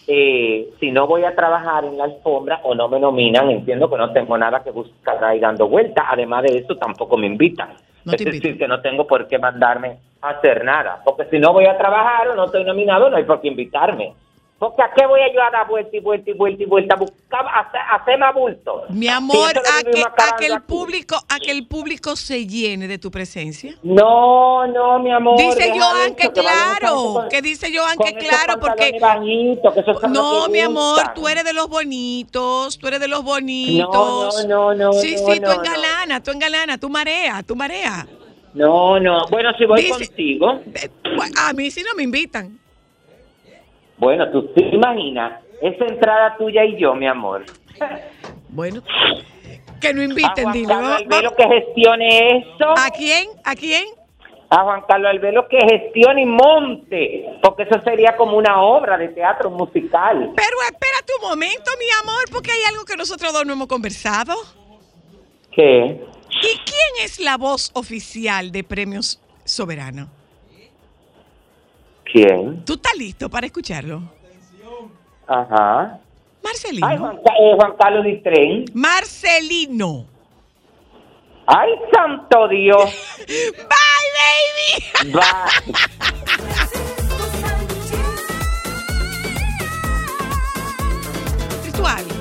eh, 0.05 0.69
si 0.81 0.91
no 0.91 1.07
voy 1.07 1.23
a 1.23 1.34
trabajar 1.34 1.86
en 1.86 1.97
la 1.97 2.03
alfombra 2.03 2.59
o 2.63 2.75
no 2.75 2.89
me 2.89 2.99
nominan, 2.99 3.51
entiendo 3.51 3.89
que 3.89 3.95
no 3.95 4.11
tengo 4.11 4.38
nada 4.38 4.61
que 4.65 4.71
buscar 4.71 5.23
ahí 5.23 5.39
dando 5.39 5.69
vueltas. 5.69 6.03
Además 6.09 6.43
de 6.43 6.57
eso, 6.57 6.75
tampoco 6.75 7.15
me 7.15 7.27
invitan. 7.27 7.69
No 8.03 8.11
es 8.11 8.25
decir, 8.25 8.57
que 8.57 8.67
no 8.67 8.81
tengo 8.81 9.07
por 9.07 9.29
qué 9.29 9.39
mandarme 9.39 9.99
a 10.21 10.31
hacer 10.31 10.65
nada. 10.65 11.01
Porque 11.05 11.23
si 11.31 11.39
no 11.39 11.53
voy 11.53 11.67
a 11.67 11.77
trabajar 11.77 12.27
o 12.27 12.36
no 12.36 12.47
estoy 12.47 12.65
nominado, 12.65 13.09
no 13.09 13.15
hay 13.15 13.23
por 13.23 13.39
qué 13.39 13.47
invitarme. 13.47 14.13
Porque 14.64 14.82
a 14.82 14.91
qué 14.95 15.05
voy 15.05 15.20
a 15.20 15.34
yo 15.34 15.41
a 15.43 15.51
dar 15.51 15.68
vuelta 15.68 15.97
y 15.97 15.99
vuelta 15.99 16.30
y 16.30 16.34
vuelta 16.36 16.64
y 16.64 16.66
vuelta, 16.66 16.95
buscar, 16.95 17.45
hacer, 17.53 17.82
hacer 17.91 18.18
más 18.18 18.34
bulto. 18.34 18.84
Mi 18.91 19.09
amor, 19.09 19.49
a 19.49 19.84
que, 19.84 20.01
a 20.01 20.45
el 20.45 20.53
aquí. 20.53 20.64
público, 20.66 21.16
a 21.28 21.38
que 21.39 21.51
el 21.51 21.68
público 21.68 22.16
se 22.16 22.47
llene 22.47 22.88
de 22.88 22.97
tu 22.97 23.11
presencia. 23.11 23.76
No, 23.84 24.66
no, 24.68 24.99
mi 24.99 25.11
amor. 25.11 25.38
Dice 25.38 25.74
Joan 25.78 26.16
que 26.16 26.32
claro, 26.32 27.14
con- 27.14 27.28
que 27.28 27.41
dice 27.41 27.76
Joan 27.76 27.97
que 27.97 28.14
claro, 28.16 28.57
porque 28.57 28.93
que 28.93 28.99
no, 30.07 30.47
mi 30.47 30.61
amor, 30.61 31.14
tú 31.14 31.28
eres 31.28 31.43
de 31.43 31.51
los 31.51 31.68
bonitos, 31.68 32.78
tú 32.80 32.88
eres 32.88 33.01
de 33.01 33.09
los 33.09 33.22
bonitos. 33.22 34.45
No, 34.47 34.47
no, 34.47 34.74
no, 34.74 34.91
no, 34.91 34.93
Sí, 34.93 35.16
no, 35.20 35.34
sí, 35.34 35.39
tú 35.41 35.45
no, 35.47 35.53
engalana, 35.53 36.24
tú 36.24 36.32
engalana, 36.32 36.78
tú 36.78 36.89
marea, 36.89 37.43
tú 37.43 37.53
marea. 37.57 38.07
No, 38.53 38.97
no. 38.97 39.28
Bueno, 39.28 39.51
si 39.57 39.66
voy 39.66 39.82
Dice- 39.82 40.07
contigo, 40.07 40.61
bueno, 41.18 41.34
A 41.38 41.51
mí 41.51 41.70
sí 41.70 41.84
no 41.84 41.93
me 41.95 42.03
invitan. 42.03 42.59
Bueno, 43.97 44.29
tú 44.31 44.47
te 44.53 44.63
imaginas 44.63 45.41
esa 45.61 45.85
entrada 45.85 46.35
tuya 46.37 46.65
y 46.65 46.77
yo, 46.77 46.93
mi 46.93 47.07
amor. 47.07 47.45
Bueno, 48.49 48.81
que 49.79 49.93
no 49.93 50.01
A 50.01 50.05
inviten, 50.05 50.43
Juan 50.43 50.53
dile. 50.53 50.73
Albelo 50.73 51.35
que 51.35 51.47
gestione 51.47 52.37
eso. 52.37 52.73
¿A 52.77 52.89
quién? 52.91 53.29
¿A 53.43 53.55
quién? 53.55 53.85
A 54.49 54.63
Juan 54.63 54.83
Carlos 54.87 55.09
Albelo 55.09 55.47
que 55.47 55.57
gestione 55.57 56.21
y 56.21 56.25
monte, 56.25 57.25
porque 57.41 57.63
eso 57.63 57.81
sería 57.83 58.15
como 58.15 58.37
una 58.37 58.61
obra 58.61 58.97
de 58.97 59.07
teatro 59.09 59.49
musical. 59.49 60.31
Pero 60.35 60.57
espérate 60.63 61.13
un 61.21 61.29
momento, 61.29 61.71
mi 61.79 61.85
amor, 62.03 62.23
porque 62.31 62.51
hay 62.51 62.61
algo 62.69 62.85
que 62.85 62.95
nosotros 62.95 63.33
dos 63.33 63.45
no 63.45 63.53
hemos 63.53 63.67
conversado. 63.67 64.35
¿Qué? 65.51 66.05
¿Y 66.29 66.57
quién 66.65 67.05
es 67.05 67.19
la 67.19 67.37
voz 67.37 67.71
oficial 67.73 68.51
de 68.51 68.63
Premios 68.63 69.19
Soberano? 69.43 70.09
¿Quién? 72.12 72.64
¿Tú 72.66 72.74
estás 72.74 72.95
listo 72.97 73.30
para 73.30 73.45
escucharlo? 73.45 74.01
Ajá. 75.28 75.99
Marcelino. 76.43 76.88
Ay, 76.88 76.97
Juan, 76.97 77.18
eh, 77.18 77.56
Juan 77.56 77.74
Carlos. 77.80 78.06
Marcelino. 78.74 80.06
Ay, 81.47 81.70
santo 81.93 82.47
Dios. 82.47 83.18
Bye, 83.28 84.10
baby. 85.04 85.12
Va. 85.14 85.47
Ritual. 91.66 92.12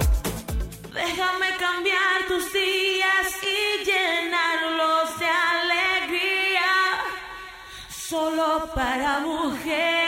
Para 8.93 9.21
mujeres. 9.21 10.02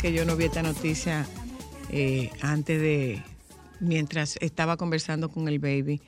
Que 0.00 0.12
yo 0.14 0.24
no 0.24 0.34
vi 0.34 0.44
esta 0.44 0.62
noticia 0.62 1.26
eh, 1.90 2.30
antes 2.40 2.80
de, 2.80 3.22
mientras 3.80 4.38
estaba 4.40 4.78
conversando 4.78 5.28
con 5.28 5.46
el 5.46 5.58
baby. 5.58 6.00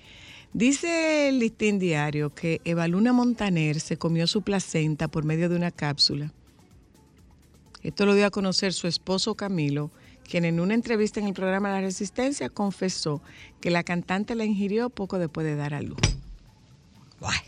Dice 0.54 1.28
el 1.28 1.38
listín 1.38 1.78
diario 1.78 2.34
que 2.34 2.62
Evaluna 2.64 3.12
Montaner 3.12 3.80
se 3.80 3.98
comió 3.98 4.26
su 4.26 4.42
placenta 4.42 5.08
por 5.08 5.24
medio 5.24 5.50
de 5.50 5.56
una 5.56 5.70
cápsula. 5.70 6.32
Esto 7.82 8.06
lo 8.06 8.14
dio 8.14 8.26
a 8.26 8.30
conocer 8.30 8.72
su 8.72 8.86
esposo 8.86 9.34
Camilo, 9.34 9.90
quien 10.24 10.46
en 10.46 10.60
una 10.60 10.74
entrevista 10.74 11.20
en 11.20 11.26
el 11.26 11.34
programa 11.34 11.70
La 11.70 11.80
Resistencia 11.80 12.48
confesó 12.48 13.20
que 13.60 13.70
la 13.70 13.82
cantante 13.82 14.34
la 14.34 14.46
ingirió 14.46 14.88
poco 14.88 15.18
después 15.18 15.44
de 15.44 15.56
dar 15.56 15.74
a 15.74 15.82
luz. 15.82 15.98
Guay. 17.20 17.40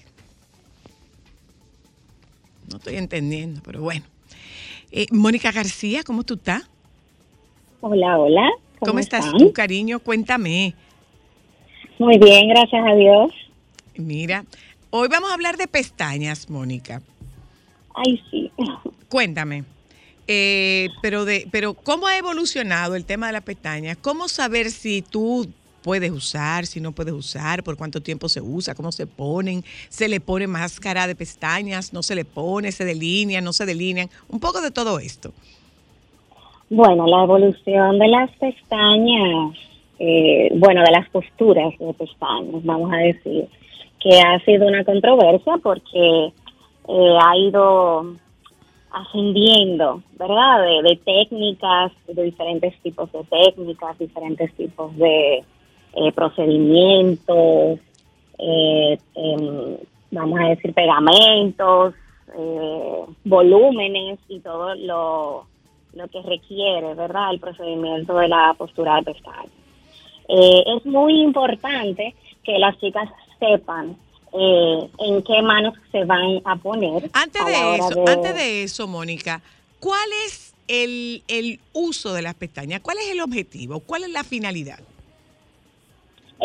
No 2.70 2.76
estoy 2.76 2.97
entendiendo, 2.97 3.62
pero 3.62 3.80
bueno. 3.80 4.13
Eh, 4.97 5.09
Mónica 5.11 5.51
García, 5.51 6.05
¿cómo 6.05 6.22
tú 6.22 6.34
estás? 6.34 6.62
Hola, 7.80 8.16
hola. 8.16 8.49
¿Cómo, 8.78 9.01
estás 9.01 9.28
tú, 9.36 9.53
cariño? 9.53 9.99
Cuéntame. 9.99 10.76
Muy 11.99 12.16
bien, 12.16 12.49
gracias 12.49 12.86
a 12.86 12.95
Dios. 12.95 13.32
Mira, 13.97 14.45
hoy 14.90 15.09
vamos 15.09 15.32
a 15.32 15.34
hablar 15.34 15.57
de 15.57 15.66
pestañas, 15.66 16.49
Mónica. 16.49 17.03
Ay, 17.92 18.22
sí. 18.30 18.53
Cuéntame. 19.09 19.64
Eh, 20.28 20.90
pero 21.03 21.24
de, 21.24 21.49
pero 21.51 21.74
¿cómo 21.74 22.07
ha 22.07 22.16
evolucionado 22.16 22.95
el 22.95 23.05
tema 23.05 23.26
de 23.26 23.32
las 23.32 23.42
pestañas? 23.42 23.97
¿Cómo 23.97 24.28
saber 24.28 24.70
si 24.70 25.03
tú 25.03 25.49
puedes 25.85 26.11
usar, 26.11 26.64
si 26.64 26.80
no 26.80 26.93
puedes 26.93 27.12
usar, 27.12 27.62
por 27.62 27.76
cuánto 27.76 28.01
tiempo 28.01 28.30
se 28.30 28.41
usa, 28.41 28.74
cómo 28.74 28.91
se 28.91 29.07
ponen, 29.07 29.62
se 29.91 30.09
le 30.09 30.18
pone 30.18 30.47
máscara 30.47 31.07
de 31.07 31.14
pestañas, 31.14 31.93
no 31.93 32.03
se 32.03 32.14
le 32.14 32.24
pone, 32.24 32.72
se 32.72 32.87
delinean, 32.87 33.45
no 33.45 33.53
se 33.53 33.66
delinean, 33.66 34.09
un 34.30 34.41
poco 34.41 34.62
de 34.62 34.70
todo 34.70 34.99
esto. 34.99 35.30
Bueno, 36.70 37.07
la 37.07 37.24
evolución 37.24 37.99
de 37.99 38.09
las 38.09 38.30
pestañas, 38.37 39.59
eh, 39.99 40.49
bueno, 40.57 40.82
de 40.82 40.91
las 40.91 41.07
posturas 41.11 41.78
de 41.78 41.93
pestañas, 41.93 42.64
vamos 42.64 42.91
a 42.91 42.97
decir, 42.97 43.47
que 44.01 44.18
ha 44.18 44.43
sido 44.47 44.66
una 44.66 44.85
controversia 44.85 45.59
porque 45.62 46.32
eh, 46.89 47.18
ha 47.20 47.37
ido 47.37 48.16
ascendiendo, 48.91 50.03
¿verdad? 50.18 50.62
De, 50.62 50.89
de 50.89 50.97
técnicas, 50.97 51.93
de 52.07 52.22
diferentes 52.22 52.74
tipos 52.80 53.12
de 53.12 53.22
técnicas, 53.24 53.99
diferentes 53.99 54.51
tipos 54.55 54.97
de 54.97 55.45
eh, 55.97 56.12
procedimientos, 56.12 57.78
eh, 58.38 58.99
em, 59.14 59.76
vamos 60.11 60.40
a 60.40 60.49
decir 60.49 60.72
pegamentos, 60.74 61.95
eh, 62.36 63.01
volúmenes 63.24 64.18
y 64.28 64.40
todo 64.40 64.74
lo, 64.74 65.47
lo 65.95 66.09
que 66.09 66.22
requiere, 66.22 66.95
¿verdad? 66.95 67.32
El 67.32 67.40
procedimiento 67.40 68.16
de 68.16 68.28
la 68.28 68.55
postura 68.57 68.97
de 68.97 69.12
pestañas. 69.12 69.47
Eh, 70.28 70.64
es 70.76 70.86
muy 70.86 71.20
importante 71.20 72.14
que 72.42 72.59
las 72.59 72.78
chicas 72.80 73.09
sepan 73.38 73.97
eh, 74.32 74.90
en 74.99 75.22
qué 75.22 75.42
manos 75.42 75.74
se 75.92 76.05
van 76.05 76.40
a 76.45 76.57
poner. 76.57 77.11
Antes 77.12 77.42
a 77.42 77.45
de 77.45 77.76
eso, 77.76 78.05
antes 78.07 78.34
de 78.34 78.62
eso, 78.62 78.86
Mónica, 78.88 79.42
¿cuál 79.80 80.09
es 80.26 80.55
el, 80.66 81.22
el 81.28 81.61
uso 81.72 82.14
de 82.14 82.22
las 82.22 82.34
pestañas? 82.34 82.80
¿Cuál 82.80 82.99
es 82.99 83.11
el 83.11 83.20
objetivo? 83.20 83.80
¿Cuál 83.80 84.05
es 84.05 84.11
la 84.11 84.24
finalidad? 84.24 84.80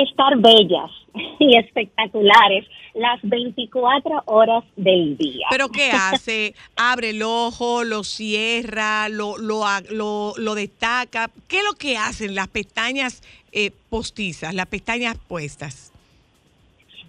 Estar 0.04 0.38
bellas 0.38 0.92
y 1.40 1.58
espectaculares 1.58 2.66
las 2.94 3.20
24 3.24 4.24
horas 4.26 4.64
del 4.76 5.18
día. 5.18 5.48
¿Pero 5.50 5.70
qué 5.70 5.92
hace? 5.92 6.54
¿Abre 6.76 7.12
el 7.12 7.22
ojo, 7.22 7.84
lo 7.84 8.04
cierra, 8.04 9.10
lo, 9.10 9.38
lo, 9.38 10.34
lo 10.38 10.56
destaca? 10.56 11.30
¿Qué 11.48 11.60
es 11.60 11.64
lo 11.64 11.74
que 11.74 11.98
hacen 11.98 12.36
las 12.36 12.48
pestañas 12.48 13.22
eh, 13.52 13.72
postizas, 13.90 14.54
las 14.54 14.68
pestañas 14.68 15.18
puestas? 15.28 15.94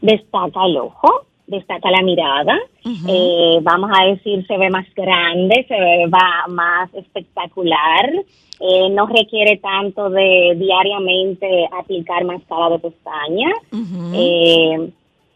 Destaca 0.01 0.64
el 0.66 0.76
ojo, 0.78 1.26
destaca 1.51 1.90
la 1.90 2.03
mirada, 2.03 2.59
eh, 2.84 3.59
vamos 3.62 3.90
a 3.92 4.07
decir, 4.07 4.46
se 4.46 4.57
ve 4.57 4.70
más 4.70 4.86
grande, 4.94 5.64
se 5.68 5.74
ve 5.74 6.07
va 6.07 6.46
más 6.48 6.92
espectacular, 6.94 8.11
eh, 8.61 8.90
no 8.90 9.07
requiere 9.07 9.57
tanto 9.59 10.09
de 10.11 10.55
diariamente 10.57 11.68
aplicar 11.78 12.24
máscara 12.24 12.70
de 12.70 12.78
pestañas, 12.78 13.55
Ujú. 13.72 14.12
eh, 14.14 14.90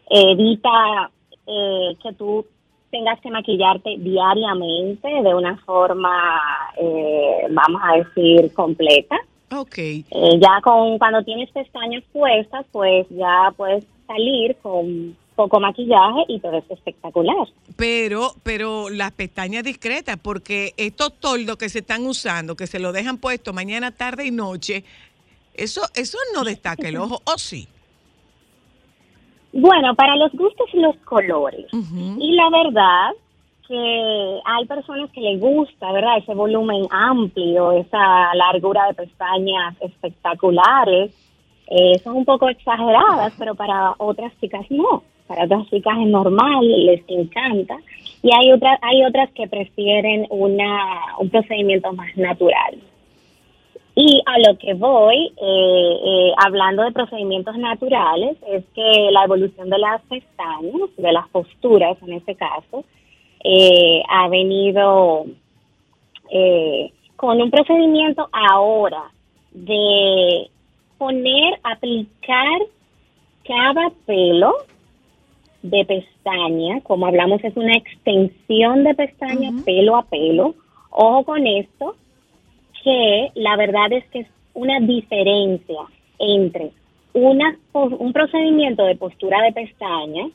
evita 0.09 1.11
eh, 1.47 1.95
que 2.01 2.13
tú 2.13 2.45
tengas 2.91 3.19
que 3.19 3.29
maquillarte 3.29 3.97
diariamente 3.97 5.07
de 5.07 5.35
una 5.35 5.57
forma, 5.57 6.41
eh, 6.77 7.47
vamos 7.49 7.81
a 7.83 7.97
decir, 7.97 8.53
completa. 8.53 9.17
Ok. 9.53 9.77
Eh, 9.77 10.03
ya 10.39 10.61
con 10.63 10.97
cuando 10.97 11.21
tienes 11.23 11.49
pestañas 11.51 12.03
puestas, 12.13 12.65
pues 12.71 13.05
ya 13.09 13.53
puedes 13.57 13.85
salir 14.07 14.55
con 14.61 15.15
poco 15.35 15.59
maquillaje 15.59 16.25
y 16.27 16.39
te 16.39 16.49
ves 16.49 16.63
espectacular. 16.69 17.47
Pero, 17.75 18.31
pero 18.43 18.89
las 18.89 19.11
pestañas 19.11 19.63
discretas, 19.63 20.17
porque 20.21 20.73
estos 20.77 21.13
toldos 21.19 21.57
que 21.57 21.69
se 21.69 21.79
están 21.79 22.05
usando, 22.05 22.55
que 22.55 22.67
se 22.67 22.79
lo 22.79 22.91
dejan 22.91 23.17
puesto 23.17 23.53
mañana, 23.53 23.91
tarde 23.91 24.25
y 24.25 24.31
noche, 24.31 24.83
eso, 25.53 25.81
eso 25.93 26.17
no 26.33 26.43
destaca 26.43 26.87
el 26.87 26.97
ojo, 26.97 27.21
¿o 27.25 27.37
sí? 27.37 27.67
Bueno, 29.53 29.95
para 29.95 30.17
los 30.17 30.31
gustos 30.33 30.67
y 30.73 30.79
los 30.79 30.97
colores. 30.97 31.67
Y 31.71 32.31
la 32.33 32.49
verdad 32.49 33.11
que 33.67 34.39
hay 34.45 34.65
personas 34.65 35.09
que 35.11 35.21
les 35.21 35.39
gusta, 35.39 35.91
¿verdad? 35.91 36.17
Ese 36.17 36.33
volumen 36.33 36.85
amplio, 36.91 37.71
esa 37.71 38.35
largura 38.35 38.87
de 38.87 38.93
pestañas 38.95 39.75
espectaculares. 39.79 41.13
Eh, 41.67 41.97
son 42.03 42.17
un 42.17 42.25
poco 42.25 42.47
exageradas, 42.47 43.33
pero 43.39 43.55
para 43.55 43.95
otras 43.97 44.31
chicas 44.39 44.65
no. 44.69 45.03
Para 45.27 45.45
otras 45.45 45.67
chicas 45.69 45.97
es 45.99 46.07
normal, 46.07 46.85
les 46.85 47.03
encanta. 47.07 47.77
Y 48.21 48.29
hay 48.35 48.51
otras, 48.51 48.79
hay 48.81 49.03
otras 49.03 49.29
que 49.31 49.47
prefieren 49.47 50.27
una, 50.29 51.17
un 51.19 51.29
procedimiento 51.29 51.91
más 51.93 52.15
natural. 52.17 52.77
Y 53.95 54.21
a 54.25 54.39
lo 54.39 54.57
que 54.57 54.73
voy, 54.73 55.31
eh, 55.37 55.97
eh, 56.05 56.31
hablando 56.45 56.83
de 56.83 56.91
procedimientos 56.91 57.57
naturales, 57.57 58.35
es 58.51 58.65
que 58.75 59.09
la 59.11 59.23
evolución 59.23 59.69
de 59.69 59.79
las 59.79 60.01
pestañas, 60.03 60.89
de 60.97 61.11
las 61.13 61.29
posturas 61.29 61.97
en 62.01 62.13
este 62.13 62.35
caso, 62.35 62.83
eh, 63.43 64.01
ha 64.09 64.27
venido 64.27 65.25
eh, 66.31 66.91
con 67.15 67.41
un 67.41 67.51
procedimiento 67.51 68.27
ahora 68.31 69.11
de 69.51 70.49
poner, 70.97 71.59
aplicar 71.63 72.59
cada 73.47 73.91
pelo 74.05 74.55
de 75.69 75.85
pestaña, 75.85 76.81
como 76.81 77.07
hablamos, 77.07 77.43
es 77.43 77.55
una 77.55 77.75
extensión 77.75 78.83
de 78.83 78.93
pestaña 78.93 79.51
pelo 79.65 79.95
a 79.97 80.03
pelo. 80.03 80.55
Ojo 80.89 81.23
con 81.23 81.45
esto, 81.45 81.95
que 82.83 83.31
la 83.35 83.55
verdad 83.57 83.91
es 83.91 84.05
que 84.07 84.19
es 84.19 84.27
una 84.53 84.79
diferencia 84.79 85.81
entre 86.19 86.71
una, 87.13 87.57
un 87.73 88.13
procedimiento 88.13 88.85
de 88.85 88.95
postura 88.95 89.41
de 89.41 89.53
pestaña 89.53 90.27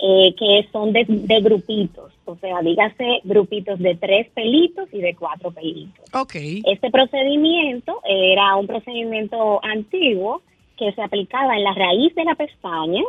eh, 0.00 0.34
que 0.38 0.68
son 0.72 0.92
de, 0.92 1.04
de 1.06 1.40
grupitos, 1.40 2.12
o 2.24 2.36
sea, 2.36 2.60
dígase 2.62 3.20
grupitos 3.22 3.78
de 3.78 3.94
tres 3.94 4.28
pelitos 4.34 4.88
y 4.92 5.00
de 5.00 5.14
cuatro 5.14 5.50
pelitos. 5.52 6.04
Ok. 6.12 6.34
Este 6.66 6.90
procedimiento 6.90 8.00
era 8.04 8.56
un 8.56 8.66
procedimiento 8.66 9.60
antiguo 9.64 10.42
que 10.76 10.92
se 10.92 11.02
aplicaba 11.02 11.56
en 11.56 11.64
la 11.64 11.74
raíz 11.74 12.14
de 12.14 12.24
la 12.24 12.34
pestaña 12.34 13.02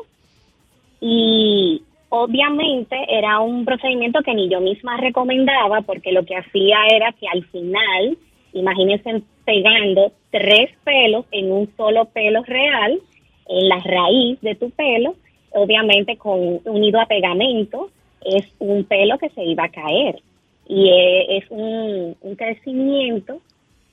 y 1.01 1.81
obviamente 2.09 2.97
era 3.09 3.39
un 3.39 3.65
procedimiento 3.65 4.21
que 4.21 4.33
ni 4.33 4.49
yo 4.49 4.61
misma 4.61 4.97
recomendaba 4.97 5.81
porque 5.81 6.11
lo 6.11 6.25
que 6.25 6.37
hacía 6.37 6.77
era 6.91 7.11
que 7.13 7.27
al 7.27 7.45
final, 7.45 8.17
imagínense 8.53 9.21
pegando 9.45 10.11
tres 10.31 10.71
pelos 10.83 11.25
en 11.31 11.51
un 11.51 11.69
solo 11.77 12.05
pelo 12.05 12.43
real, 12.43 12.99
en 13.47 13.69
la 13.69 13.79
raíz 13.79 14.39
de 14.41 14.55
tu 14.55 14.71
pelo, 14.71 15.15
obviamente 15.51 16.17
con 16.17 16.59
unido 16.65 16.99
a 16.99 17.05
pegamento, 17.05 17.89
es 18.23 18.45
un 18.59 18.83
pelo 18.85 19.17
que 19.17 19.29
se 19.29 19.43
iba 19.43 19.65
a 19.65 19.69
caer 19.69 20.19
y 20.67 20.89
eh, 20.89 21.37
es 21.37 21.45
un, 21.49 22.15
crecimiento 22.37 23.39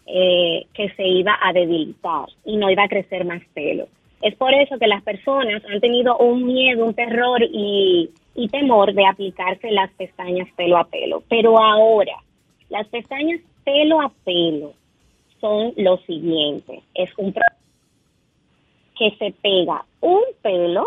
eh, 0.06 0.66
que 0.72 0.88
se 0.90 1.06
iba 1.06 1.38
a 1.40 1.52
debilitar 1.52 2.26
y 2.44 2.56
no 2.56 2.70
iba 2.70 2.84
a 2.84 2.88
crecer 2.88 3.24
más 3.24 3.42
pelo. 3.54 3.88
Es 4.22 4.36
por 4.36 4.54
eso 4.54 4.78
que 4.78 4.86
las 4.86 5.02
personas 5.02 5.62
han 5.68 5.80
tenido 5.80 6.16
un 6.18 6.46
miedo, 6.46 6.84
un 6.84 6.94
terror 6.94 7.42
y, 7.42 8.10
y 8.34 8.48
temor 8.48 8.94
de 8.94 9.04
aplicarse 9.06 9.70
las 9.70 9.90
pestañas 9.92 10.48
pelo 10.56 10.78
a 10.78 10.84
pelo. 10.84 11.22
Pero 11.28 11.58
ahora, 11.58 12.14
las 12.68 12.86
pestañas 12.88 13.40
pelo 13.64 14.00
a 14.00 14.12
pelo 14.24 14.74
son 15.40 15.74
lo 15.76 15.98
siguiente. 15.98 16.82
Es 16.94 17.10
un 17.18 17.34
que 18.96 19.10
se 19.18 19.34
pega 19.42 19.84
un 20.00 20.22
pelo 20.42 20.86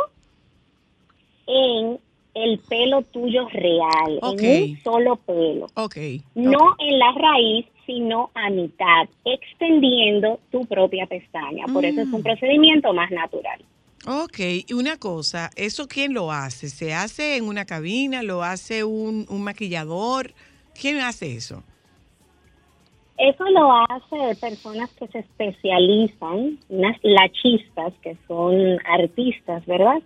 en 1.48 2.00
el 2.34 2.60
pelo 2.60 3.02
tuyo 3.02 3.48
real, 3.50 4.20
en 4.22 4.72
un 4.72 4.84
solo 4.84 5.16
pelo 5.18 5.68
Ok. 5.76 5.98
no 6.36 6.76
en 6.80 7.00
la 7.00 7.12
raíz 7.14 7.66
sino 7.86 8.32
a 8.34 8.50
mitad, 8.50 9.08
extendiendo 9.24 10.40
tu 10.52 10.66
propia 10.66 11.06
pestaña. 11.06 11.66
Por 11.72 11.86
eso 11.86 12.02
es 12.02 12.08
un 12.08 12.24
procedimiento 12.24 12.94
más 12.94 13.12
natural. 13.12 13.60
Ok, 14.08 14.40
y 14.68 14.74
una 14.74 14.98
cosa, 14.98 15.50
¿eso 15.56 15.88
quién 15.88 16.14
lo 16.14 16.32
hace? 16.32 16.70
¿Se 16.70 16.94
hace 16.94 17.38
en 17.38 17.46
una 17.46 17.66
cabina? 17.66 18.22
¿Lo 18.22 18.44
hace 18.44 18.84
un, 18.84 19.26
un 19.30 19.44
maquillador? 19.44 20.34
¿Quién 20.80 20.98
hace 20.98 21.36
eso? 21.36 21.64
Eso 23.18 23.46
lo 23.46 23.72
hace 23.72 24.40
personas 24.42 24.92
que 24.94 25.08
se 25.08 25.20
especializan, 25.20 26.60
unas 26.70 26.98
lachistas, 27.02 27.94
que 28.02 28.18
son 28.28 28.78
artistas, 28.86 29.66
¿verdad? 29.66 30.02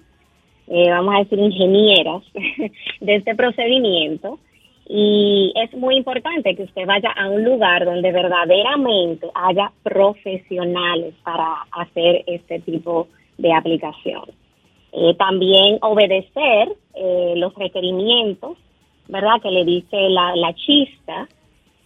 Eh, 0.67 0.91
vamos 0.91 1.15
a 1.15 1.19
decir 1.19 1.39
ingenieras 1.39 2.23
de 3.01 3.15
este 3.15 3.35
procedimiento. 3.35 4.39
Y 4.91 5.53
es 5.55 5.71
muy 5.75 5.97
importante 5.97 6.55
que 6.55 6.63
usted 6.63 6.87
vaya 6.87 7.11
a 7.11 7.29
un 7.29 7.43
lugar 7.43 7.85
donde 7.85 8.11
verdaderamente 8.11 9.27
haya 9.35 9.71
profesionales 9.83 11.13
para 11.23 11.61
hacer 11.71 12.23
este 12.25 12.59
tipo 12.61 13.07
de 13.37 13.53
aplicación. 13.53 14.23
Eh, 14.91 15.13
también 15.13 15.77
obedecer 15.81 16.69
eh, 16.95 17.33
los 17.35 17.53
requerimientos, 17.53 18.57
¿verdad? 19.07 19.39
Que 19.43 19.51
le 19.51 19.63
dice 19.63 20.09
la, 20.09 20.35
la 20.35 20.55
chista, 20.55 21.27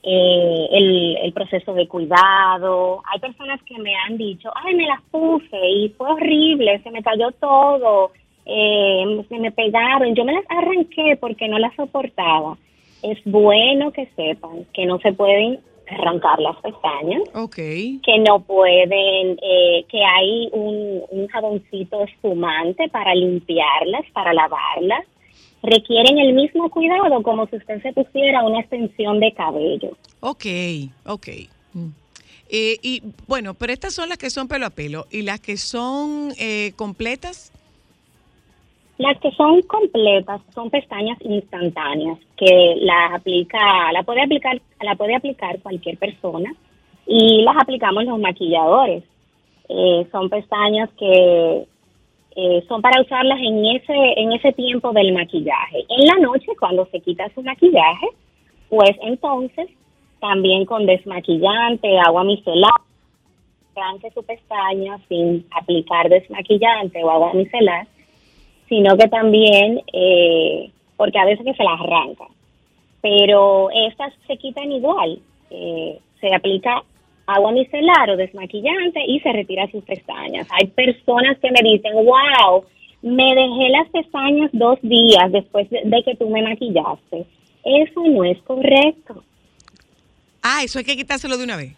eh, 0.02 0.68
el, 0.72 1.18
el 1.24 1.34
proceso 1.34 1.74
de 1.74 1.90
cuidado. 1.90 3.02
Hay 3.12 3.20
personas 3.20 3.62
que 3.64 3.78
me 3.80 3.94
han 3.96 4.18
dicho, 4.18 4.50
ay, 4.56 4.76
me 4.76 4.88
las 4.88 5.02
puse 5.12 5.60
y 5.70 5.90
fue 5.90 6.10
horrible, 6.10 6.80
se 6.84 6.92
me 6.92 7.04
cayó 7.04 7.32
todo, 7.34 8.12
eh, 8.46 9.26
se 9.28 9.40
me 9.40 9.52
pegaron, 9.52 10.16
yo 10.16 10.24
me 10.24 10.32
las 10.32 10.46
arranqué 10.48 11.18
porque 11.20 11.50
no 11.50 11.60
las 11.60 11.76
soportaba. 11.76 12.58
Es 13.04 13.20
bueno 13.26 13.92
que 13.92 14.08
sepan 14.16 14.66
que 14.74 14.86
no 14.86 15.00
se 15.00 15.14
pueden 15.14 15.60
arrancar 15.88 16.40
las 16.40 16.56
pestañas, 16.62 17.22
Ok. 17.36 17.56
que 17.56 18.20
no 18.26 18.40
pueden, 18.42 19.38
eh, 19.42 19.86
que 19.90 20.04
hay 20.04 20.50
un, 20.54 21.04
un 21.10 21.28
jaboncito 21.28 22.04
espumante 22.04 22.88
para 22.90 23.14
limpiarlas, 23.14 24.04
para 24.14 24.34
lavarlas. 24.34 25.06
Requieren 25.62 26.18
el 26.20 26.34
mismo 26.34 26.70
cuidado 26.70 27.22
como 27.24 27.48
si 27.48 27.58
usted 27.58 27.82
se 27.82 27.94
pusiera 27.94 28.44
una 28.44 28.62
extensión 28.62 29.20
de 29.20 29.34
cabello. 29.34 29.98
Ok, 30.20 30.46
ok. 31.06 31.28
Mm. 31.74 31.88
Eh, 32.50 32.78
y 32.82 33.02
bueno, 33.28 33.54
pero 33.54 33.74
estas 33.74 33.94
son 33.94 34.10
las 34.10 34.18
que 34.18 34.30
son 34.30 34.48
pelo 34.48 34.66
a 34.66 34.70
pelo. 34.70 35.06
¿Y 35.10 35.22
las 35.24 35.40
que 35.40 35.58
son 35.58 36.34
eh, 36.38 36.74
completas? 36.76 37.52
Las 39.04 39.20
que 39.20 39.32
son 39.32 39.62
completas 39.64 40.40
son 40.56 40.70
pestañas 40.70 41.18
instantáneas 41.26 42.18
que 42.38 42.76
las 42.80 43.16
aplica, 43.16 43.92
la 43.92 44.02
puede 44.04 44.22
aplicar, 44.22 44.62
la 44.82 44.96
puede 44.96 45.14
aplicar 45.14 45.60
cualquier 45.60 45.98
persona 45.98 46.50
y 47.06 47.42
las 47.42 47.58
aplicamos 47.58 48.06
los 48.06 48.18
maquilladores. 48.18 49.04
Eh, 49.68 50.08
son 50.10 50.30
pestañas 50.30 50.90
que 50.98 51.68
eh, 52.38 52.64
son 52.70 52.82
para 52.82 53.02
usarlas 53.02 53.40
en 53.42 53.66
ese 53.66 53.94
en 54.22 54.32
ese 54.32 54.54
tiempo 54.54 54.94
del 54.94 55.12
maquillaje. 55.12 55.84
En 55.90 56.08
la 56.08 56.16
noche 56.26 56.54
cuando 56.58 56.86
se 56.86 57.02
quita 57.02 57.30
su 57.36 57.44
maquillaje, 57.44 58.08
pues 58.70 58.92
entonces 59.02 59.68
también 60.22 60.64
con 60.64 60.86
desmaquillante, 60.86 62.00
agua 62.00 62.24
micelar, 62.24 62.72
su 64.14 64.24
pestaña 64.24 64.98
sin 65.10 65.46
aplicar 65.52 66.08
desmaquillante 66.08 67.04
o 67.04 67.12
agua 67.12 67.34
micelar 67.34 67.86
sino 68.70 68.98
que 68.98 69.08
también, 69.08 69.82
eh, 69.92 70.70
porque 70.98 71.20
a 71.20 71.26
veces 71.26 71.46
que 71.46 71.54
se 71.54 71.64
las 71.64 71.80
arranca, 71.80 72.26
pero 73.02 73.70
estas 73.72 74.14
se 74.28 74.38
quitan 74.38 74.72
igual, 74.72 75.20
eh, 75.50 76.00
se 76.20 76.34
aplica 76.34 76.84
agua 77.26 77.52
micelar 77.52 78.10
o 78.10 78.18
desmaquillante 78.18 79.02
y 79.08 79.20
se 79.20 79.32
retira 79.32 79.70
sus 79.72 79.84
pestañas. 79.84 80.48
Hay 80.52 80.68
personas 80.68 81.38
que 81.40 81.52
me 81.52 81.70
dicen, 81.70 81.94
wow, 81.94 82.66
me 83.02 83.36
dejé 83.36 83.70
las 83.70 83.90
pestañas 83.90 84.50
dos 84.54 84.80
días 84.82 85.32
después 85.32 85.70
de, 85.70 85.82
de 85.84 86.04
que 86.04 86.16
tú 86.16 86.30
me 86.30 86.42
maquillaste. 86.42 87.26
Eso 87.64 88.02
no 88.02 88.24
es 88.24 88.42
correcto. 88.44 89.24
Ah, 90.42 90.62
eso 90.64 90.80
hay 90.80 90.86
que 90.86 90.98
quitárselo 90.98 91.38
de 91.38 91.44
una 91.46 91.56
vez. 91.56 91.74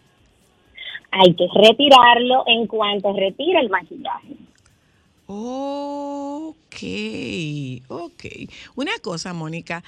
Hay 1.12 1.34
que 1.34 1.46
retirarlo 1.54 2.44
en 2.46 2.66
cuanto 2.66 3.12
retira 3.12 3.60
el 3.60 3.70
maquillaje. 3.70 4.34
Ok, 5.26 6.54
ok. 7.88 8.24
Una 8.76 8.92
cosa, 9.02 9.32
Mónica, 9.32 9.82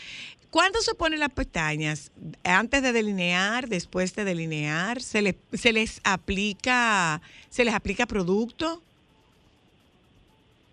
¿cuándo 0.51 0.81
se 0.81 0.95
ponen 0.95 1.21
las 1.21 1.31
pestañas? 1.31 2.11
¿Antes 2.45 2.83
de 2.83 2.93
delinear, 2.93 3.69
después 3.69 4.17
de 4.17 4.25
delinear? 4.25 5.01
¿Se 5.01 5.23
les, 5.23 5.37
se 5.53 5.73
les 5.73 6.01
aplica, 6.05 7.21
se 7.49 7.65
les 7.65 7.75
aplica 7.75 8.07
producto? 8.07 8.83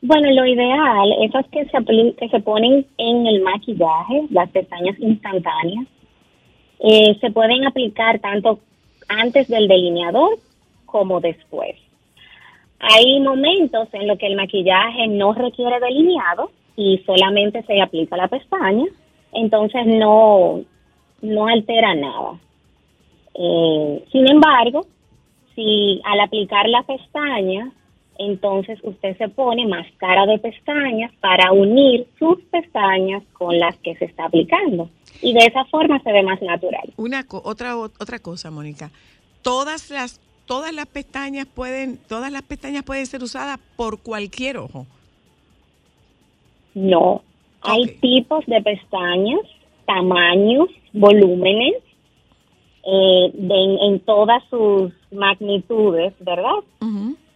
Bueno, 0.01 0.29
lo 0.31 0.45
ideal, 0.45 1.13
esas 1.23 1.47
que 1.47 1.65
se, 1.65 2.15
que 2.17 2.29
se 2.29 2.39
ponen 2.39 2.85
en 2.97 3.27
el 3.27 3.41
maquillaje, 3.41 4.27
las 4.29 4.49
pestañas 4.51 4.99
instantáneas, 4.99 5.87
eh, 6.79 7.17
se 7.19 7.31
pueden 7.31 7.65
aplicar 7.65 8.19
tanto 8.19 8.59
antes 9.07 9.47
del 9.47 9.67
delineador 9.67 10.37
como 10.85 11.21
después. 11.21 11.75
Hay 12.93 13.19
momentos 13.19 13.87
en 13.93 14.07
los 14.07 14.17
que 14.19 14.27
el 14.27 14.35
maquillaje 14.35 15.07
no 15.07 15.33
requiere 15.33 15.79
delineado 15.79 16.51
y 16.75 16.99
solamente 17.05 17.63
se 17.63 17.81
aplica 17.81 18.15
la 18.17 18.27
pestaña, 18.27 18.85
entonces 19.33 19.85
no, 19.87 20.61
no 21.21 21.47
altera 21.47 21.95
nada. 21.95 22.39
Eh, 23.33 24.03
sin 24.11 24.29
embargo, 24.29 24.85
si 25.55 26.01
al 26.03 26.19
aplicar 26.19 26.67
la 26.69 26.83
pestaña, 26.83 27.71
entonces 28.17 28.79
usted 28.83 29.17
se 29.17 29.27
pone 29.29 29.67
máscara 29.67 30.25
de 30.25 30.37
pestañas 30.39 31.11
para 31.19 31.51
unir 31.51 32.07
sus 32.19 32.39
pestañas 32.51 33.23
con 33.33 33.57
las 33.59 33.75
que 33.77 33.95
se 33.95 34.05
está 34.05 34.25
aplicando. 34.25 34.89
Y 35.21 35.33
de 35.33 35.39
esa 35.45 35.65
forma 35.65 35.99
se 36.01 36.11
ve 36.11 36.23
más 36.23 36.41
natural. 36.41 36.93
Una 36.97 37.23
co- 37.25 37.41
otra 37.43 37.77
otra 37.77 38.19
cosa, 38.19 38.51
Mónica. 38.51 38.91
Todas 39.41 39.89
las 39.89 40.21
todas 40.45 40.73
las 40.73 40.85
pestañas 40.87 41.45
pueden 41.47 41.97
todas 42.07 42.31
las 42.31 42.41
pestañas 42.43 42.83
pueden 42.83 43.05
ser 43.05 43.23
usadas 43.23 43.59
por 43.75 43.99
cualquier 44.01 44.57
ojo. 44.57 44.85
No, 46.73 47.21
hay 47.61 47.85
tipos 48.01 48.45
de 48.47 48.61
pestañas, 48.61 49.39
tamaños, 49.85 50.67
volúmenes, 50.93 51.75
eh, 52.87 53.31
de- 53.33 53.77
en, 53.87 53.99
todas 54.01 54.43
sus 54.49 54.91
magnitudes, 55.11 56.13
¿verdad? 56.19 56.59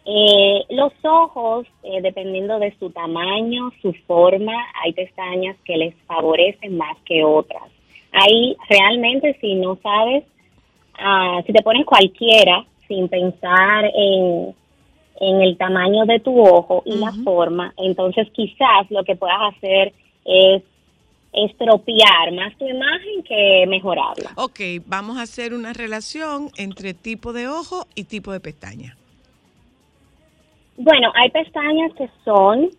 Eh, 0.05 0.63
los 0.69 0.91
ojos, 1.03 1.67
eh, 1.83 2.01
dependiendo 2.01 2.57
de 2.59 2.75
su 2.79 2.89
tamaño, 2.89 3.71
su 3.81 3.93
forma, 4.07 4.53
hay 4.83 4.93
pestañas 4.93 5.55
que 5.65 5.77
les 5.77 5.95
favorecen 6.07 6.77
más 6.77 6.97
que 7.05 7.23
otras. 7.23 7.63
Ahí 8.11 8.55
realmente 8.69 9.37
si 9.39 9.55
no 9.55 9.77
sabes, 9.83 10.23
ah, 10.97 11.41
si 11.45 11.53
te 11.53 11.61
pones 11.61 11.85
cualquiera 11.85 12.65
sin 12.89 13.07
pensar 13.07 13.85
en, 13.95 14.53
en 15.21 15.41
el 15.41 15.57
tamaño 15.57 16.05
de 16.05 16.19
tu 16.19 16.41
ojo 16.41 16.83
y 16.85 16.97
la 16.97 17.13
forma, 17.23 17.73
entonces 17.77 18.27
quizás 18.33 18.89
lo 18.89 19.05
que 19.05 19.15
puedas 19.15 19.55
hacer 19.55 19.93
es 20.25 20.63
estropear 21.31 22.33
más 22.33 22.57
tu 22.57 22.67
imagen 22.67 23.23
que 23.23 23.65
mejorarla. 23.67 24.31
Ok, 24.35 24.59
vamos 24.87 25.17
a 25.17 25.21
hacer 25.21 25.53
una 25.53 25.73
relación 25.73 26.49
entre 26.57 26.93
tipo 26.93 27.31
de 27.33 27.47
ojo 27.47 27.85
y 27.95 28.05
tipo 28.05 28.31
de 28.31 28.39
pestaña. 28.39 28.97
Bueno, 30.77 31.11
hay 31.13 31.29
pestañas 31.29 31.93
que 31.93 32.09
son, 32.23 32.69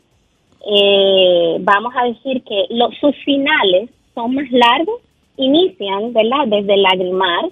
eh, 0.66 1.56
vamos 1.60 1.92
a 1.96 2.06
decir 2.06 2.42
que 2.42 2.66
los, 2.70 2.96
sus 2.98 3.14
finales 3.24 3.90
son 4.14 4.34
más 4.34 4.50
largos, 4.50 5.00
inician, 5.36 6.12
¿verdad? 6.12 6.46
Desde 6.46 6.74
el 6.74 6.82
lagrimar, 6.82 7.50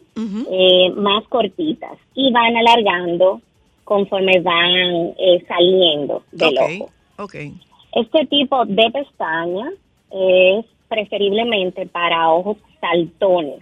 eh, 0.50 0.90
más 0.96 1.24
cortitas 1.28 1.98
y 2.14 2.32
van 2.32 2.56
alargando 2.56 3.40
conforme 3.84 4.40
van 4.40 5.14
eh, 5.18 5.44
saliendo 5.48 6.22
del 6.32 6.58
ojo. 6.58 6.90
ok. 7.18 7.34
Este 7.94 8.26
tipo 8.26 8.64
de 8.66 8.90
pestaña 8.90 9.70
es 10.10 10.66
preferiblemente 10.88 11.86
para 11.86 12.30
ojos 12.30 12.58
saltones, 12.80 13.60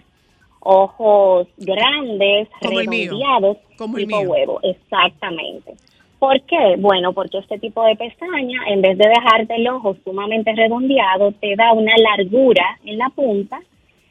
ojos 0.59 1.47
grandes, 1.57 2.49
Como 2.61 2.79
el 2.79 2.87
redondeados, 2.87 3.57
Como 3.77 3.97
tipo 3.97 4.19
huevo, 4.19 4.59
exactamente. 4.63 5.75
¿Por 6.19 6.41
qué? 6.41 6.75
Bueno, 6.79 7.13
porque 7.13 7.37
este 7.37 7.59
tipo 7.59 7.83
de 7.85 7.95
pestaña, 7.95 8.59
en 8.67 8.81
vez 8.81 8.97
de 8.97 9.07
dejarte 9.07 9.55
el 9.55 9.67
ojo 9.67 9.95
sumamente 10.03 10.51
redondeado, 10.53 11.31
te 11.33 11.55
da 11.55 11.73
una 11.73 11.93
largura 11.95 12.65
en 12.83 12.97
la 12.97 13.09
punta 13.09 13.61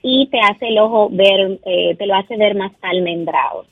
y 0.09 0.29
te 0.29 0.39
hace 0.39 0.69
el 0.69 0.79
ojo 0.79 1.09
ver, 1.11 1.59
eh, 1.65 1.97
te 1.97 2.07
lo 2.07 2.15
hace 2.15 2.37
ver 2.37 2.55
más 2.55 2.71
almendrado. 2.81 3.65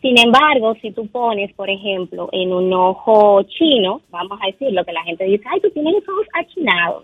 Sin 0.00 0.16
embargo, 0.16 0.76
si 0.80 0.92
tú 0.92 1.08
pones, 1.08 1.52
por 1.54 1.68
ejemplo, 1.68 2.28
en 2.30 2.52
un 2.52 2.72
ojo 2.72 3.42
chino, 3.42 4.00
vamos 4.10 4.38
a 4.40 4.46
decir 4.46 4.70
lo 4.70 4.84
que 4.84 4.92
la 4.92 5.02
gente 5.02 5.24
dice, 5.24 5.42
ay, 5.50 5.58
tú 5.60 5.68
tienes 5.70 5.94
los 5.94 6.08
ojos 6.08 6.26
achinados. 6.34 7.02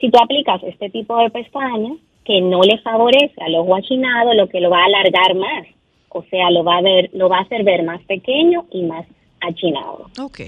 Si 0.00 0.08
tú 0.08 0.18
aplicas 0.22 0.62
este 0.62 0.90
tipo 0.90 1.18
de 1.18 1.30
pestañas 1.30 1.96
que 2.24 2.40
no 2.40 2.60
le 2.62 2.78
favorece 2.78 3.34
al 3.40 3.56
ojo 3.56 3.74
achinado, 3.74 4.32
lo 4.34 4.48
que 4.48 4.60
lo 4.60 4.70
va 4.70 4.78
a 4.78 4.84
alargar 4.84 5.34
más. 5.34 5.66
o 6.10 6.22
sea, 6.30 6.52
lo 6.52 6.62
va 6.62 6.76
a 6.76 6.82
ver, 6.82 7.10
lo 7.14 7.28
va 7.28 7.38
a 7.38 7.42
hacer 7.42 7.64
ver 7.64 7.82
más 7.82 8.00
pequeño 8.02 8.66
y 8.70 8.82
más 8.82 9.06
achinado. 9.40 10.06
Ok. 10.20 10.38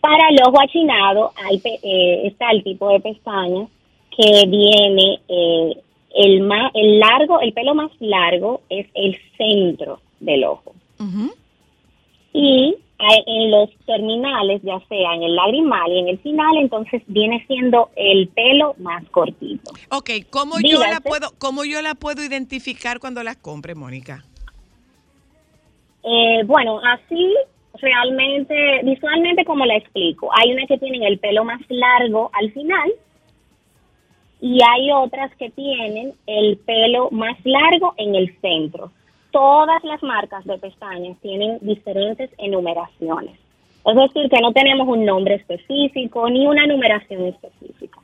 Para 0.00 0.30
el 0.30 0.38
ojo 0.48 0.60
achinado 0.60 1.30
hay, 1.46 1.62
eh, 1.64 2.22
está 2.26 2.50
el 2.50 2.64
tipo 2.64 2.88
de 2.88 2.98
pestaña 2.98 3.68
que 4.16 4.46
viene 4.48 5.20
eh, 5.28 5.76
el 6.14 6.40
más, 6.42 6.70
el 6.74 6.98
largo, 6.98 7.40
el 7.40 7.52
pelo 7.52 7.74
más 7.74 7.90
largo 8.00 8.60
es 8.68 8.86
el 8.94 9.18
centro 9.36 10.00
del 10.20 10.44
ojo 10.44 10.74
Ujú. 11.00 11.32
y 12.32 12.76
hay- 12.98 13.24
en 13.26 13.50
los 13.50 13.68
terminales, 13.84 14.62
ya 14.62 14.78
sea 14.88 15.14
en 15.14 15.24
el 15.24 15.34
lagrimal 15.34 15.90
y 15.90 15.98
en 15.98 16.08
el 16.08 16.18
final, 16.18 16.56
entonces 16.58 17.02
viene 17.08 17.44
siendo 17.48 17.90
el 17.96 18.28
pelo 18.28 18.74
más 18.78 19.04
cortito. 19.10 19.72
Ok, 19.90 20.10
¿cómo 20.30 20.54
yo, 20.60 20.78
la 20.80 21.00
puedo, 21.00 21.30
¿cómo 21.38 21.64
yo 21.64 21.82
la 21.82 21.94
puedo 21.96 22.22
identificar 22.22 23.00
cuando 23.00 23.22
las 23.24 23.36
compre, 23.36 23.74
Mónica? 23.74 24.24
Eh, 26.04 26.42
bueno, 26.46 26.80
así 26.84 27.34
realmente, 27.80 28.80
visualmente 28.84 29.44
como 29.44 29.64
la 29.66 29.76
explico, 29.76 30.30
hay 30.36 30.52
unas 30.52 30.68
que 30.68 30.78
tienen 30.78 31.02
el 31.02 31.18
pelo 31.18 31.44
más 31.44 31.60
largo 31.68 32.30
al 32.34 32.52
final 32.52 32.92
y 34.42 34.58
hay 34.68 34.90
otras 34.90 35.34
que 35.36 35.50
tienen 35.50 36.12
el 36.26 36.58
pelo 36.58 37.08
más 37.12 37.38
largo 37.44 37.94
en 37.96 38.16
el 38.16 38.36
centro. 38.40 38.90
Todas 39.30 39.82
las 39.84 40.02
marcas 40.02 40.44
de 40.44 40.58
pestañas 40.58 41.16
tienen 41.22 41.58
diferentes 41.60 42.28
enumeraciones. 42.38 43.38
Es 43.86 43.96
decir, 43.96 44.28
que 44.28 44.40
no 44.42 44.52
tenemos 44.52 44.86
un 44.88 45.04
nombre 45.04 45.36
específico 45.36 46.28
ni 46.28 46.46
una 46.46 46.66
numeración 46.66 47.26
específica. 47.26 48.00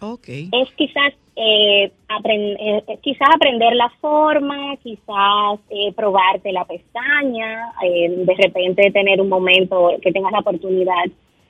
Ok. 0.00 0.28
es 0.28 0.68
quizás 0.76 1.14
eh, 1.36 1.90
apren- 2.08 2.56
eh, 2.60 2.98
quizás 3.02 3.28
aprender 3.34 3.74
la 3.74 3.88
forma, 4.00 4.76
quizás 4.82 5.60
eh, 5.70 5.92
probarte 5.94 6.52
la 6.52 6.64
pestaña, 6.64 7.72
eh, 7.82 8.10
de 8.10 8.34
repente 8.34 8.90
tener 8.90 9.20
un 9.20 9.28
momento 9.28 9.90
que 10.02 10.12
tengas 10.12 10.32
la 10.32 10.40
oportunidad 10.40 11.04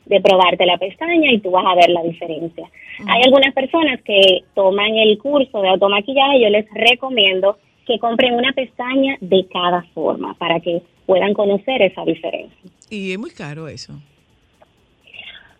de 0.07 0.20
probarte 0.20 0.66
la 0.66 0.78
pestaña 0.78 1.32
y 1.32 1.38
tú 1.40 1.50
vas 1.50 1.64
a 1.66 1.74
ver 1.74 1.90
la 1.90 2.02
diferencia. 2.02 2.68
Hay 3.07 3.22
algunas 3.24 3.55
personas 3.55 4.00
que 4.02 4.44
toman 4.55 4.94
el 4.96 5.18
curso 5.18 5.61
de 5.61 5.68
automaquillaje, 5.68 6.42
yo 6.42 6.50
les 6.50 6.66
recomiendo 6.72 7.59
que 7.86 7.98
compren 7.98 8.34
una 8.34 8.52
pestaña 8.52 9.16
de 9.20 9.46
cada 9.52 9.82
forma 9.94 10.34
para 10.34 10.61
que 10.61 10.82
puedan 11.07 11.34
conocer 11.34 11.82
esa 11.82 12.05
diferencia. 12.05 12.70
Y 12.90 13.12
es 13.12 13.18
muy 13.18 13.30
caro 13.30 13.68
eso. 13.68 13.94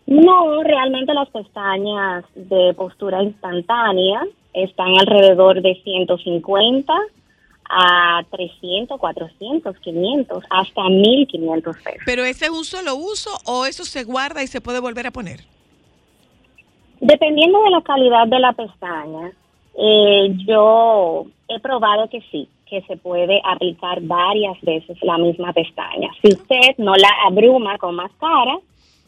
No, 0.07 0.63
realmente 0.63 1.15
las 1.15 1.29
pestañas 1.31 2.25
de 2.35 2.75
postura 2.75 3.23
instantánea 3.23 4.23
están 4.53 4.99
alrededor 4.99 5.63
de 5.63 5.75
150 5.83 6.93
a 7.69 8.23
300, 8.31 8.99
400, 8.99 9.79
500, 9.79 10.45
hasta 10.51 10.83
1500 10.89 11.77
pesos. 11.79 12.03
¿Pero 12.05 12.25
ese 12.25 12.47
es 12.47 12.51
un 12.51 12.65
solo 12.65 12.97
uso 12.97 13.31
o 13.47 13.67
eso 13.67 13.85
se 13.85 14.05
guarda 14.05 14.43
y 14.43 14.47
se 14.47 14.61
puede 14.61 14.81
volver 14.81 15.07
a 15.07 15.11
poner? 15.11 15.41
Dependiendo 17.01 17.63
de 17.63 17.71
la 17.71 17.83
calidad 17.83 18.27
de 18.27 18.39
la 18.39 18.53
pestaña, 18.53 19.33
eh, 19.77 20.35
yo 20.47 21.27
he 21.49 21.61
probado 21.61 22.09
que 22.09 22.21
sí, 22.31 22.49
que 22.67 22.83
se 22.83 22.97
puede 22.97 23.41
aplicar 23.45 24.01
varias 24.03 24.61
veces 24.63 24.97
la 25.03 25.19
misma 25.19 25.53
pestaña. 25.53 26.11
Si 26.23 26.29
usted 26.29 26.77
no 26.79 26.95
la 26.95 27.11
abruma 27.27 27.77
con 27.79 27.97
máscara 27.97 28.59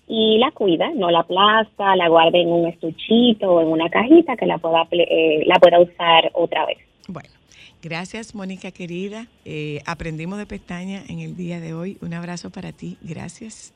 y 0.09 0.38
la 0.38 0.50
cuida, 0.50 0.90
no 0.94 1.11
la 1.11 1.20
aplasta, 1.20 1.96
la 1.96 2.09
guarda 2.09 2.38
en 2.38 2.48
un 2.48 2.66
estuchito 2.66 3.50
o 3.50 3.61
en 3.61 3.68
una 3.68 3.88
cajita 3.88 4.36
que 4.36 4.46
la 4.46 4.59
pueda, 4.59 4.86
eh, 4.90 5.44
la 5.46 5.59
pueda 5.59 5.80
usar 5.80 6.30
otra 6.34 6.66
vez. 6.66 6.78
Bueno, 7.09 7.30
gracias, 7.83 8.35
Mónica 8.35 8.70
querida. 8.70 9.27
Eh, 9.45 9.81
aprendimos 9.87 10.39
de 10.39 10.47
pestaña 10.47 11.03
en 11.09 11.20
el 11.20 11.37
día 11.37 11.61
de 11.61 11.74
hoy. 11.74 11.99
Un 12.01 12.14
abrazo 12.14 12.51
para 12.51 12.72
ti. 12.72 12.97
Gracias. 13.03 13.72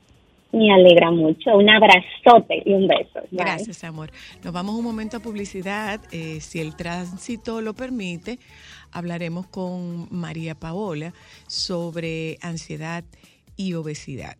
Me 0.52 0.72
alegra 0.72 1.10
mucho. 1.10 1.56
Un 1.56 1.70
abrazote 1.70 2.62
y 2.64 2.72
un 2.72 2.88
beso. 2.88 3.20
Bye. 3.30 3.44
Gracias, 3.44 3.84
amor. 3.84 4.10
Nos 4.42 4.52
vamos 4.52 4.74
un 4.74 4.84
momento 4.84 5.18
a 5.18 5.20
publicidad. 5.20 6.00
Eh, 6.10 6.40
si 6.40 6.60
el 6.60 6.74
tránsito 6.76 7.60
lo 7.60 7.74
permite, 7.74 8.38
hablaremos 8.90 9.46
con 9.46 10.08
María 10.10 10.54
Paola 10.54 11.12
sobre 11.46 12.38
ansiedad 12.42 13.04
y 13.56 13.74
obesidad. 13.74 14.36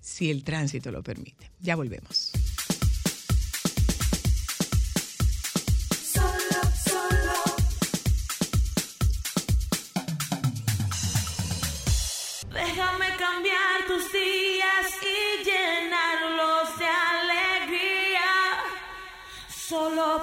Si 0.00 0.30
el 0.30 0.44
tránsito 0.44 0.90
lo 0.90 1.02
permite. 1.02 1.50
Ya 1.60 1.74
volvemos. 1.74 2.32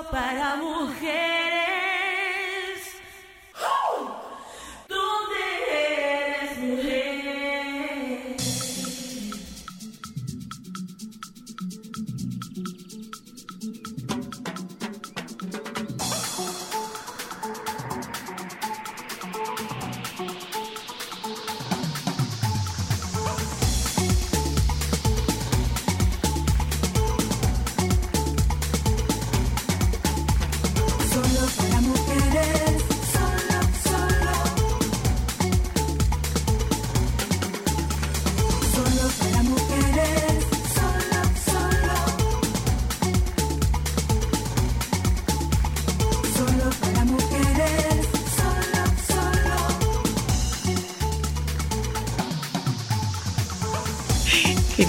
Para 0.01 0.55
mujeres. 0.55 1.42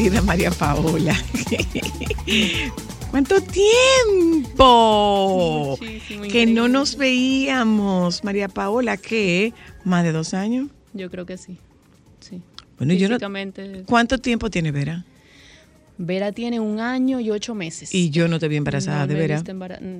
Querida 0.04 0.20
María 0.20 0.50
Paola. 0.50 1.16
¿Cuánto 3.10 3.40
tiempo? 3.40 4.66
Muchísimo, 5.80 6.20
que 6.24 6.26
increíble. 6.28 6.52
no 6.52 6.68
nos 6.68 6.98
veíamos, 6.98 8.22
María 8.22 8.48
Paola, 8.48 8.98
¿qué? 8.98 9.54
¿Más 9.82 10.04
de 10.04 10.12
dos 10.12 10.34
años? 10.34 10.68
Yo 10.92 11.10
creo 11.10 11.24
que 11.24 11.38
sí. 11.38 11.56
Sí. 12.20 12.42
Bueno, 12.76 12.92
yo 12.92 13.08
no- 13.08 13.16
¿Cuánto 13.86 14.18
tiempo 14.18 14.50
tiene 14.50 14.72
Vera? 14.72 15.06
Vera 15.96 16.32
tiene 16.32 16.60
un 16.60 16.80
año 16.80 17.18
y 17.20 17.30
ocho 17.30 17.54
meses. 17.54 17.94
Y 17.94 18.10
yo 18.10 18.28
no 18.28 18.38
te 18.38 18.48
vi 18.48 18.56
embarazada 18.56 19.06
No 19.06 19.14
de 19.14 19.14
Vera. 19.14 19.42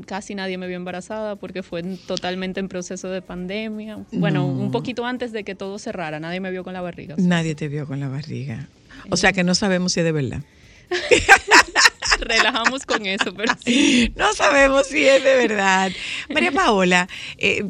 Casi 0.05 0.35
nadie 0.35 0.59
me 0.59 0.67
vio 0.67 0.77
embarazada 0.77 1.37
porque 1.37 1.63
fue 1.63 1.81
en- 1.81 1.97
totalmente 1.97 2.61
en 2.61 2.69
proceso 2.69 3.09
de 3.09 3.23
pandemia. 3.23 4.01
Bueno, 4.13 4.45
un 4.47 4.71
poquito 4.71 5.07
antes 5.07 5.33
de 5.33 5.45
que 5.45 5.55
todo 5.55 5.79
cerrara, 5.79 6.21
nadie 6.21 6.41
me 6.41 6.51
vio 6.51 6.63
con 6.63 6.75
la 6.75 6.83
barriga. 6.83 7.15
o 7.15 7.17
sea, 7.19 7.27
Nadie 7.27 7.55
te 7.55 7.69
vio 7.69 7.87
con 7.87 8.01
la 8.01 8.09
barriga. 8.11 8.69
O 9.11 9.17
sea 9.17 9.33
que 9.33 9.45
no 9.45 9.55
sabemos 9.55 9.93
si 9.93 10.01
es 10.01 10.05
de 10.05 10.13
verdad. 10.13 10.43
relajamos 12.21 12.87
con 12.87 13.07
eso, 13.07 13.35
pero. 13.35 13.55
No 14.17 14.33
sabemos 14.35 14.87
si 14.87 15.05
es 15.07 15.23
de 15.23 15.37
verdad. 15.37 15.91
María 16.33 16.53
Paola, 16.53 17.09
eh, 17.39 17.65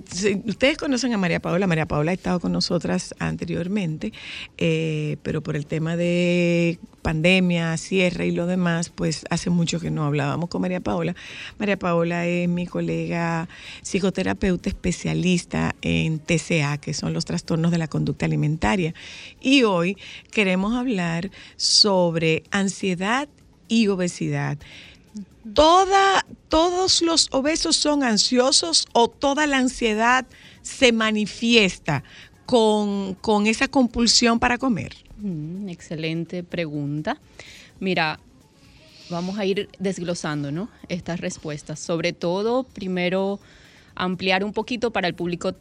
ustedes 0.47 0.77
conocen 0.77 1.13
a 1.15 1.19
María 1.19 1.41
Paola. 1.41 1.67
María 1.67 1.87
Paola 1.87 2.11
ha 2.11 2.15
estado 2.15 2.41
con 2.41 2.53
nosotras 2.53 3.15
anteriormente, 3.19 4.13
eh, 4.59 5.17
pero 5.23 5.43
por 5.43 5.57
el 5.57 5.67
tema 5.67 5.97
de 5.97 6.79
pandemia, 7.03 7.77
cierre 7.77 8.27
y 8.27 8.31
lo 8.31 8.47
demás, 8.47 8.89
pues 8.89 9.27
hace 9.29 9.51
mucho 9.51 9.79
que 9.79 9.91
no 9.91 10.05
hablábamos 10.05 10.49
con 10.49 10.63
María 10.63 10.81
Paola. 10.81 11.15
María 11.59 11.79
Paola 11.79 12.27
es 12.27 12.49
mi 12.49 12.67
colega 12.67 13.47
psicoterapeuta 13.83 14.71
especialista 14.71 15.77
en 15.83 16.19
TCA, 16.19 16.79
que 16.79 16.95
son 16.95 17.13
los 17.13 17.27
trastornos 17.27 17.71
de 17.71 17.79
la 17.79 17.89
conducta 17.89 18.25
alimentaria. 18.25 18.95
Y 19.41 19.65
hoy 19.65 19.99
queremos 20.31 20.75
hablar 20.75 21.31
sobre 21.57 22.43
ansiedad 22.51 23.29
y 23.83 23.89
obesidad. 23.89 24.59
¿Todos 25.53 27.03
los 27.03 27.29
obesos 27.33 27.77
son 27.77 28.03
ansiosos 28.03 28.87
o 28.93 29.09
toda 29.09 29.47
la 29.47 29.59
ansiedad 29.59 30.27
se 30.63 30.93
manifiesta 30.93 32.03
con, 32.47 33.15
con 33.15 33.47
esa 33.47 33.69
compulsión 33.69 34.39
para 34.39 34.59
comer? 34.59 34.95
Mm, 35.19 35.69
excelente 35.69 36.43
pregunta. 36.43 37.19
Mira, 37.81 38.19
vamos 39.11 39.39
a 39.39 39.45
ir 39.45 39.69
desglosando 39.79 40.51
¿no? 40.51 40.69
estas 40.89 41.21
respuestas. 41.21 41.81
Sobre 41.81 42.13
todo, 42.13 42.65
primero, 42.65 43.41
ampliar 43.95 44.45
un 44.45 44.53
poquito 44.53 44.93
para 44.93 45.09
el 45.09 45.15
público 45.15 45.55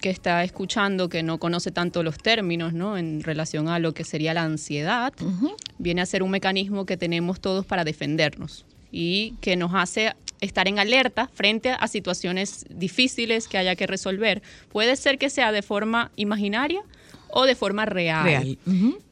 que 0.00 0.10
está 0.10 0.44
escuchando, 0.44 1.08
que 1.08 1.22
no 1.22 1.38
conoce 1.38 1.70
tanto 1.70 2.02
los 2.02 2.18
términos, 2.18 2.72
¿no? 2.72 2.96
En 2.96 3.22
relación 3.22 3.68
a 3.68 3.78
lo 3.78 3.94
que 3.94 4.04
sería 4.04 4.34
la 4.34 4.42
ansiedad, 4.42 5.12
viene 5.78 6.02
a 6.02 6.06
ser 6.06 6.22
un 6.22 6.30
mecanismo 6.30 6.86
que 6.86 6.96
tenemos 6.96 7.40
todos 7.40 7.66
para 7.66 7.84
defendernos 7.84 8.64
y 8.92 9.34
que 9.40 9.56
nos 9.56 9.72
hace 9.74 10.14
estar 10.40 10.68
en 10.68 10.78
alerta 10.78 11.28
frente 11.32 11.70
a 11.70 11.88
situaciones 11.88 12.66
difíciles 12.70 13.48
que 13.48 13.58
haya 13.58 13.76
que 13.76 13.86
resolver. 13.86 14.42
Puede 14.70 14.96
ser 14.96 15.18
que 15.18 15.30
sea 15.30 15.52
de 15.52 15.62
forma 15.62 16.12
imaginaria 16.16 16.82
o 17.28 17.44
de 17.44 17.54
forma 17.54 17.84
real. 17.84 18.58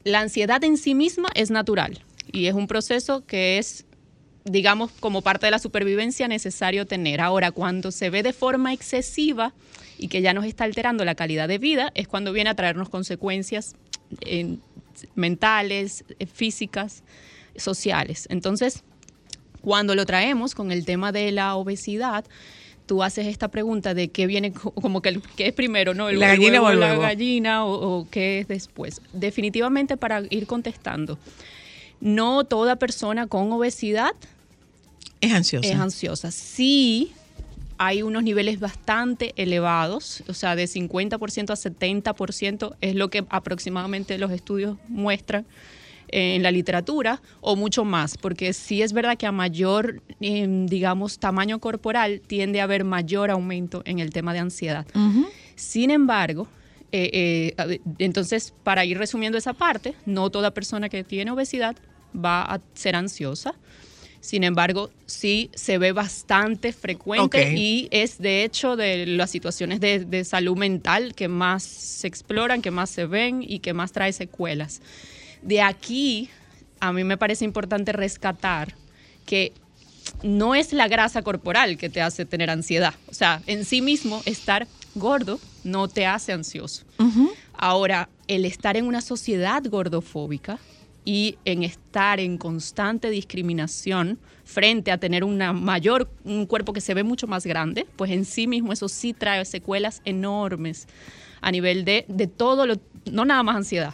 La 0.03 0.21
ansiedad 0.21 0.63
en 0.63 0.77
sí 0.77 0.95
misma 0.95 1.29
es 1.35 1.51
natural 1.51 2.03
y 2.31 2.47
es 2.47 2.53
un 2.53 2.67
proceso 2.67 3.25
que 3.25 3.57
es, 3.57 3.85
digamos, 4.49 4.91
como 4.99 5.21
parte 5.23 5.47
de 5.47 5.51
la 5.51 5.59
supervivencia 5.59 6.27
necesario 6.27 6.85
tener. 6.85 7.19
Ahora, 7.19 7.51
cuando 7.51 7.91
se 7.91 8.09
ve 8.11 8.21
de 8.23 8.31
forma 8.31 8.73
excesiva 8.73 9.53
y 9.97 10.07
que 10.07 10.21
ya 10.21 10.33
nos 10.33 10.45
está 10.45 10.63
alterando 10.65 11.03
la 11.03 11.15
calidad 11.15 11.47
de 11.47 11.57
vida, 11.57 11.91
es 11.95 12.07
cuando 12.07 12.31
viene 12.31 12.51
a 12.51 12.55
traernos 12.55 12.89
consecuencias 12.89 13.75
eh, 14.21 14.57
mentales, 15.15 16.05
eh, 16.19 16.27
físicas, 16.27 17.03
sociales. 17.55 18.27
Entonces, 18.29 18.83
cuando 19.61 19.95
lo 19.95 20.05
traemos 20.05 20.53
con 20.53 20.71
el 20.71 20.85
tema 20.85 21.11
de 21.11 21.31
la 21.31 21.55
obesidad, 21.55 22.23
tú 22.85 23.01
haces 23.01 23.25
esta 23.25 23.47
pregunta 23.47 23.95
de 23.95 24.09
qué 24.09 24.27
viene, 24.27 24.51
co- 24.51 24.69
como 24.71 25.01
que 25.01 25.09
el- 25.09 25.21
qué 25.35 25.47
es 25.47 25.53
primero, 25.53 25.95
¿no? 25.95 26.11
La 26.19 26.27
gallina 26.27 26.61
o 26.61 26.69
el 26.69 26.79
la 26.79 26.87
gallina 27.01 27.65
o, 27.65 27.99
o 28.01 28.07
qué 28.11 28.39
es 28.41 28.47
después. 28.47 29.01
Definitivamente 29.11 29.97
para 29.97 30.21
ir 30.29 30.45
contestando, 30.45 31.17
no 31.99 32.43
toda 32.43 32.75
persona 32.75 33.25
con 33.25 33.51
obesidad 33.51 34.11
Es 35.25 35.33
ansiosa. 35.33 35.67
es 35.67 35.75
ansiosa. 35.79 36.31
Sí, 36.31 37.13
hay 37.77 38.01
unos 38.01 38.23
niveles 38.23 38.59
bastante 38.59 39.33
elevados, 39.35 40.23
o 40.27 40.33
sea, 40.33 40.55
de 40.55 40.65
50% 40.65 41.49
a 41.51 41.55
70% 41.55 42.75
es 42.81 42.95
lo 42.95 43.09
que 43.09 43.25
aproximadamente 43.29 44.17
los 44.17 44.31
estudios 44.31 44.77
muestran 44.87 45.45
en 46.07 46.43
la 46.43 46.51
literatura 46.51 47.21
o 47.41 47.55
mucho 47.55 47.83
más, 47.83 48.17
porque 48.17 48.53
sí 48.53 48.81
es 48.81 48.93
verdad 48.93 49.17
que 49.17 49.25
a 49.25 49.31
mayor, 49.31 50.01
eh, 50.21 50.47
digamos, 50.67 51.19
tamaño 51.19 51.59
corporal 51.59 52.21
tiende 52.25 52.61
a 52.61 52.65
haber 52.65 52.83
mayor 52.83 53.31
aumento 53.31 53.81
en 53.85 53.99
el 53.99 54.11
tema 54.11 54.33
de 54.33 54.39
ansiedad. 54.39 54.85
Sin 55.55 55.91
embargo, 55.91 56.47
eh, 56.91 57.53
eh, 57.57 57.79
entonces, 57.97 58.53
para 58.63 58.85
ir 58.85 58.97
resumiendo 58.97 59.37
esa 59.37 59.53
parte, 59.53 59.95
no 60.05 60.29
toda 60.29 60.51
persona 60.51 60.89
que 60.89 61.03
tiene 61.03 61.31
obesidad 61.31 61.75
va 62.15 62.43
a 62.43 62.61
ser 62.73 62.95
ansiosa. 62.95 63.55
Sin 64.25 64.43
embargo, 64.43 64.89
sí 65.05 65.51
se 65.53 65.77
ve 65.77 65.91
bastante 65.91 66.73
frecuente 66.73 67.53
y 67.55 67.87
es 67.91 68.17
de 68.17 68.43
hecho 68.43 68.75
de 68.75 69.05
las 69.05 69.29
situaciones 69.29 69.79
de, 69.79 69.99
de 69.99 70.25
salud 70.25 70.57
mental 70.57 71.13
que 71.13 71.27
más 71.27 71.61
se 71.61 72.07
exploran, 72.07 72.63
que 72.63 72.71
más 72.71 72.89
se 72.89 73.05
ven 73.05 73.45
y 73.47 73.59
que 73.59 73.73
más 73.73 73.91
trae 73.91 74.11
secuelas. 74.13 74.81
De 75.43 75.61
aquí, 75.61 76.31
a 76.79 76.91
mí 76.91 77.03
me 77.03 77.17
parece 77.17 77.45
importante 77.45 77.91
rescatar 77.91 78.73
que 79.27 79.53
no 80.23 80.55
es 80.55 80.73
la 80.73 80.87
grasa 80.87 81.21
corporal 81.21 81.77
que 81.77 81.91
te 81.91 82.01
hace 82.01 82.25
tener 82.25 82.49
ansiedad. 82.49 82.95
O 83.07 83.13
sea, 83.13 83.43
en 83.45 83.63
sí 83.63 83.83
mismo 83.83 84.23
estar 84.25 84.67
gordo 84.95 85.39
no 85.63 85.87
te 85.87 86.07
hace 86.07 86.33
ansioso. 86.33 86.83
Ahora, 87.53 88.09
el 88.27 88.45
estar 88.45 88.75
en 88.75 88.87
una 88.87 89.01
sociedad 89.01 89.63
gordofóbica 89.63 90.57
y 91.05 91.37
en 91.45 91.63
estar 91.63 92.19
en 92.19 92.37
constante 92.37 93.09
discriminación 93.11 94.19
frente 94.43 94.91
a 94.91 94.97
tener 94.97 95.23
una 95.23 95.53
mayor, 95.53 96.09
un 96.23 96.47
cuerpo 96.47 96.73
que 96.73 96.81
se 96.81 96.93
ve 96.93 97.03
mucho 97.03 97.27
más 97.27 97.45
grande, 97.45 97.85
pues 97.95 98.11
en 98.11 98.25
sí 98.25 98.47
mismo 98.47 98.73
eso 98.73 98.89
sí 98.89 99.13
trae 99.13 99.45
secuelas 99.45 100.01
enormes 100.03 100.87
a 101.41 101.51
nivel 101.51 101.85
de, 101.85 102.05
de 102.07 102.27
todo 102.27 102.65
lo, 102.65 102.75
no 103.11 103.23
nada 103.23 103.43
más 103.43 103.55
ansiedad, 103.55 103.93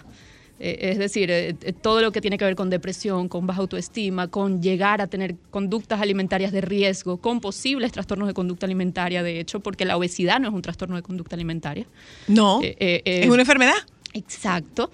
eh, 0.60 0.92
es 0.92 1.00
decir, 1.00 1.32
eh, 1.32 1.56
eh, 1.62 1.74
todo 1.74 2.02
lo 2.02 2.12
que 2.12 2.22
tiene 2.22 2.38
que 2.38 2.46
ver 2.46 2.56
con 2.56 2.70
depresión, 2.70 3.28
con 3.28 3.46
baja 3.46 3.62
autoestima, 3.62 4.28
con 4.28 4.62
llegar 4.62 5.02
a 5.02 5.08
tener 5.08 5.36
conductas 5.50 6.00
alimentarias 6.00 6.52
de 6.52 6.62
riesgo, 6.62 7.18
con 7.18 7.42
posibles 7.42 7.92
trastornos 7.92 8.28
de 8.28 8.34
conducta 8.34 8.68
alimentaria, 8.68 9.24
de 9.24 9.40
hecho, 9.40 9.60
porque 9.60 9.84
la 9.86 9.98
obesidad 9.98 10.40
no 10.40 10.48
es 10.48 10.54
un 10.54 10.62
trastorno 10.62 10.96
de 10.96 11.02
conducta 11.02 11.36
alimentaria. 11.36 11.88
No. 12.28 12.62
Eh, 12.62 12.78
eh, 12.80 13.02
eh, 13.04 13.22
es 13.24 13.30
una 13.30 13.42
enfermedad. 13.42 13.76
Exacto. 14.14 14.92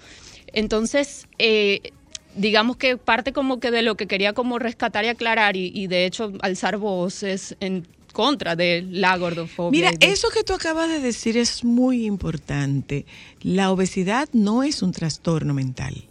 Entonces, 0.52 1.28
eh, 1.38 1.92
digamos 2.38 2.76
que 2.76 2.96
parte 2.96 3.32
como 3.32 3.60
que 3.60 3.70
de 3.70 3.82
lo 3.82 3.96
que 3.96 4.06
quería 4.06 4.32
como 4.32 4.58
rescatar 4.58 5.04
y 5.04 5.08
aclarar 5.08 5.56
y, 5.56 5.70
y 5.74 5.86
de 5.86 6.06
hecho 6.06 6.32
alzar 6.40 6.78
voces 6.78 7.56
en 7.60 7.86
contra 8.12 8.56
de 8.56 8.84
la 8.90 9.16
gordofobia. 9.16 9.70
Mira, 9.70 9.90
de- 9.98 10.12
eso 10.12 10.28
que 10.30 10.42
tú 10.42 10.52
acabas 10.54 10.88
de 10.88 10.98
decir 10.98 11.36
es 11.36 11.62
muy 11.62 12.06
importante. 12.06 13.04
La 13.42 13.70
obesidad 13.70 14.28
no 14.32 14.62
es 14.62 14.82
un 14.82 14.92
trastorno 14.92 15.54
mental. 15.54 16.04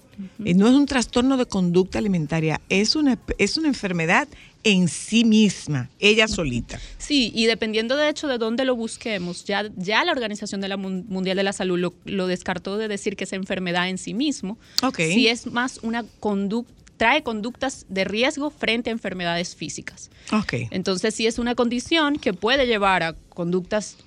Eh, 0.45 0.53
No 0.53 0.67
es 0.67 0.73
un 0.73 0.85
trastorno 0.85 1.37
de 1.37 1.45
conducta 1.45 1.99
alimentaria, 1.99 2.61
es 2.69 2.95
una, 2.95 3.17
es 3.37 3.57
una 3.57 3.67
enfermedad 3.67 4.27
en 4.63 4.87
sí 4.87 5.23
misma, 5.23 5.89
ella 5.99 6.27
solita. 6.27 6.79
Sí, 6.97 7.31
y 7.33 7.45
dependiendo 7.45 7.95
de 7.95 8.09
hecho 8.09 8.27
de 8.27 8.37
dónde 8.37 8.65
lo 8.65 8.75
busquemos, 8.75 9.45
ya, 9.45 9.69
ya 9.77 10.03
la 10.03 10.11
Organización 10.11 10.59
de 10.61 10.67
la 10.67 10.77
Mun- 10.77 11.05
Mundial 11.07 11.37
de 11.37 11.43
la 11.43 11.53
Salud 11.53 11.79
lo, 11.79 11.93
lo 12.05 12.27
descartó 12.27 12.77
de 12.77 12.87
decir 12.87 13.15
que 13.15 13.23
es 13.23 13.33
enfermedad 13.33 13.87
en 13.87 13.97
sí 13.97 14.13
mismo. 14.13 14.57
Ok. 14.83 14.97
Sí 14.97 15.27
es 15.27 15.47
más 15.47 15.79
una 15.83 16.03
conducta, 16.19 16.73
trae 16.97 17.21
conductas 17.21 17.85
de 17.89 18.03
riesgo 18.05 18.49
frente 18.49 18.89
a 18.89 18.93
enfermedades 18.93 19.55
físicas. 19.55 20.09
Ok. 20.33 20.53
Entonces 20.71 21.13
sí 21.13 21.27
es 21.27 21.37
una 21.39 21.53
condición 21.55 22.17
que 22.17 22.33
puede 22.33 22.65
llevar 22.65 23.03
a 23.03 23.13
conductas 23.29 23.97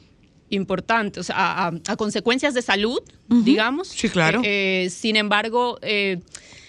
importantes, 0.51 1.21
o 1.21 1.23
sea, 1.25 1.37
a, 1.37 1.69
a- 1.69 1.73
a 1.89 1.97
consecuencias 1.97 2.55
de 2.55 2.63
salud, 2.63 3.01
digamos. 3.29 3.89
Sí, 3.89 4.09
claro. 4.09 4.41
Eh, 4.45 4.85
eh, 4.87 4.91
sin 4.91 5.17
embargo, 5.17 5.79
eh, 5.83 6.19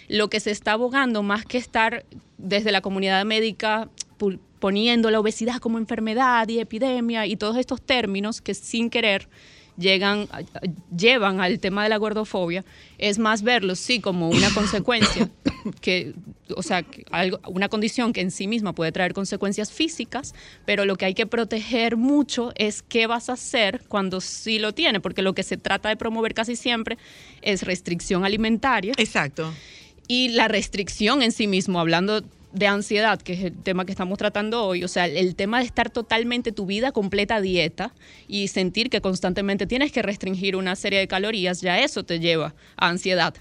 lo 0.08 0.30
que 0.30 0.40
se 0.40 0.52
está 0.52 0.74
abogando, 0.74 1.24
más 1.24 1.46
que 1.46 1.58
estar 1.58 2.06
desde 2.38 2.72
la 2.72 2.82
comunidad 2.82 3.24
médica 3.26 3.90
poniendo 4.60 5.10
la 5.10 5.20
obesidad 5.20 5.58
como 5.58 5.80
enfermedad 5.80 6.48
y 6.48 6.60
epidemia 6.60 7.26
y 7.26 7.36
todos 7.36 7.58
estos 7.58 7.82
términos 7.82 8.42
que 8.42 8.54
sin 8.54 8.90
querer 8.92 9.28
llegan, 9.78 10.28
llevan 10.96 11.42
al 11.42 11.60
tema 11.60 11.84
de 11.84 11.90
la 11.90 11.98
gordofobia, 11.98 12.64
es 12.98 13.20
más 13.20 13.42
verlos 13.42 13.80
sí 13.80 14.00
como 14.00 14.30
una 14.30 14.50
consecuencia 14.54 15.30
que, 15.82 16.14
o 16.56 16.64
sea, 16.64 16.86
algo, 17.12 17.40
una 17.48 17.70
condición 17.70 18.14
que 18.14 18.22
en 18.22 18.32
sí 18.32 18.48
misma 18.48 18.74
puede 18.74 18.92
traer 18.92 19.14
consecuencias 19.14 19.72
físicas, 19.72 20.34
pero 20.66 20.86
lo 20.86 20.96
que 20.96 21.06
hay 21.06 21.14
que 21.14 21.26
proteger 21.26 21.98
mucho 21.98 22.52
es 22.56 22.82
qué 22.82 23.08
vas 23.08 23.30
a 23.30 23.34
hacer 23.34 23.84
cuando 23.88 24.22
sí 24.22 24.60
lo 24.60 24.74
tiene, 24.74 25.00
porque 25.00 25.22
lo 25.22 25.34
que 25.34 25.44
se 25.44 25.58
trata 25.58 25.90
de 25.90 25.98
promover 25.98 26.34
casi 26.34 26.56
siempre 26.56 26.98
es 27.42 27.64
restricción 27.64 28.26
alimentaria 28.26 28.94
Exacto. 28.98 29.54
y 30.08 30.30
la 30.30 30.48
restricción 30.48 31.22
en 31.22 31.32
sí 31.32 31.48
mismo, 31.48 31.80
hablando 31.80 32.24
de 32.54 32.68
ansiedad, 32.68 33.22
que 33.22 33.34
es 33.34 33.44
el 33.44 33.54
tema 33.54 33.86
que 33.86 33.92
estamos 33.92 34.18
tratando 34.18 34.64
hoy, 34.64 34.84
o 34.84 34.88
sea, 34.88 35.06
el 35.06 35.36
tema 35.36 35.60
de 35.60 35.66
estar 35.66 35.90
totalmente 35.90 36.52
tu 36.52 36.66
vida 36.66 36.92
completa 36.92 37.42
dieta 37.42 37.94
y 38.28 38.48
sentir 38.50 38.90
que 38.90 39.02
constantemente 39.02 39.68
tienes 39.68 39.92
que 39.92 40.02
restringir 40.02 40.56
una 40.56 40.76
serie 40.76 41.00
de 41.00 41.08
calorías, 41.08 41.62
ya 41.62 41.80
eso 41.80 42.04
te 42.04 42.20
lleva 42.20 42.54
a 42.78 42.90
ansiedad. 42.90 43.36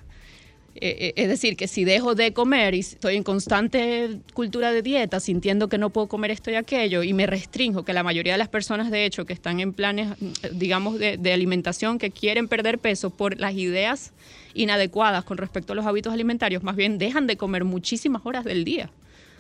Eh, 0.77 0.97
eh, 1.01 1.13
es 1.17 1.29
decir, 1.29 1.57
que 1.57 1.67
si 1.67 1.85
dejo 1.85 2.15
de 2.15 2.33
comer 2.33 2.75
y 2.75 2.81
estoy 2.81 3.17
en 3.17 3.25
constante 3.25 4.21
cultura 4.35 4.73
de 4.73 4.83
dieta, 4.83 5.19
sintiendo 5.19 5.69
que 5.69 5.79
no 5.79 5.91
puedo 5.91 6.07
comer 6.07 6.31
esto 6.31 6.51
y 6.51 6.55
aquello, 6.55 7.03
y 7.03 7.13
me 7.13 7.27
restringo, 7.27 7.85
que 7.85 7.93
la 7.93 8.05
mayoría 8.05 8.35
de 8.35 8.39
las 8.39 8.49
personas, 8.49 8.91
de 8.91 9.05
hecho, 9.05 9.27
que 9.27 9.33
están 9.33 9.59
en 9.59 9.73
planes, 9.73 10.17
digamos, 10.53 10.99
de 10.99 11.33
alimentación, 11.33 11.99
que 11.99 12.13
quieren 12.13 12.47
perder 12.47 12.79
peso 12.79 13.11
por 13.11 13.39
las 13.41 13.55
ideas 13.55 14.13
inadecuadas 14.55 15.25
con 15.25 15.39
respecto 15.39 15.73
a 15.73 15.77
los 15.77 15.87
hábitos 15.87 16.13
alimentarios, 16.13 16.63
más 16.63 16.77
bien 16.77 16.99
dejan 16.99 17.27
de 17.27 17.37
comer 17.37 17.65
muchísimas 17.65 18.23
horas 18.25 18.45
del 18.45 18.65
día. 18.65 18.91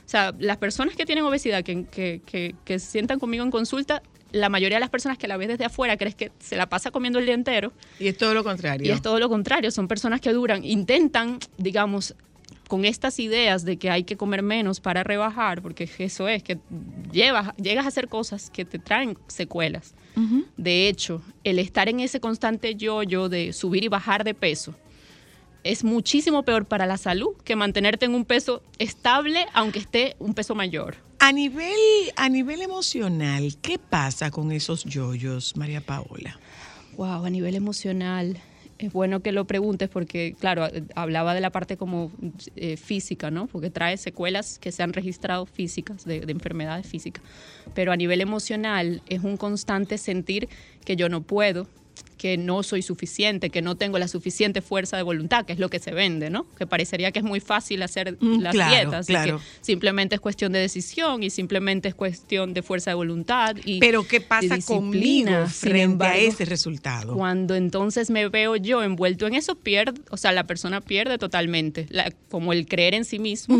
O 0.04 0.08
sea, 0.10 0.34
las 0.38 0.56
personas 0.56 0.96
que 0.96 1.06
tienen 1.06 1.24
obesidad, 1.24 1.62
que, 1.62 1.84
que, 1.84 2.20
que, 2.26 2.54
que 2.64 2.78
se 2.78 2.90
sientan 2.90 3.20
conmigo 3.20 3.44
en 3.44 3.50
consulta, 3.50 4.02
la 4.32 4.48
mayoría 4.48 4.76
de 4.76 4.80
las 4.80 4.90
personas 4.90 5.18
que 5.18 5.28
la 5.28 5.36
ves 5.36 5.48
desde 5.48 5.64
afuera 5.64 5.96
crees 5.96 6.14
que 6.14 6.32
se 6.38 6.56
la 6.56 6.68
pasa 6.68 6.90
comiendo 6.90 7.18
el 7.18 7.26
día 7.26 7.34
entero 7.34 7.72
Y 7.98 8.08
es 8.08 8.16
todo 8.16 8.34
lo 8.34 8.44
contrario. 8.44 8.86
y 8.86 8.90
es 8.90 9.02
todo 9.02 9.18
lo 9.18 9.28
contrario, 9.28 9.70
son 9.70 9.88
personas 9.88 10.20
que 10.20 10.32
duran, 10.32 10.64
intentan, 10.64 11.38
digamos, 11.58 12.14
con 12.68 12.84
estas 12.84 13.18
ideas 13.18 13.64
de 13.64 13.76
que 13.78 13.90
hay 13.90 14.04
que 14.04 14.16
comer 14.16 14.42
menos 14.42 14.80
para 14.80 15.02
rebajar, 15.02 15.60
porque 15.60 15.90
eso 15.98 16.28
es, 16.28 16.42
que 16.42 16.58
llevas, 17.10 17.54
llegas 17.56 17.84
a 17.84 17.88
hacer 17.88 18.06
cosas 18.08 18.50
que 18.50 18.64
te 18.64 18.78
traen 18.78 19.18
secuelas. 19.26 19.94
De 20.56 20.88
hecho, 20.88 21.22
el 21.44 21.58
estar 21.58 21.88
en 21.88 22.00
ese 22.00 22.20
constante 22.20 22.74
yo-yo 22.74 23.28
de 23.28 23.52
subir 23.52 23.84
y 23.84 23.88
bajar 23.88 24.22
de 24.22 24.34
peso 24.34 24.74
es 25.64 25.84
muchísimo 25.84 26.42
peor 26.42 26.66
para 26.66 26.86
la 26.86 26.96
salud 26.96 27.36
que 27.44 27.56
mantenerte 27.56 28.06
en 28.06 28.14
un 28.14 28.24
peso 28.24 28.62
estable, 28.78 29.46
aunque 29.52 29.78
esté 29.78 30.16
un 30.18 30.34
peso 30.34 30.54
mayor. 30.54 30.96
A 31.18 31.32
nivel, 31.32 31.76
a 32.16 32.28
nivel 32.28 32.62
emocional, 32.62 33.56
¿qué 33.60 33.78
pasa 33.78 34.30
con 34.30 34.52
esos 34.52 34.84
yoyos, 34.84 35.56
María 35.56 35.80
Paola? 35.80 36.38
Wow, 36.96 37.26
a 37.26 37.30
nivel 37.30 37.54
emocional. 37.54 38.38
Es 38.78 38.90
bueno 38.94 39.20
que 39.20 39.30
lo 39.30 39.44
preguntes 39.44 39.90
porque, 39.90 40.34
claro, 40.40 40.66
hablaba 40.94 41.34
de 41.34 41.42
la 41.42 41.50
parte 41.50 41.76
como 41.76 42.10
eh, 42.56 42.78
física, 42.78 43.30
¿no? 43.30 43.46
Porque 43.46 43.68
trae 43.68 43.98
secuelas 43.98 44.58
que 44.58 44.72
se 44.72 44.82
han 44.82 44.94
registrado 44.94 45.44
físicas, 45.44 46.06
de, 46.06 46.20
de 46.20 46.32
enfermedades 46.32 46.86
físicas. 46.86 47.22
Pero 47.74 47.92
a 47.92 47.96
nivel 47.96 48.22
emocional 48.22 49.02
es 49.06 49.22
un 49.22 49.36
constante 49.36 49.98
sentir 49.98 50.48
que 50.86 50.96
yo 50.96 51.10
no 51.10 51.20
puedo, 51.20 51.68
que 52.20 52.36
no 52.36 52.62
soy 52.62 52.82
suficiente, 52.82 53.48
que 53.48 53.62
no 53.62 53.76
tengo 53.76 53.98
la 53.98 54.06
suficiente 54.06 54.60
fuerza 54.60 54.98
de 54.98 55.02
voluntad, 55.02 55.46
que 55.46 55.54
es 55.54 55.58
lo 55.58 55.70
que 55.70 55.78
se 55.78 55.92
vende, 55.92 56.28
¿no? 56.28 56.44
Que 56.58 56.66
parecería 56.66 57.12
que 57.12 57.20
es 57.20 57.24
muy 57.24 57.40
fácil 57.40 57.82
hacer 57.82 58.18
Mm, 58.20 58.40
las 58.40 58.52
claro, 58.52 58.70
dietas 58.74 59.06
claro. 59.06 59.38
que 59.38 59.44
simplemente 59.62 60.16
es 60.16 60.20
cuestión 60.20 60.52
de 60.52 60.58
decisión 60.58 61.22
y 61.22 61.30
simplemente 61.30 61.88
es 61.88 61.94
cuestión 61.94 62.52
de 62.52 62.62
fuerza 62.62 62.90
de 62.90 62.94
voluntad 62.96 63.56
y 63.64 63.80
Pero 63.80 64.06
¿qué 64.06 64.20
pasa 64.20 64.58
conmigo 64.66 65.46
frente 65.46 65.80
a 65.80 65.82
embargo, 65.84 66.18
ese 66.20 66.44
resultado? 66.44 67.14
Cuando 67.14 67.54
entonces 67.54 68.10
me 68.10 68.28
veo 68.28 68.56
yo 68.56 68.82
envuelto 68.82 69.26
en 69.26 69.34
eso, 69.34 69.54
pierde, 69.54 69.98
o 70.10 70.18
sea, 70.18 70.32
la 70.32 70.44
persona 70.44 70.82
pierde 70.82 71.16
totalmente, 71.16 71.86
la- 71.88 72.12
como 72.30 72.52
el 72.52 72.66
creer 72.66 72.92
en 72.94 73.06
sí 73.06 73.18
mismo, 73.18 73.56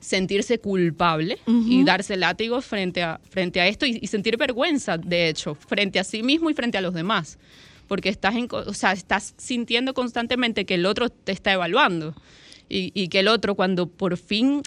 sentirse 0.00 0.58
culpable 0.58 1.38
y 1.46 1.82
darse 1.84 2.16
látigos 2.16 2.64
frente 2.66 3.02
a, 3.02 3.20
frente 3.30 3.60
a 3.60 3.66
esto 3.68 3.86
y, 3.86 3.98
y 4.02 4.06
sentir 4.08 4.36
vergüenza, 4.36 4.98
de 4.98 5.28
hecho, 5.28 5.54
frente 5.54 5.98
a 5.98 6.04
sí 6.04 6.22
mismo 6.22 6.50
y 6.50 6.54
frente 6.54 6.76
a 6.76 6.80
los 6.82 6.92
demás. 6.92 7.38
Porque 7.88 8.08
estás, 8.08 8.34
en, 8.34 8.48
o 8.50 8.74
sea, 8.74 8.92
estás 8.92 9.34
sintiendo 9.36 9.94
constantemente 9.94 10.64
que 10.64 10.74
el 10.74 10.86
otro 10.86 11.08
te 11.08 11.32
está 11.32 11.52
evaluando 11.52 12.14
y, 12.68 12.90
y 12.94 13.08
que 13.08 13.20
el 13.20 13.28
otro 13.28 13.54
cuando 13.54 13.86
por 13.86 14.16
fin 14.16 14.62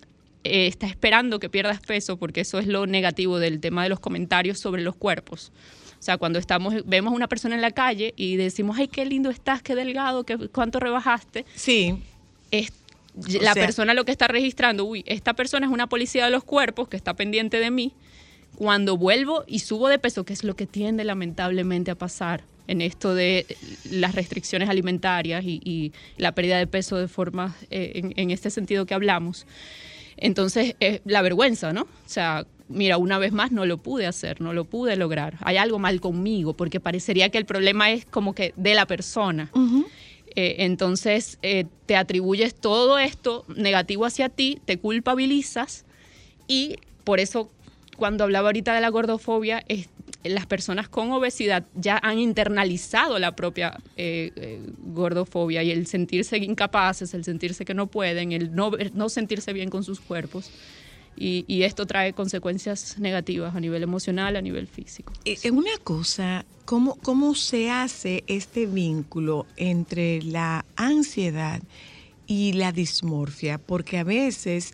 eh, 0.45 0.67
está 0.67 0.87
esperando 0.87 1.39
que 1.39 1.49
pierdas 1.49 1.81
peso, 1.81 2.17
porque 2.17 2.41
eso 2.41 2.59
es 2.59 2.67
lo 2.67 2.85
negativo 2.87 3.39
del 3.39 3.59
tema 3.59 3.83
de 3.83 3.89
los 3.89 3.99
comentarios 3.99 4.59
sobre 4.59 4.81
los 4.83 4.95
cuerpos. 4.95 5.51
O 5.99 6.01
sea, 6.01 6.17
cuando 6.17 6.39
estamos, 6.39 6.75
vemos 6.85 7.11
a 7.11 7.15
una 7.17 7.27
persona 7.27 7.55
en 7.55 7.61
la 7.61 7.71
calle 7.71 8.13
y 8.15 8.37
decimos, 8.37 8.77
ay, 8.79 8.87
qué 8.87 9.03
lindo 9.05 9.29
estás, 9.29 9.61
qué 9.61 9.75
delgado, 9.75 10.23
qué, 10.23 10.37
cuánto 10.47 10.79
rebajaste. 10.79 11.45
Sí. 11.55 11.95
Es, 12.51 12.71
la 13.41 13.53
sea- 13.53 13.65
persona 13.65 13.93
lo 13.93 14.05
que 14.05 14.11
está 14.13 14.29
registrando, 14.29 14.85
uy, 14.85 15.03
esta 15.07 15.33
persona 15.33 15.65
es 15.65 15.73
una 15.73 15.87
policía 15.87 16.23
de 16.23 16.31
los 16.31 16.45
cuerpos 16.45 16.87
que 16.87 16.95
está 16.95 17.15
pendiente 17.15 17.59
de 17.59 17.69
mí. 17.69 17.91
Cuando 18.55 18.97
vuelvo 18.97 19.43
y 19.47 19.59
subo 19.59 19.87
de 19.87 19.99
peso, 19.99 20.25
que 20.25 20.33
es 20.33 20.43
lo 20.43 20.55
que 20.55 20.65
tiende 20.65 21.03
lamentablemente 21.03 21.91
a 21.91 21.95
pasar 21.95 22.43
en 22.67 22.81
esto 22.81 23.15
de 23.15 23.45
eh, 23.47 23.57
las 23.89 24.15
restricciones 24.15 24.69
alimentarias 24.69 25.43
y, 25.43 25.61
y 25.63 25.93
la 26.17 26.33
pérdida 26.33 26.57
de 26.57 26.67
peso 26.67 26.97
de 26.97 27.07
forma, 27.07 27.55
eh, 27.71 27.93
en, 27.95 28.13
en 28.15 28.31
este 28.31 28.49
sentido 28.49 28.85
que 28.85 28.93
hablamos. 28.93 29.45
Entonces, 30.17 30.75
eh, 30.79 31.01
la 31.05 31.21
vergüenza, 31.21 31.71
¿no? 31.71 31.83
O 31.83 31.87
sea, 32.05 32.45
mira, 32.67 32.97
una 32.97 33.17
vez 33.17 33.31
más 33.31 33.51
no 33.51 33.65
lo 33.65 33.77
pude 33.77 34.05
hacer, 34.05 34.41
no 34.41 34.53
lo 34.53 34.65
pude 34.65 34.95
lograr. 34.95 35.37
Hay 35.41 35.57
algo 35.57 35.79
mal 35.79 36.01
conmigo, 36.01 36.53
porque 36.53 36.79
parecería 36.79 37.29
que 37.29 37.37
el 37.37 37.45
problema 37.45 37.91
es 37.91 38.05
como 38.05 38.35
que 38.35 38.53
de 38.57 38.75
la 38.75 38.85
persona. 38.85 39.49
Eh, 40.35 40.57
entonces, 40.59 41.39
eh, 41.41 41.65
te 41.85 41.95
atribuyes 41.95 42.53
todo 42.53 42.99
esto 42.99 43.45
negativo 43.55 44.05
hacia 44.05 44.29
ti, 44.29 44.59
te 44.65 44.77
culpabilizas 44.77 45.85
y 46.47 46.75
por 47.03 47.19
eso 47.19 47.49
cuando 47.99 48.23
hablaba 48.23 48.47
ahorita 48.47 48.73
de 48.73 48.81
la 48.81 48.89
gordofobia, 48.89 49.63
las 50.23 50.45
personas 50.47 50.89
con 50.89 51.11
obesidad 51.11 51.65
ya 51.75 51.99
han 52.01 52.17
internalizado 52.17 53.19
la 53.19 53.35
propia 53.35 53.77
eh, 53.95 54.31
eh, 54.35 54.61
gordofobia 54.79 55.61
y 55.61 55.71
el 55.71 55.85
sentirse 55.85 56.37
incapaces, 56.37 57.13
el 57.13 57.23
sentirse 57.23 57.65
que 57.65 57.73
no 57.73 57.87
pueden, 57.87 58.31
el 58.31 58.55
no, 58.55 58.71
no 58.93 59.09
sentirse 59.09 59.53
bien 59.53 59.69
con 59.69 59.83
sus 59.83 59.99
cuerpos. 59.99 60.49
Y, 61.21 61.63
esto 61.63 61.85
trae 61.85 62.13
consecuencias 62.13 62.97
negativas 62.97 63.53
a 63.53 63.59
nivel 63.59 63.83
emocional, 63.83 64.37
a 64.37 64.41
nivel 64.41 64.67
físico. 64.67 65.11
Eh, 65.25 65.51
una 65.51 65.77
cosa, 65.83 66.45
¿cómo, 66.63 66.95
¿cómo 66.95 67.35
se 67.35 67.69
hace 67.69 68.23
este 68.27 68.65
vínculo 68.65 69.45
entre 69.57 70.21
la 70.21 70.63
ansiedad 70.77 71.61
y 72.25 72.53
la 72.53 72.71
dismorfia? 72.71 73.57
Porque 73.57 73.97
a 73.97 74.05
veces 74.05 74.73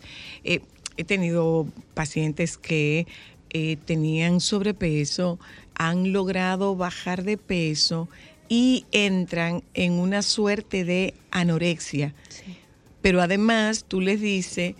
he 0.96 1.04
tenido 1.04 1.66
pacientes 1.94 2.56
que 2.58 3.06
eh, 3.50 3.76
tenían 3.84 4.40
sobrepeso, 4.40 5.38
han 5.74 6.12
logrado 6.12 6.76
bajar 6.76 7.22
de 7.24 7.36
peso 7.36 8.08
y 8.48 8.86
entran 8.92 9.62
en 9.74 9.92
una 9.92 10.22
suerte 10.22 10.84
de 10.84 11.14
anorexia. 11.30 12.14
Pero 13.02 13.20
además 13.22 13.84
tú 13.86 14.00
les 14.00 14.20
dices, 14.20 14.74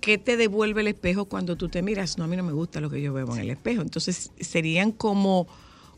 ¿qué 0.00 0.18
te 0.18 0.36
devuelve 0.36 0.80
el 0.80 0.88
espejo 0.88 1.26
cuando 1.26 1.56
tú 1.56 1.68
te 1.68 1.82
miras? 1.82 2.18
No, 2.18 2.24
a 2.24 2.26
mí 2.26 2.36
no 2.36 2.42
me 2.42 2.52
gusta 2.52 2.80
lo 2.80 2.90
que 2.90 3.00
yo 3.00 3.12
veo 3.12 3.32
en 3.34 3.40
el 3.40 3.50
espejo. 3.50 3.82
Entonces 3.82 4.32
serían 4.40 4.92
como, 4.92 5.46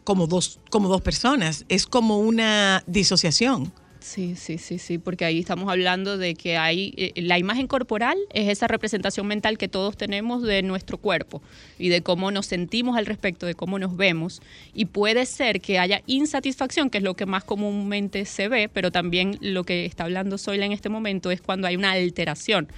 como, 0.05 0.27
dos, 0.27 0.61
como 0.71 0.89
dos 0.89 1.01
personas. 1.01 1.65
Es 1.69 1.87
como 1.87 2.19
una 2.19 2.85
disociación. 2.87 3.73
Sí, 4.03 4.35
sí, 4.35 4.59
sí, 4.59 4.79
sí, 4.79 4.99
porque 4.99 5.25
ahí 5.25 5.39
estamos 5.39 5.71
hablando 5.71 6.19
de 6.19 6.35
que 6.35 6.57
hay 6.57 6.93
eh, 6.97 7.13
la 7.23 7.39
imagen 7.39 7.69
corporal 7.69 8.19
es 8.35 8.49
esa 8.49 8.67
representación 8.67 9.27
mental 9.29 9.59
que 9.59 9.69
todos 9.69 9.97
tenemos 9.97 10.43
de 10.43 10.63
nuestro 10.63 10.99
cuerpo 10.99 11.41
y 11.79 11.89
de 11.89 12.03
cómo 12.03 12.33
nos 12.33 12.47
sentimos 12.47 12.97
al 12.97 13.07
respecto, 13.07 13.47
de 13.47 13.55
cómo 13.55 13.79
nos 13.79 13.97
vemos 13.97 14.43
y 14.75 14.87
puede 14.87 15.25
ser 15.25 15.61
que 15.61 15.79
haya 15.79 16.03
insatisfacción, 16.07 16.91
que 16.91 16.99
es 16.99 17.05
lo 17.05 17.15
que 17.15 17.27
más 17.27 17.45
comúnmente 17.45 18.25
se 18.25 18.49
ve, 18.49 18.69
pero 18.69 18.91
también 18.91 19.39
lo 19.41 19.63
que 19.63 19.87
está 19.87 20.05
hablando 20.05 20.37
Zoila 20.37 20.67
en 20.67 20.73
este 20.73 20.89
momento 20.89 21.31
es 21.31 21.41
cuando 21.41 21.69
hay 21.69 21.77
una 21.77 21.93
alteración 21.93 22.69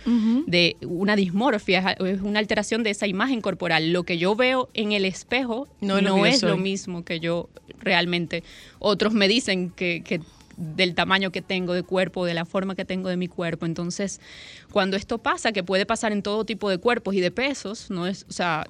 de 0.46 0.76
una 0.82 1.16
dismorfia, 1.16 1.92
es 1.92 2.20
una 2.20 2.38
alteración 2.38 2.82
de 2.82 2.90
esa 2.90 3.06
imagen 3.06 3.40
corporal. 3.40 3.92
Lo 3.92 4.02
que 4.02 4.18
yo 4.18 4.36
veo 4.36 4.68
en 4.74 4.92
el 4.92 5.06
espejo 5.06 5.68
No 5.80 6.02
no, 6.02 6.26
es 6.26 6.42
lo 6.42 6.58
mismo 6.58 7.04
que 7.04 7.18
yo 7.18 7.48
realmente. 7.80 8.42
Otros 8.78 9.14
me 9.14 9.26
dicen 9.26 9.70
que, 9.70 10.02
que 10.04 10.20
del 10.56 10.94
tamaño 10.94 11.30
que 11.30 11.42
tengo 11.42 11.72
de 11.74 11.82
cuerpo, 11.82 12.24
de 12.24 12.34
la 12.34 12.44
forma 12.44 12.74
que 12.74 12.84
tengo 12.84 13.08
de 13.08 13.16
mi 13.16 13.28
cuerpo. 13.28 13.66
Entonces, 13.66 14.20
cuando 14.72 14.96
esto 14.96 15.18
pasa, 15.18 15.52
que 15.52 15.62
puede 15.62 15.86
pasar 15.86 16.12
en 16.12 16.22
todo 16.22 16.44
tipo 16.44 16.70
de 16.70 16.78
cuerpos 16.78 17.14
y 17.14 17.20
de 17.20 17.30
pesos, 17.30 17.90
no 17.90 18.06
es, 18.06 18.24
o 18.28 18.32
sea, 18.32 18.66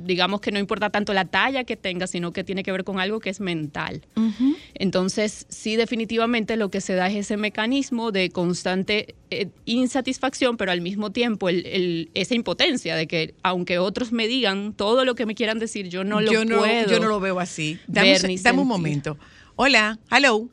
digamos 0.00 0.40
que 0.40 0.52
no 0.52 0.60
importa 0.60 0.90
tanto 0.90 1.12
la 1.12 1.24
talla 1.24 1.64
que 1.64 1.76
tenga, 1.76 2.06
sino 2.06 2.32
que 2.32 2.44
tiene 2.44 2.62
que 2.62 2.70
ver 2.70 2.84
con 2.84 3.00
algo 3.00 3.18
que 3.18 3.30
es 3.30 3.40
mental. 3.40 4.02
Entonces, 4.74 5.46
sí, 5.48 5.76
definitivamente 5.76 6.56
lo 6.56 6.70
que 6.70 6.80
se 6.80 6.94
da 6.94 7.08
es 7.08 7.16
ese 7.16 7.36
mecanismo 7.36 8.12
de 8.12 8.30
constante 8.30 9.14
eh, 9.30 9.48
insatisfacción, 9.66 10.56
pero 10.56 10.72
al 10.72 10.80
mismo 10.80 11.10
tiempo 11.10 11.48
el- 11.48 11.66
el- 11.66 12.10
esa 12.14 12.34
impotencia 12.34 12.96
de 12.96 13.06
que 13.06 13.34
aunque 13.42 13.78
otros 13.78 14.10
me 14.12 14.26
digan 14.26 14.72
todo 14.72 15.04
lo 15.04 15.14
que 15.14 15.26
me 15.26 15.34
quieran 15.34 15.58
decir, 15.58 15.88
yo 15.88 16.02
no 16.04 16.20
lo 16.20 16.32
yo, 16.32 16.44
no, 16.44 16.58
puedo. 16.58 16.88
yo 16.90 16.98
no 17.00 17.08
lo 17.08 17.20
veo 17.20 17.38
así. 17.40 17.78
Dame, 17.88 18.12
ver 18.12 18.30
un- 18.30 18.42
dame 18.42 18.62
un 18.62 18.68
momento. 18.68 19.18
Hola, 19.60 19.98
hello. 20.12 20.48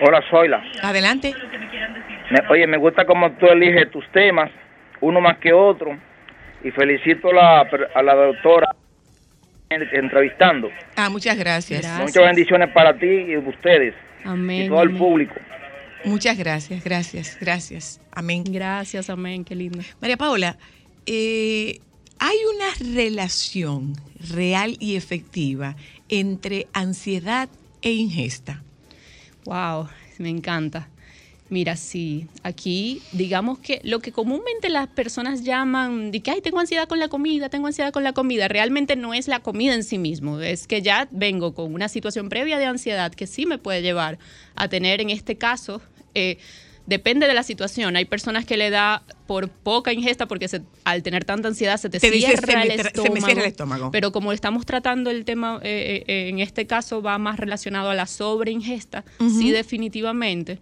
Hola, 0.00 0.22
Zoila. 0.30 0.62
Adelante. 0.80 1.34
Me- 2.30 2.48
oye, 2.48 2.68
me 2.68 2.76
gusta 2.76 3.04
cómo 3.04 3.32
tú 3.32 3.46
eliges 3.46 3.90
tus 3.90 4.04
temas, 4.12 4.48
uno 5.00 5.20
más 5.20 5.38
que 5.38 5.52
otro, 5.52 5.98
y 6.62 6.70
felicito 6.70 7.30
a 7.30 7.34
la, 7.34 7.68
a 7.96 8.02
la 8.04 8.14
doctora 8.14 8.68
entrevistando. 9.68 10.70
Ah, 10.94 11.10
muchas 11.10 11.36
gracias. 11.36 11.80
Gracias. 11.82 12.00
Muchas 12.00 12.24
bendiciones 12.26 12.70
para 12.70 12.96
ti 12.96 13.06
y 13.06 13.36
ustedes 13.38 13.94
Amén. 14.24 14.66
y 14.66 14.68
todo 14.68 14.82
el 14.82 14.96
público. 14.96 15.34
Muchas 16.04 16.38
gracias, 16.38 16.84
gracias, 16.84 17.36
gracias. 17.40 18.00
Amén. 18.12 18.44
Gracias, 18.44 19.10
amén, 19.10 19.44
qué 19.44 19.56
lindo. 19.56 19.80
María 20.00 20.16
Paola, 20.16 20.56
eh, 21.06 21.80
hay 22.20 22.36
una 22.54 22.94
relación 23.02 23.94
real 24.32 24.76
y 24.78 24.94
efectiva 24.94 25.74
entre 26.08 26.68
ansiedad 26.72 27.48
e 27.82 27.92
ingesta. 27.92 28.62
Wow, 29.44 29.88
me 30.18 30.28
encanta. 30.28 30.88
Mira, 31.50 31.76
sí, 31.76 32.26
aquí 32.42 33.00
digamos 33.12 33.58
que 33.58 33.80
lo 33.82 34.00
que 34.00 34.12
comúnmente 34.12 34.68
las 34.68 34.86
personas 34.88 35.44
llaman 35.44 36.10
de 36.10 36.20
que, 36.20 36.30
ay, 36.30 36.42
tengo 36.42 36.60
ansiedad 36.60 36.86
con 36.86 36.98
la 36.98 37.08
comida, 37.08 37.48
tengo 37.48 37.66
ansiedad 37.66 37.90
con 37.90 38.04
la 38.04 38.12
comida, 38.12 38.48
realmente 38.48 38.96
no 38.96 39.14
es 39.14 39.28
la 39.28 39.40
comida 39.40 39.74
en 39.74 39.82
sí 39.82 39.96
mismo, 39.96 40.40
es 40.40 40.66
que 40.66 40.82
ya 40.82 41.08
vengo 41.10 41.54
con 41.54 41.72
una 41.72 41.88
situación 41.88 42.28
previa 42.28 42.58
de 42.58 42.66
ansiedad 42.66 43.14
que 43.14 43.26
sí 43.26 43.46
me 43.46 43.56
puede 43.56 43.80
llevar 43.80 44.18
a 44.56 44.68
tener 44.68 45.00
en 45.00 45.08
este 45.08 45.38
caso, 45.38 45.80
eh, 46.14 46.36
depende 46.88 47.26
de 47.26 47.34
la 47.34 47.42
situación, 47.42 47.96
hay 47.96 48.06
personas 48.06 48.46
que 48.46 48.56
le 48.56 48.70
da 48.70 49.02
por 49.26 49.50
poca 49.50 49.92
ingesta 49.92 50.26
porque 50.26 50.48
se- 50.48 50.62
al 50.84 51.02
tener 51.02 51.24
tanta 51.26 51.46
ansiedad 51.48 51.76
se 51.76 51.90
te, 51.90 52.00
Te 52.00 52.10
dice, 52.10 52.28
cierra 52.28 52.46
"Se 52.46 52.56
me 52.56 52.62
el 52.62 52.70
tra- 52.70 52.76
se 52.76 52.82
me 52.82 52.88
estómago. 52.88 53.26
cierra 53.26 53.42
el 53.42 53.46
estómago". 53.48 53.90
Pero 53.90 54.10
como 54.10 54.32
estamos 54.32 54.64
tratando 54.64 55.10
el 55.10 55.24
tema, 55.26 55.60
eh, 55.62 56.04
eh, 56.08 56.28
en 56.30 56.38
este 56.38 56.66
caso 56.66 57.02
va 57.02 57.18
más 57.18 57.38
relacionado 57.38 57.90
a 57.90 57.94
la 57.94 58.06
sobreingesta, 58.06 59.04
sí 59.18 59.50
definitivamente 59.50 60.60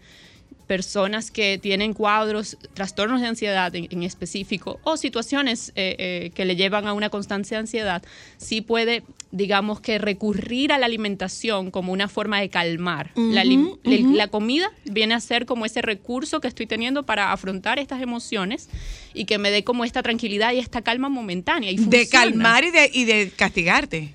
personas 0.66 1.30
que 1.30 1.58
tienen 1.58 1.94
cuadros, 1.94 2.56
trastornos 2.74 3.20
de 3.20 3.28
ansiedad 3.28 3.74
en, 3.74 3.88
en 3.90 4.02
específico 4.02 4.80
o 4.84 4.96
situaciones 4.96 5.72
eh, 5.76 5.96
eh, 5.98 6.30
que 6.34 6.44
le 6.44 6.56
llevan 6.56 6.86
a 6.86 6.92
una 6.92 7.08
constancia 7.08 7.56
de 7.56 7.60
ansiedad, 7.60 8.02
sí 8.36 8.60
puede, 8.60 9.02
digamos 9.30 9.80
que 9.80 9.98
recurrir 9.98 10.72
a 10.72 10.78
la 10.78 10.86
alimentación 10.86 11.70
como 11.70 11.92
una 11.92 12.08
forma 12.08 12.40
de 12.40 12.48
calmar. 12.48 13.12
la, 13.14 14.28
comida 14.28 14.70
viene 14.84 15.14
a 15.14 15.20
ser 15.20 15.46
como 15.46 15.66
ese 15.66 15.82
recurso 15.82 16.40
que 16.40 16.48
estoy 16.48 16.66
teniendo 16.66 17.04
para 17.04 17.32
afrontar 17.32 17.78
estas 17.78 18.02
emociones 18.02 18.68
y 19.14 19.24
que 19.24 19.38
me 19.38 19.50
dé 19.50 19.64
como 19.64 19.84
esta 19.84 20.02
tranquilidad 20.02 20.52
y 20.52 20.58
esta 20.58 20.82
calma 20.82 21.08
momentánea. 21.08 21.70
Y 21.70 21.76
De 21.76 22.08
calmar 22.08 22.64
y 22.64 22.70
de, 22.70 22.90
y 22.92 23.04
de 23.04 23.30
castigarte. 23.34 24.12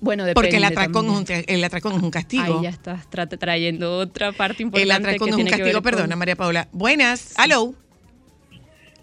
Bueno, 0.00 0.24
Porque 0.34 0.56
el 0.56 0.62
depende 0.62 0.66
atracón, 0.80 1.06
es 1.06 1.30
un, 1.30 1.44
el 1.48 1.64
atracón 1.64 1.92
es 1.94 2.02
un 2.02 2.10
castigo. 2.10 2.42
Ahí 2.58 2.62
ya 2.62 2.68
estás 2.68 3.10
tra- 3.10 3.26
trayendo 3.38 3.98
otra 3.98 4.32
parte 4.32 4.62
importante. 4.62 4.82
el 4.84 4.90
atracón 4.90 5.26
que 5.26 5.30
es 5.30 5.36
un 5.36 5.44
tiene 5.44 5.50
castigo, 5.50 5.82
con- 5.82 5.82
perdona, 5.90 6.16
María 6.16 6.36
Paula. 6.36 6.68
Buenas, 6.72 7.34
hello. 7.42 7.72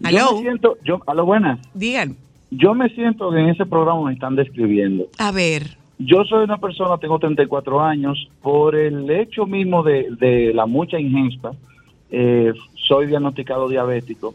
Yo 0.00 0.08
Hello. 0.08 0.34
me 0.36 0.40
siento, 0.42 0.76
yo, 0.84 1.00
a 1.06 1.14
lo 1.14 1.24
buenas, 1.24 1.60
Digan, 1.72 2.16
yo 2.50 2.74
me 2.74 2.88
siento 2.90 3.30
que 3.30 3.38
en 3.38 3.48
ese 3.50 3.64
programa 3.64 4.02
me 4.06 4.12
están 4.12 4.34
describiendo. 4.36 5.06
a 5.18 5.30
ver, 5.30 5.76
Yo 5.98 6.24
soy 6.24 6.44
una 6.44 6.58
persona, 6.58 6.98
tengo 6.98 7.18
34 7.18 7.80
años, 7.80 8.28
por 8.42 8.74
el 8.74 9.08
hecho 9.10 9.46
mismo 9.46 9.82
de, 9.84 10.08
de 10.18 10.52
la 10.52 10.66
mucha 10.66 10.98
ingesta, 10.98 11.52
eh, 12.10 12.52
soy 12.88 13.06
diagnosticado 13.06 13.68
diabético 13.68 14.34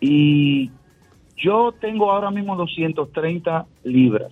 y 0.00 0.70
yo 1.36 1.72
tengo 1.80 2.10
ahora 2.12 2.30
mismo 2.30 2.54
230 2.56 3.64
libras. 3.84 4.30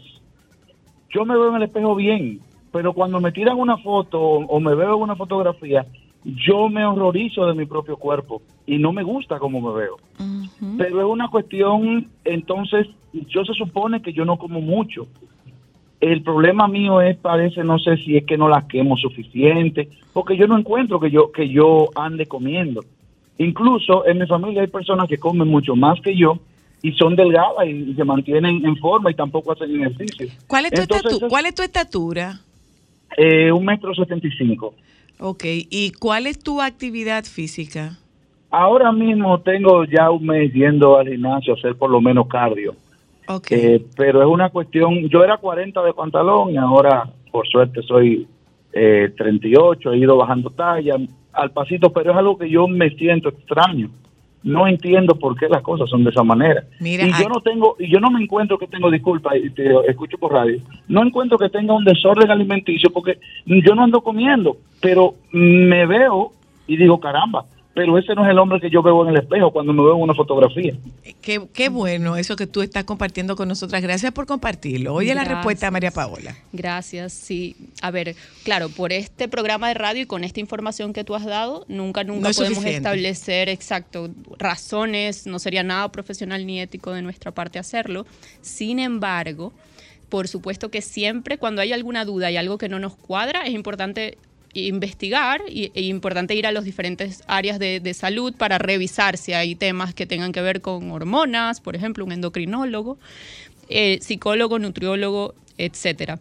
Yo 1.11 1.25
me 1.25 1.35
veo 1.35 1.51
en 1.51 1.57
el 1.57 1.63
espejo 1.65 1.95
bien, 1.95 2.41
pero 2.73 2.93
cuando 2.93 3.21
me 3.21 3.33
tiran 3.33 3.59
una 3.59 3.77
foto 3.79 4.21
o, 4.21 4.61
me 4.61 4.75
veo 4.75 4.97
en 4.97 5.03
una 5.03 5.17
fotografía, 5.17 5.87
yo 6.25 6.69
me 6.69 6.85
horrorizo 6.85 7.47
de 7.47 7.55
mi 7.55 7.67
propio 7.67 7.97
cuerpo 7.97 8.43
y 8.67 8.79
no 8.79 8.93
me 8.93 9.03
gusta 9.03 9.39
cómo 9.39 9.61
me 9.61 9.81
veo. 9.81 9.97
Pero 10.79 11.01
es 11.01 11.07
una 11.07 11.29
cuestión, 11.29 12.09
entonces, 12.25 12.87
yo 13.13 13.45
se 13.45 13.55
supone 13.55 14.03
que 14.03 14.13
yo 14.13 14.25
no 14.25 14.37
como 14.37 14.61
mucho. 14.61 15.07
El 16.01 16.23
problema 16.23 16.69
mío 16.69 17.01
es, 17.01 17.17
parece, 17.17 17.65
no 17.65 17.79
sé 17.79 17.97
si 17.99 18.17
es 18.17 18.25
que 18.25 18.39
no 18.39 18.49
las 18.49 18.65
quemo 18.65 18.97
suficiente, 18.97 19.89
porque 20.13 20.37
yo 20.37 20.47
no 20.47 20.59
encuentro 20.59 21.01
que 21.01 21.11
yo, 21.11 21.33
que 21.33 21.49
yo 21.49 21.89
ande 21.95 22.27
comiendo. 22.27 22.83
Incluso 23.39 24.07
en 24.07 24.19
mi 24.19 24.27
familia 24.27 24.63
hay 24.63 24.69
personas 24.69 25.09
que 25.09 25.19
comen 25.19 25.49
mucho 25.49 25.75
más 25.75 26.01
que 26.01 26.17
yo 26.17 26.39
y 26.83 26.93
son 26.93 27.16
delgadas 27.16 27.66
y, 27.66 27.95
se 27.95 28.05
mantienen 28.05 28.64
en 28.64 28.76
forma 28.76 29.11
y 29.11 29.14
tampoco 29.14 29.53
hacen 29.53 29.74
ejercicio. 29.81 30.28
¿Cuál 30.47 30.66
es 30.66 30.72
tu, 30.72 30.81
Entonces, 30.83 31.12
estatu- 31.12 31.28
¿Cuál 31.28 31.47
es 31.47 31.55
tu 31.55 31.62
estatura? 31.62 32.41
Eh, 33.16 33.51
un 33.53 33.64
metro 33.64 33.95
setenta 33.95 34.26
y 34.26 34.31
cinco. 34.33 34.74
Ok, 35.18 35.45
¿y 35.45 35.93
cuál 35.99 36.26
es 36.26 36.39
tu 36.39 36.62
actividad 36.62 37.24
física? 37.24 37.99
Ahora 38.51 38.91
mismo 38.91 39.41
tengo 39.41 39.85
ya 39.85 40.11
un 40.11 40.26
mes 40.26 40.53
yendo 40.53 40.99
al 40.99 41.09
gimnasio 41.09 41.55
a 41.55 41.57
hacer 41.57 41.76
por 41.76 41.91
lo 41.91 42.01
menos 42.01 42.26
cardio. 42.26 42.74
Ok. 43.28 43.53
Eh, 43.53 43.85
pero 43.97 44.22
es 44.22 44.28
una 44.28 44.49
cuestión, 44.49 45.09
yo 45.09 45.22
era 45.22 45.37
40 45.37 45.83
de 45.83 45.93
pantalón 45.93 46.51
y 46.51 46.57
ahora 46.57 47.09
por 47.31 47.47
suerte 47.47 47.83
soy 47.83 48.26
eh, 48.72 49.12
38, 49.16 49.93
he 49.93 49.99
ido 49.99 50.16
bajando 50.16 50.51
talla 50.51 50.97
al 51.33 51.51
pasito, 51.53 51.93
pero 51.93 52.11
es 52.12 52.16
algo 52.16 52.37
que 52.39 52.49
yo 52.49 52.66
me 52.66 52.91
siento 52.91 53.28
extraño. 53.28 53.91
No 54.43 54.66
entiendo 54.66 55.16
por 55.16 55.38
qué 55.38 55.49
las 55.49 55.62
cosas 55.62 55.91
son 55.91 56.03
de 56.05 56.11
esa 56.11 56.22
manera. 56.22 56.64
Mira, 56.80 57.07
y 57.07 57.12
yo 57.12 57.28
no 57.28 57.41
tengo, 57.43 57.76
y 57.78 57.91
yo 57.91 58.01
no 58.01 58.11
me 58.11 58.22
encuentro 58.22 58.59
que 58.59 58.66
tengo, 58.66 58.91
disculpa, 58.91 59.36
y 59.36 59.51
te 59.51 59.70
escucho 59.86 60.16
por 60.16 60.32
radio, 60.32 60.59
no 60.88 61.05
encuentro 61.05 61.36
que 61.36 61.51
tenga 61.51 61.74
un 61.74 61.84
desorden 61.84 62.30
alimenticio 62.30 62.91
porque 62.91 63.18
yo 63.45 63.74
no 63.74 63.84
ando 63.84 64.01
comiendo, 64.01 64.57
pero 64.80 65.14
me 65.32 65.84
veo 65.86 66.32
y 66.66 66.76
digo, 66.76 67.01
caramba, 67.01 67.45
pero 67.73 67.97
ese 67.99 68.14
no 68.14 68.25
es 68.25 68.31
el 68.31 68.39
hombre 68.39 68.61
que 68.61 68.68
yo 68.68 68.83
veo 68.83 69.03
en 69.05 69.11
el 69.14 69.23
espejo 69.23 69.53
cuando 69.53 69.73
me 69.73 69.83
veo 69.83 69.95
en 69.97 70.03
una 70.03 70.14
fotografía. 70.14 70.75
Qué, 71.23 71.41
qué 71.53 71.68
bueno 71.68 72.16
eso 72.16 72.35
que 72.35 72.47
tú 72.47 72.62
estás 72.62 72.85
compartiendo 72.85 73.37
con 73.37 73.49
nosotras. 73.49 73.81
Gracias 73.81 74.12
por 74.12 74.27
compartirlo. 74.27 74.93
Oye 74.95 75.14
la 75.14 75.25
respuesta 75.25 75.66
de 75.66 75.71
María 75.71 75.91
Paola. 75.91 76.37
Gracias, 76.53 77.12
sí. 77.12 77.57
A 77.81 77.91
ver, 77.91 78.16
claro, 78.45 78.68
por 78.71 78.93
este 78.93 79.29
programa 79.29 79.68
de 79.68 79.75
radio 79.75 80.03
y 80.03 80.07
con 80.07 80.25
esta 80.25 80.41
información 80.41 80.93
que 80.93 81.05
tú 81.05 81.14
has 81.14 81.25
dado, 81.25 81.64
nunca, 81.68 82.03
nunca 82.03 82.23
No 82.23 82.29
es 82.31 82.37
podemos 82.37 82.59
suficiente. 82.59 82.89
establecer, 82.89 83.49
exacto, 83.49 84.11
razones, 84.39 85.27
no 85.27 85.39
sería 85.39 85.62
nada 85.62 85.91
profesional 85.93 86.45
ni 86.47 86.61
ético 86.61 86.93
de 86.93 87.03
nuestra 87.03 87.31
parte 87.31 87.59
hacerlo. 87.59 88.05
Sin 88.41 88.79
embargo, 88.81 89.53
por 90.09 90.27
supuesto 90.27 90.71
que 90.71 90.83
siempre 90.83 91.39
cuando 91.39 91.62
hay 91.62 91.73
alguna 91.73 92.05
duda 92.05 92.31
y 92.33 92.37
algo 92.37 92.59
que 92.59 92.68
no 92.68 92.81
nos 92.81 92.97
cuadra, 92.97 93.43
es 93.43 93.55
importante 93.55 94.18
investigar 94.53 95.42
y 95.48 95.70
e 95.74 95.82
importante 95.82 96.34
ir 96.34 96.46
a 96.46 96.53
los 96.53 96.64
diferentes 96.64 97.22
áreas 97.26 97.59
de, 97.59 97.94
salud 97.94 98.34
para 98.34 98.59
revisar 98.59 99.16
si 99.16 99.32
hay 99.32 99.55
temas 99.55 99.94
que 99.94 100.07
tengan 100.07 100.32
que 100.32 100.40
ver 100.40 100.61
con 100.61 100.90
hormonas, 100.90 101.61
por 101.61 101.76
ejemplo, 101.76 102.05
un 102.05 102.12
endocrinólogo, 102.12 102.98
eh, 103.68 103.98
psicólogo, 104.01 104.59
nutriólogo, 104.59 105.34
etcétera. 105.59 106.18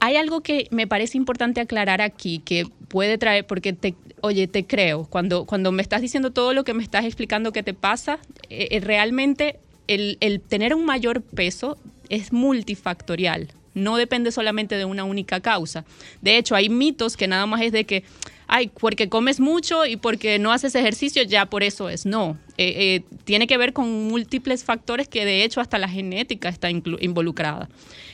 Hay 0.00 0.16
algo 0.16 0.42
que 0.42 0.68
me 0.70 0.86
parece 0.86 1.16
importante 1.16 1.60
aclarar 1.60 2.00
aquí 2.02 2.40
que 2.40 2.66
puede 2.88 3.18
traer, 3.18 3.46
porque 3.46 3.74
oye, 4.20 4.46
te 4.46 4.66
creo, 4.66 5.06
cuando, 5.06 5.44
cuando 5.44 5.72
me 5.72 5.82
estás 5.82 6.00
diciendo 6.02 6.30
todo 6.30 6.52
lo 6.52 6.64
que 6.64 6.74
me 6.74 6.82
estás 6.82 7.04
explicando 7.04 7.52
que 7.52 7.62
te 7.62 7.74
pasa, 7.74 8.18
eh, 8.50 8.68
eh, 8.70 8.80
realmente 8.80 9.58
el 9.86 10.40
tener 10.48 10.74
un 10.74 10.86
mayor 10.86 11.20
peso 11.20 11.76
es 12.08 12.32
multifactorial, 12.32 13.48
no 13.74 13.96
depende 13.96 14.32
solamente 14.32 14.76
de 14.76 14.84
una 14.84 15.04
única 15.04 15.40
causa. 15.40 15.84
De 16.22 16.38
hecho, 16.38 16.54
hay 16.54 16.68
mitos 16.68 17.16
que 17.16 17.28
nada 17.28 17.46
más 17.46 17.60
es 17.60 17.72
de 17.72 17.84
que, 17.84 18.04
ay, 18.46 18.70
porque 18.78 19.08
comes 19.08 19.40
mucho 19.40 19.84
y 19.84 19.96
porque 19.96 20.38
no 20.38 20.52
haces 20.52 20.74
ejercicio, 20.74 21.22
ya 21.24 21.46
por 21.46 21.62
eso 21.62 21.88
es. 21.88 22.06
No, 22.06 22.38
Eh, 22.56 22.74
eh, 22.76 23.16
tiene 23.24 23.48
que 23.48 23.58
ver 23.58 23.72
con 23.72 24.06
múltiples 24.06 24.62
factores 24.62 25.08
que 25.08 25.24
de 25.24 25.42
hecho 25.42 25.60
hasta 25.60 25.76
la 25.76 25.88
genética 25.88 26.48
está 26.48 26.70
involucrada. 26.70 27.68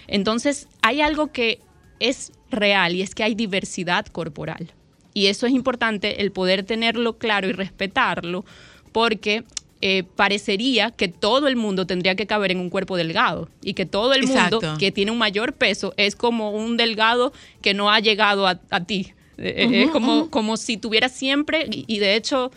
Entonces, 0.06 0.66
hay 0.80 1.02
algo 1.02 1.30
que 1.30 1.58
es 1.98 2.32
real 2.50 2.96
y 2.96 3.02
es 3.02 3.14
que 3.14 3.22
hay 3.22 3.34
diversidad 3.34 4.06
corporal. 4.06 4.72
Y 5.12 5.26
eso 5.26 5.46
es 5.46 5.52
importante, 5.52 6.22
el 6.22 6.32
poder 6.32 6.62
tenerlo 6.62 7.18
claro 7.18 7.48
y 7.48 7.52
respetarlo, 7.52 8.44
porque 8.92 9.44
eh, 9.82 10.04
parecería 10.16 10.90
que 10.90 11.08
todo 11.08 11.48
el 11.48 11.56
mundo 11.56 11.86
tendría 11.86 12.14
que 12.14 12.26
caber 12.26 12.52
en 12.52 12.60
un 12.60 12.70
cuerpo 12.70 12.96
delgado 12.96 13.48
y 13.62 13.74
que 13.74 13.86
todo 13.86 14.12
el 14.12 14.26
mundo 14.26 14.60
que 14.78 14.92
tiene 14.92 15.10
un 15.10 15.18
mayor 15.18 15.54
peso 15.54 15.94
es 15.96 16.16
como 16.16 16.50
un 16.50 16.76
delgado 16.76 17.32
que 17.62 17.72
no 17.74 17.90
ha 17.90 18.00
llegado 18.00 18.46
a, 18.46 18.60
a 18.70 18.84
ti. 18.84 19.12
Eh, 19.38 19.68
eh, 19.72 19.82
es 19.84 19.90
como, 19.90 20.28
como 20.28 20.56
si 20.58 20.76
tuviera 20.76 21.08
siempre, 21.08 21.66
y, 21.70 21.84
y 21.86 21.98
de 21.98 22.14
hecho 22.14 22.50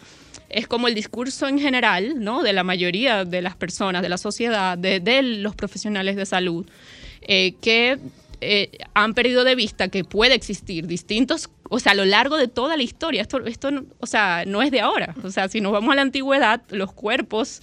es 0.50 0.68
como 0.68 0.88
el 0.88 0.96
discurso 0.96 1.48
en 1.48 1.60
general, 1.60 2.22
¿no? 2.22 2.44
De 2.44 2.54
la 2.54 2.64
mayoría 2.64 3.26
de 3.26 3.42
las 3.42 3.56
personas, 3.56 4.02
de 4.02 4.10
la 4.10 4.18
sociedad, 4.18 4.78
de, 4.78 5.00
de 5.00 5.24
los 5.24 5.56
profesionales 5.56 6.16
de 6.16 6.26
salud, 6.26 6.66
eh, 7.22 7.54
que 7.62 7.98
eh, 8.44 8.72
han 8.94 9.14
perdido 9.14 9.44
de 9.44 9.56
vista 9.56 9.88
que 9.88 10.04
puede 10.04 10.36
existir 10.36 10.88
distintos, 10.88 11.50
o 11.70 11.80
sea, 11.80 11.94
a 11.94 11.96
lo 11.96 12.06
largo 12.06 12.38
de 12.38 12.48
toda 12.48 12.78
la 12.78 12.84
historia. 12.84 13.22
Esto, 13.22 13.46
esto 13.46 13.72
no- 13.72 13.86
o 14.00 14.06
sea, 14.08 14.44
no 14.46 14.62
es 14.62 14.72
de 14.72 14.82
ahora. 14.82 15.16
O 15.24 15.32
sea, 15.32 15.48
si 15.50 15.62
nos 15.62 15.72
vamos 15.72 15.92
a 15.92 15.96
la 15.96 16.02
antigüedad, 16.04 16.62
los 16.70 16.94
cuerpos 16.94 17.62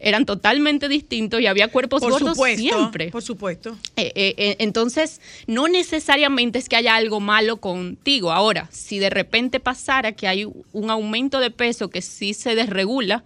eran 0.00 0.26
totalmente 0.26 0.88
distintos 0.88 1.40
y 1.40 1.46
había 1.48 1.66
cuerpos 1.68 2.00
Por 2.00 2.12
gordos 2.12 2.30
supuesto. 2.36 2.60
siempre. 2.62 3.10
Por 3.10 3.22
supuesto. 3.22 3.76
Eh, 3.96 4.12
eh, 4.14 4.34
eh, 4.36 4.56
entonces, 4.60 5.20
no 5.48 5.66
necesariamente 5.66 6.60
es 6.60 6.68
que 6.68 6.76
haya 6.76 6.94
algo 6.94 7.18
malo 7.18 7.56
contigo. 7.56 8.30
Ahora, 8.30 8.68
si 8.70 9.00
de 9.00 9.10
repente 9.10 9.58
pasara 9.58 10.12
que 10.12 10.28
hay 10.28 10.44
un 10.72 10.90
aumento 10.90 11.40
de 11.40 11.50
peso 11.50 11.90
que 11.90 12.00
sí 12.00 12.32
se 12.32 12.54
desregula, 12.54 13.24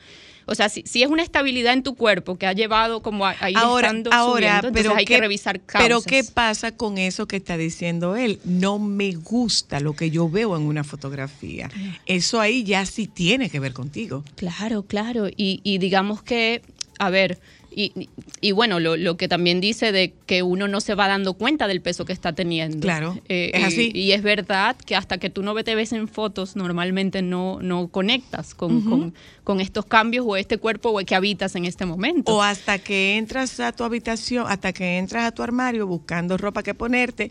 o 0.53 0.55
sea, 0.55 0.69
si, 0.69 0.83
si 0.87 1.03
es 1.03 1.09
una 1.11 1.23
estabilidad 1.23 1.73
en 1.73 1.83
tu 1.83 1.95
cuerpo 1.95 2.37
que 2.37 2.47
ha 2.47 2.53
llevado 2.53 3.03
como 3.03 3.27
a, 3.27 3.35
a 3.41 3.51
ir 3.51 3.57
Ahora, 3.57 3.89
estando 3.89 4.13
ahora, 4.13 4.33
subiendo, 4.33 4.69
entonces 4.69 4.83
pero 4.83 4.97
hay 4.97 5.05
qué, 5.05 5.15
que 5.15 5.21
revisar 5.21 5.61
causas. 5.61 5.83
Pero 5.83 6.03
¿qué 6.03 6.23
pasa 6.25 6.77
con 6.77 6.99
eso 6.99 7.27
que 7.27 7.37
está 7.37 7.57
diciendo 7.57 8.17
él? 8.17 8.39
No 8.45 8.79
me 8.79 9.13
gusta 9.13 9.81
lo 9.81 9.95
que 9.95 10.11
yo 10.11 10.29
veo 10.29 10.57
en 10.57 10.63
una 10.63 10.85
fotografía. 10.85 11.71
Eso 12.07 12.41
ahí 12.41 12.65
ya 12.65 12.87
sí 12.87 13.07
tiene 13.07 13.51
que 13.51 13.59
ver 13.59 13.73
contigo. 13.73 14.25
Claro, 14.37 14.85
claro. 14.85 15.29
Y, 15.29 15.61
y 15.65 15.79
digamos 15.79 16.23
que, 16.23 16.63
a 16.99 17.11
ver, 17.11 17.39
y, 17.75 18.09
y- 18.41 18.53
bueno, 18.53 18.81
lo, 18.81 18.97
lo 18.97 19.17
que 19.17 19.29
también 19.29 19.61
dice 19.61 19.93
de 19.93 20.13
que 20.27 20.43
uno 20.43 20.69
no 20.69 20.81
se 20.81 20.95
va 20.95 21.09
dando 21.09 21.35
cuenta 21.35 21.67
del 21.69 21.81
peso 21.81 22.05
que 22.05 22.13
está 22.13 22.33
teniendo. 22.33 22.81
Claro, 22.81 23.19
Eh, 23.29 23.51
es 23.55 23.65
así. 23.65 23.91
Y, 23.95 24.13
es 24.13 24.23
verdad 24.23 24.77
que 24.77 24.95
hasta 24.97 25.19
que 25.19 25.31
tú 25.31 25.43
no 25.43 25.55
te 25.63 25.75
ves 25.75 25.93
en 25.93 26.09
fotos, 26.09 26.57
normalmente 26.57 27.23
no, 27.23 27.59
no 27.63 27.89
conectas 27.89 28.55
con, 28.55 28.83
con- 28.83 29.15
con 29.45 29.61
estos 29.61 29.87
cambios 29.87 30.25
o 30.29 30.37
este 30.37 30.59
cuerpo 30.59 30.91
o 30.91 31.05
que 31.05 31.15
habitas 31.15 31.55
en 31.57 31.65
este 31.65 31.87
momento. 31.87 32.35
O 32.37 32.43
hasta 32.43 32.79
que 32.79 33.17
entras 33.17 33.59
a 33.61 33.73
tu 33.73 33.85
habitación, 33.85 34.47
hasta 34.49 34.73
que 34.73 34.99
entras 34.99 35.25
a 35.25 35.33
tu 35.33 35.43
armario 35.43 35.87
buscando 35.87 36.37
ropa 36.37 36.63
que 36.63 36.75
ponerte, 36.75 37.31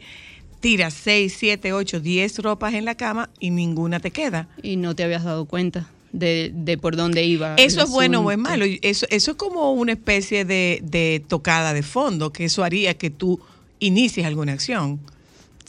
tiras 0.60 0.94
6, 0.94 1.36
7, 1.38 1.74
8, 1.74 2.00
10 2.00 2.38
ropas 2.40 2.74
en 2.74 2.86
la 2.86 2.96
cama 2.96 3.30
y 3.40 3.50
ninguna 3.50 4.00
te 4.00 4.12
queda. 4.12 4.48
y 4.62 4.76
no 4.76 4.96
te 4.96 5.04
habías 5.04 5.24
dado 5.24 5.46
cuenta 5.46 5.88
de, 6.12 6.52
de 6.54 6.78
por 6.78 6.96
dónde 6.96 7.24
iba. 7.24 7.56
Eso 7.56 7.82
es 7.84 7.90
bueno 7.90 8.22
o 8.22 8.32
es 8.32 8.38
malo. 8.38 8.66
Eso, 8.82 9.06
eso 9.10 9.32
es 9.32 9.38
como 9.38 9.72
una 9.74 9.94
especie 9.94 10.46
de, 10.46 10.80
de 10.84 11.24
tocada 11.28 11.74
de 11.74 11.84
fondo, 11.84 12.32
que 12.34 12.46
eso 12.46 12.64
haría 12.64 12.94
que 12.96 13.10
tú 13.10 13.40
inicies 13.80 14.26
alguna 14.26 14.54
acción. 14.54 15.00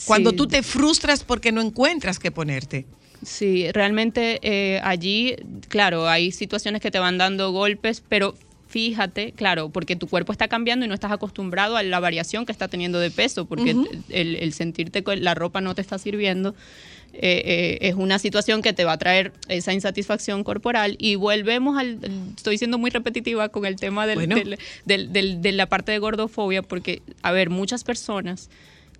Cuando 0.06 0.30
Sí. 0.30 0.36
tú 0.36 0.46
te 0.48 0.62
frustras 0.62 1.22
porque 1.24 1.52
no 1.52 1.60
encuentras 1.60 2.18
qué 2.18 2.30
ponerte. 2.30 2.86
Sí, 3.24 3.70
realmente 3.70 4.40
eh, 4.42 4.80
allí, 4.82 5.36
claro, 5.68 6.08
hay 6.08 6.32
situaciones 6.32 6.80
que 6.82 6.90
te 6.90 6.98
van 6.98 7.18
dando 7.18 7.52
golpes, 7.52 8.02
pero 8.08 8.34
fíjate, 8.66 9.30
claro, 9.32 9.68
porque 9.68 9.94
tu 9.94 10.08
cuerpo 10.08 10.32
está 10.32 10.48
cambiando 10.48 10.84
y 10.84 10.88
no 10.88 10.94
estás 10.94 11.12
acostumbrado 11.12 11.76
a 11.76 11.82
la 11.84 12.00
variación 12.00 12.46
que 12.46 12.52
está 12.52 12.66
teniendo 12.68 12.98
de 12.98 13.10
peso, 13.12 13.44
porque 13.44 13.76
el, 14.08 14.34
el 14.36 14.52
sentirte 14.54 15.04
que 15.04 15.16
la 15.16 15.34
ropa 15.34 15.60
no 15.60 15.74
te 15.76 15.82
está 15.82 15.98
sirviendo 15.98 16.54
eh, 17.14 17.42
eh, 17.44 17.78
es 17.88 17.94
una 17.94 18.18
situación 18.18 18.62
que 18.62 18.72
te 18.72 18.84
va 18.84 18.92
a 18.92 18.98
traer 18.98 19.32
esa 19.48 19.72
insatisfacción 19.72 20.44
corporal 20.44 20.96
y 20.98 21.14
volvemos 21.16 21.78
al, 21.78 21.98
estoy 22.36 22.56
siendo 22.58 22.78
muy 22.78 22.90
repetitiva 22.90 23.48
con 23.50 23.66
el 23.66 23.76
tema 23.76 24.06
del- 24.06 24.16
Bueno. 24.16 24.34
del- 24.36 24.58
del- 24.86 25.12
del- 25.12 25.42
de 25.42 25.52
la 25.52 25.66
parte 25.66 25.92
de 25.92 25.98
gordofobia, 25.98 26.62
porque, 26.62 27.02
a 27.22 27.30
ver, 27.32 27.50
muchas 27.50 27.84
personas 27.84 28.48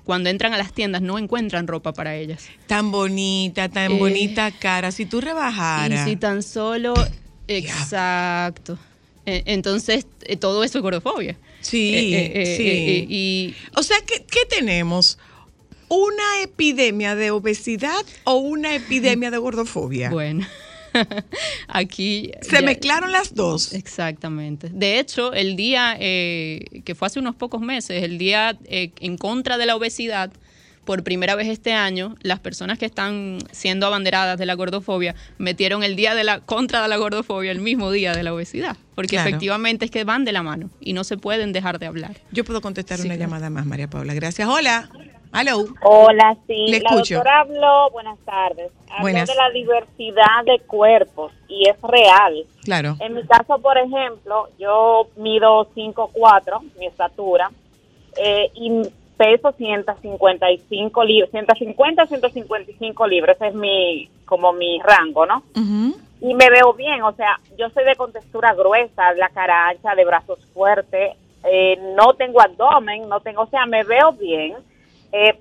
cuando 0.05 0.31
entran 0.31 0.53
a 0.53 0.59
las 0.59 0.73
tiendas 0.73 1.01
no 1.01 1.17
encuentran 1.19 1.67
ropa 1.67 1.93
para 1.93 2.17
ellas. 2.17 2.45
Tan 2.67 2.91
bonita, 2.91 3.69
tan 3.69 3.93
Eh, 3.93 3.99
bonita 3.99 4.51
cara. 4.51 4.91
Si 4.91 5.07
tú 5.07 5.21
rebajaras. 5.21 6.07
Y 6.07 6.11
si 6.11 6.17
tan 6.17 6.43
solo. 6.43 6.93
Exacto. 7.47 8.79
Eh, 9.27 9.43
Entonces, 9.47 10.07
todo 10.41 10.65
eso 10.65 10.79
es 10.79 10.83
gordofobia. 10.83 11.37
Sí, 11.61 12.13
sí. 12.57 13.07
y 13.09 13.55
O 13.77 13.83
sea, 13.85 13.99
¿qué, 14.05 14.25
qué 14.29 14.41
tenemos? 14.51 15.19
Una 15.95 16.41
epidemia 16.43 17.15
de 17.15 17.31
obesidad 17.31 18.05
o 18.25 18.37
una 18.37 18.75
epidemia 18.75 19.31
de 19.31 19.39
gordofobia? 19.39 20.11
Bueno, 20.11 20.47
aquí... 21.69 22.33
Se 22.43 22.57
ya- 22.57 22.63
mezclaron 22.63 23.13
las 23.13 23.35
dos. 23.35 23.73
Exactamente. 23.73 24.69
De 24.73 24.99
hecho, 24.99 25.33
el 25.33 25.57
día 25.57 25.97
eh, 25.99 26.83
que 26.85 26.95
fue 26.95 27.07
hace 27.07 27.19
unos 27.19 27.35
pocos 27.37 27.61
meses, 27.61 28.03
el 28.03 28.19
día 28.19 28.59
eh, 28.65 28.91
en 29.01 29.17
contra 29.17 29.59
de 29.59 29.67
la 29.67 29.77
obesidad, 29.77 30.33
por 30.85 31.05
primera 31.05 31.37
vez 31.37 31.47
este 31.47 31.73
año, 31.73 32.17
las 32.23 32.41
personas 32.41 32.77
que 32.77 32.87
están 32.87 33.39
siendo 33.53 33.87
abanderadas 33.87 34.37
de 34.37 34.47
la 34.47 34.55
gordofobia 34.55 35.15
metieron 35.39 35.85
el 35.85 35.95
día 35.95 36.17
de 36.17 36.25
la 36.25 36.41
contra 36.41 36.83
de 36.83 36.89
la 36.89 36.97
gordofobia 36.97 37.53
el 37.53 37.61
mismo 37.61 37.93
día 37.93 38.15
de 38.15 38.25
la 38.25 38.35
obesidad, 38.35 38.77
porque 38.97 39.11
Claro. 39.15 39.29
efectivamente 39.29 39.85
es 39.85 39.93
que 39.93 40.03
van 40.03 40.25
de 40.25 40.33
la 40.33 40.43
mano 40.43 40.71
y 40.81 40.93
no 40.93 41.05
se 41.05 41.17
pueden 41.17 41.53
dejar 41.53 41.79
de 41.79 41.87
hablar. 41.87 42.17
Yo 42.33 42.43
puedo 42.45 42.61
contestar 42.61 42.99
Sí, 42.99 43.07
una 43.07 43.15
claro. 43.15 43.29
llamada 43.31 43.49
más, 43.49 43.65
María 43.65 43.89
Paula. 43.89 44.13
Gracias. 44.15 44.49
Hola. 44.49 44.91
Hello. 45.35 45.65
Hola, 45.83 46.37
sí. 46.47 46.67
Le 46.69 46.81
la 46.81 46.91
escucho. 46.91 47.15
doctora 47.17 47.41
habló, 47.41 47.91
buenas 47.91 48.19
tardes, 48.21 48.71
habló 48.91 49.01
Buenas. 49.03 49.29
de 49.29 49.35
la 49.35 49.51
diversidad 49.51 50.45
de 50.45 50.59
cuerpos 50.67 51.33
y 51.49 51.69
es 51.69 51.81
real. 51.81 52.45
Claro. 52.65 52.97
En 53.01 53.15
mi 53.15 53.23
caso, 53.25 53.59
por 53.59 53.79
ejemplo, 53.79 54.49
yo 54.59 55.09
mido 55.17 55.69
5'4", 55.75 56.61
mi 56.79 56.87
estatura, 56.87 57.51
eh, 58.17 58.51
y 58.55 58.83
peso 59.17 59.53
155 59.53 61.05
libras, 61.05 61.31
150, 61.31 62.07
155 62.07 63.07
libras, 63.07 63.37
ese 63.37 63.49
es 63.49 63.55
mi, 63.55 64.11
como 64.27 64.53
mi 64.53 64.81
rango, 64.81 65.25
¿no? 65.27 65.43
Y 66.21 66.35
me 66.35 66.51
veo 66.51 66.73
bien, 66.75 67.03
o 67.03 67.13
sea, 67.13 67.39
yo 67.59 67.71
soy 67.71 67.85
de 67.85 67.97
contextura 67.97 68.53
gruesa, 68.55 69.13
la 69.15 69.29
cara 69.31 69.69
ancha, 69.69 69.95
de 69.95 70.05
brazos 70.05 70.39
fuertes, 70.53 71.17
eh, 71.45 71.79
no 71.97 72.15
tengo 72.15 72.41
abdomen, 72.41 73.09
no 73.09 73.21
tengo, 73.21 73.43
o 73.43 73.47
sea, 73.47 73.67
me 73.67 73.83
veo 73.85 74.13
bien. 74.13 74.57
Eh, 75.13 75.39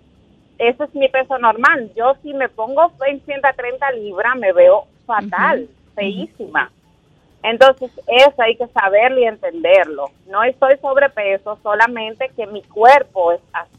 ese 0.57 0.83
es 0.83 0.95
mi 0.95 1.07
peso 1.09 1.37
normal. 1.37 1.91
Yo 1.95 2.15
si 2.21 2.33
me 2.33 2.49
pongo 2.49 2.91
en 3.07 3.23
130 3.23 3.91
libras 3.91 4.35
me 4.37 4.53
veo 4.53 4.85
fatal, 5.05 5.67
feísima. 5.95 6.71
Entonces, 7.43 7.89
eso 8.05 8.35
hay 8.37 8.55
que 8.55 8.67
saberlo 8.67 9.19
y 9.19 9.25
entenderlo. 9.25 10.11
No 10.27 10.43
estoy 10.43 10.77
sobrepeso, 10.77 11.57
solamente 11.63 12.29
que 12.35 12.45
mi 12.45 12.61
cuerpo 12.61 13.31
es 13.31 13.41
así. 13.51 13.71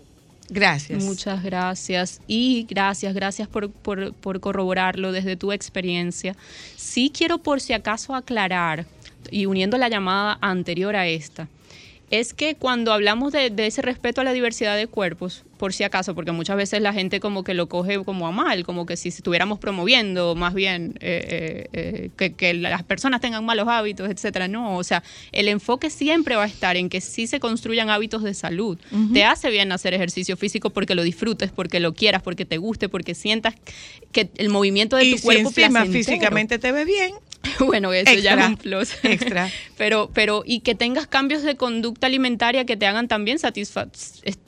Gracias. 0.49 1.05
Muchas 1.05 1.43
gracias 1.45 2.21
y 2.27 2.67
gracias, 2.69 3.15
gracias 3.15 3.47
por, 3.47 3.71
por, 3.71 4.13
por 4.15 4.41
corroborarlo 4.41 5.13
desde 5.13 5.37
tu 5.37 5.53
experiencia. 5.53 6.35
Sí 6.77 7.13
quiero 7.17 7.39
por 7.39 7.61
si 7.61 7.73
acaso 7.73 8.15
aclarar, 8.15 8.85
y 9.31 9.47
uniendo 9.47 9.79
la 9.79 9.89
llamada 9.89 10.39
anterior 10.41 10.97
a 10.97 11.07
esta, 11.07 11.49
es 12.13 12.35
que 12.35 12.57
cuando 12.57 12.93
hablamos 12.93 13.33
de, 13.33 13.49
de 13.49 13.67
ese 13.67 13.81
respeto 13.81 14.21
a 14.21 14.25
la 14.25 14.35
diversidad 14.35 14.77
de 14.77 14.87
cuerpos, 14.87 15.45
por 15.57 15.73
si 15.73 15.83
acaso, 15.83 16.15
porque 16.15 16.31
muchas 16.31 16.57
veces 16.57 16.83
la 16.83 16.93
gente 16.93 17.21
como 17.21 17.43
que 17.43 17.55
lo 17.55 17.71
coge 17.71 18.05
como 18.05 18.27
a 18.27 18.33
mal, 18.33 18.65
como 18.65 18.85
que 18.85 18.99
si 18.99 19.09
estuviéramos 19.09 19.59
promoviendo 19.59 20.35
más 20.35 20.53
bien 20.53 20.95
eh, 21.01 21.25
eh, 21.27 21.69
eh, 21.73 22.11
que, 22.17 22.35
que 22.35 22.53
las 22.53 22.83
personas 22.83 23.23
tengan 23.23 23.47
malos 23.47 23.67
hábitos, 23.67 24.11
etcétera. 24.11 24.47
No, 24.47 24.77
o 24.77 24.85
sea, 24.85 25.03
el 25.31 25.49
enfoque 25.49 25.89
siempre 25.89 26.37
va 26.37 26.43
a 26.43 26.49
estar 26.49 26.77
en 26.77 26.91
que 26.91 27.01
sí 27.01 27.27
se 27.27 27.41
construyan 27.41 27.89
hábitos 27.89 28.23
de 28.23 28.35
salud. 28.35 28.77
Te 29.15 29.25
hace 29.25 29.49
bien 29.49 29.73
hacer 29.73 29.95
ejercicio 29.95 30.37
físico 30.37 30.69
porque 30.69 30.95
lo 30.95 31.05
disfrutes, 31.05 31.51
porque 31.51 31.81
lo 31.81 31.95
quieras, 31.95 32.21
porque 32.21 32.45
te 32.45 32.59
guste, 32.59 32.91
porque 32.91 33.15
sientas 33.15 33.55
que 34.11 34.29
el 34.37 34.51
movimiento 34.51 34.97
de 34.97 35.05
Y 35.05 35.13
tu 35.13 35.19
si 35.19 35.25
cuerpo 35.25 35.49
encima 35.49 35.69
placentero. 35.69 36.05
físicamente 36.05 36.59
te 36.59 36.73
ve 36.73 36.85
bien, 36.85 37.13
Bueno, 37.67 37.93
eso 37.93 38.13
ya 38.15 38.33
Extra, 38.33 38.45
es 38.45 38.49
un 38.49 38.57
plus. 38.57 39.05
extra. 39.05 39.51
pero, 39.77 40.11
pero, 40.13 40.43
y 40.45 40.61
que 40.61 40.75
tengas 40.75 41.07
cambios 41.07 41.43
de 41.43 41.57
conducta 41.57 42.07
alimentaria 42.07 42.65
que 42.65 42.77
te 42.77 42.87
hagan 42.87 43.09
también 43.09 43.39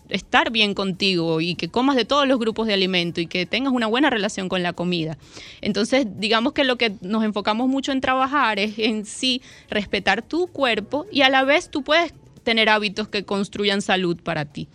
estar 0.08 0.50
bien 0.50 0.74
contigo 0.74 1.40
y 1.40 1.54
que 1.54 1.68
comas 1.68 1.96
de 1.96 2.04
todos 2.04 2.26
los 2.26 2.38
grupos 2.38 2.66
de 2.66 2.74
alimento 2.74 3.20
y 3.20 3.26
que 3.26 3.46
tengas 3.46 3.72
una 3.72 3.86
buena 3.86 4.10
relación 4.10 4.48
con 4.48 4.62
la 4.62 4.72
comida. 4.72 5.18
Entonces, 5.60 6.06
digamos 6.18 6.52
que 6.52 6.64
lo 6.64 6.76
que 6.76 6.92
nos 7.00 7.24
enfocamos 7.24 7.68
mucho 7.68 7.92
en 7.92 8.00
trabajar 8.00 8.58
es 8.58 8.78
en 8.78 9.06
sí 9.06 9.42
respetar 9.70 10.22
tu 10.22 10.46
cuerpo 10.48 11.06
y 11.10 11.22
a 11.22 11.28
la 11.28 11.44
vez 11.44 11.70
tú 11.70 11.82
puedes 11.82 12.14
tener 12.42 12.68
hábitos 12.68 13.08
que 13.08 13.24
construyan 13.24 13.82
salud 13.82 14.16
para 14.22 14.44
ti. 14.44 14.68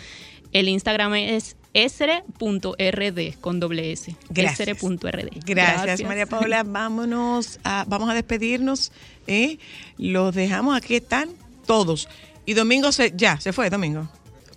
El 0.54 0.68
Instagram 0.70 1.14
es 1.14 1.56
sre.rd 1.74 3.34
con 3.40 3.60
doble 3.60 3.92
S. 3.92 4.14
Gracias. 4.30 4.78
sre.rd. 4.78 5.28
Gracias, 5.44 6.02
María 6.04 6.26
Paola. 6.26 6.62
Vámonos, 6.66 7.58
a- 7.64 7.84
vamos 7.86 8.08
a 8.08 8.14
despedirnos. 8.14 8.92
¿eh? 9.26 9.58
Los 9.98 10.34
dejamos, 10.34 10.76
aquí 10.76 10.96
están 10.96 11.30
todos. 11.66 12.08
Y 12.46 12.54
Domingo 12.54 12.92
se, 12.92 13.12
ya, 13.16 13.40
se 13.40 13.52
fue 13.52 13.68
Domingo. 13.70 14.08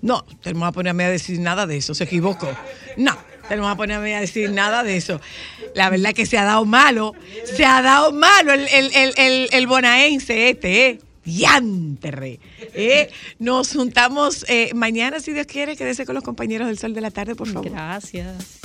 No, 0.02 0.24
tenemos 0.42 0.68
a 0.70 0.72
ponerme 0.72 1.06
a 1.06 1.10
decir 1.10 1.40
nada 1.40 1.66
de 1.66 1.78
eso, 1.78 1.96
se 1.96 2.04
equivocó. 2.04 2.48
No, 2.98 3.18
tenemos 3.50 3.72
a 3.72 3.76
ponerme 3.76 4.16
a 4.16 4.20
decir 4.22 4.52
nada 4.52 4.84
de 4.84 4.98
eso. 4.98 5.20
La 5.74 5.90
verdad 5.90 6.14
que 6.14 6.28
se 6.28 6.38
ha 6.38 6.44
dado 6.44 6.66
malo, 6.66 7.14
se 7.46 7.66
ha 7.66 7.82
dado 7.82 8.12
malo 8.12 8.54
el, 8.54 8.68
el, 8.68 8.92
el, 8.94 9.14
el, 9.18 9.50
el 9.52 9.68
bonaense 9.68 10.50
este, 10.52 10.88
¿eh? 10.90 11.00
Diantre. 11.28 12.40
¿eh? 12.74 13.10
Nos 13.38 13.74
juntamos 13.74 14.46
eh, 14.48 14.72
mañana, 14.74 15.20
si 15.20 15.34
Dios 15.34 15.46
quiere, 15.46 15.76
quédese 15.76 16.06
con 16.06 16.16
los 16.16 16.24
compañeros 16.24 16.68
del 16.68 16.78
Sol 16.80 16.94
de 16.94 17.02
la 17.02 17.12
Tarde, 17.12 17.36
por 17.36 17.50
favor. 17.50 17.70
Gracias. 17.70 18.62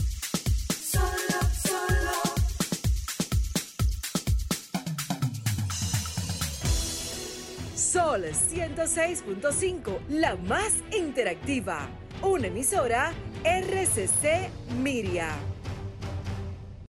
Sol 7.74 8.24
106.5, 8.24 9.98
la 10.08 10.36
más 10.36 10.72
interactiva. 10.96 11.88
Una 12.22 12.46
emisora 12.46 13.12
RCC 13.42 14.48
Miria. 14.80 15.51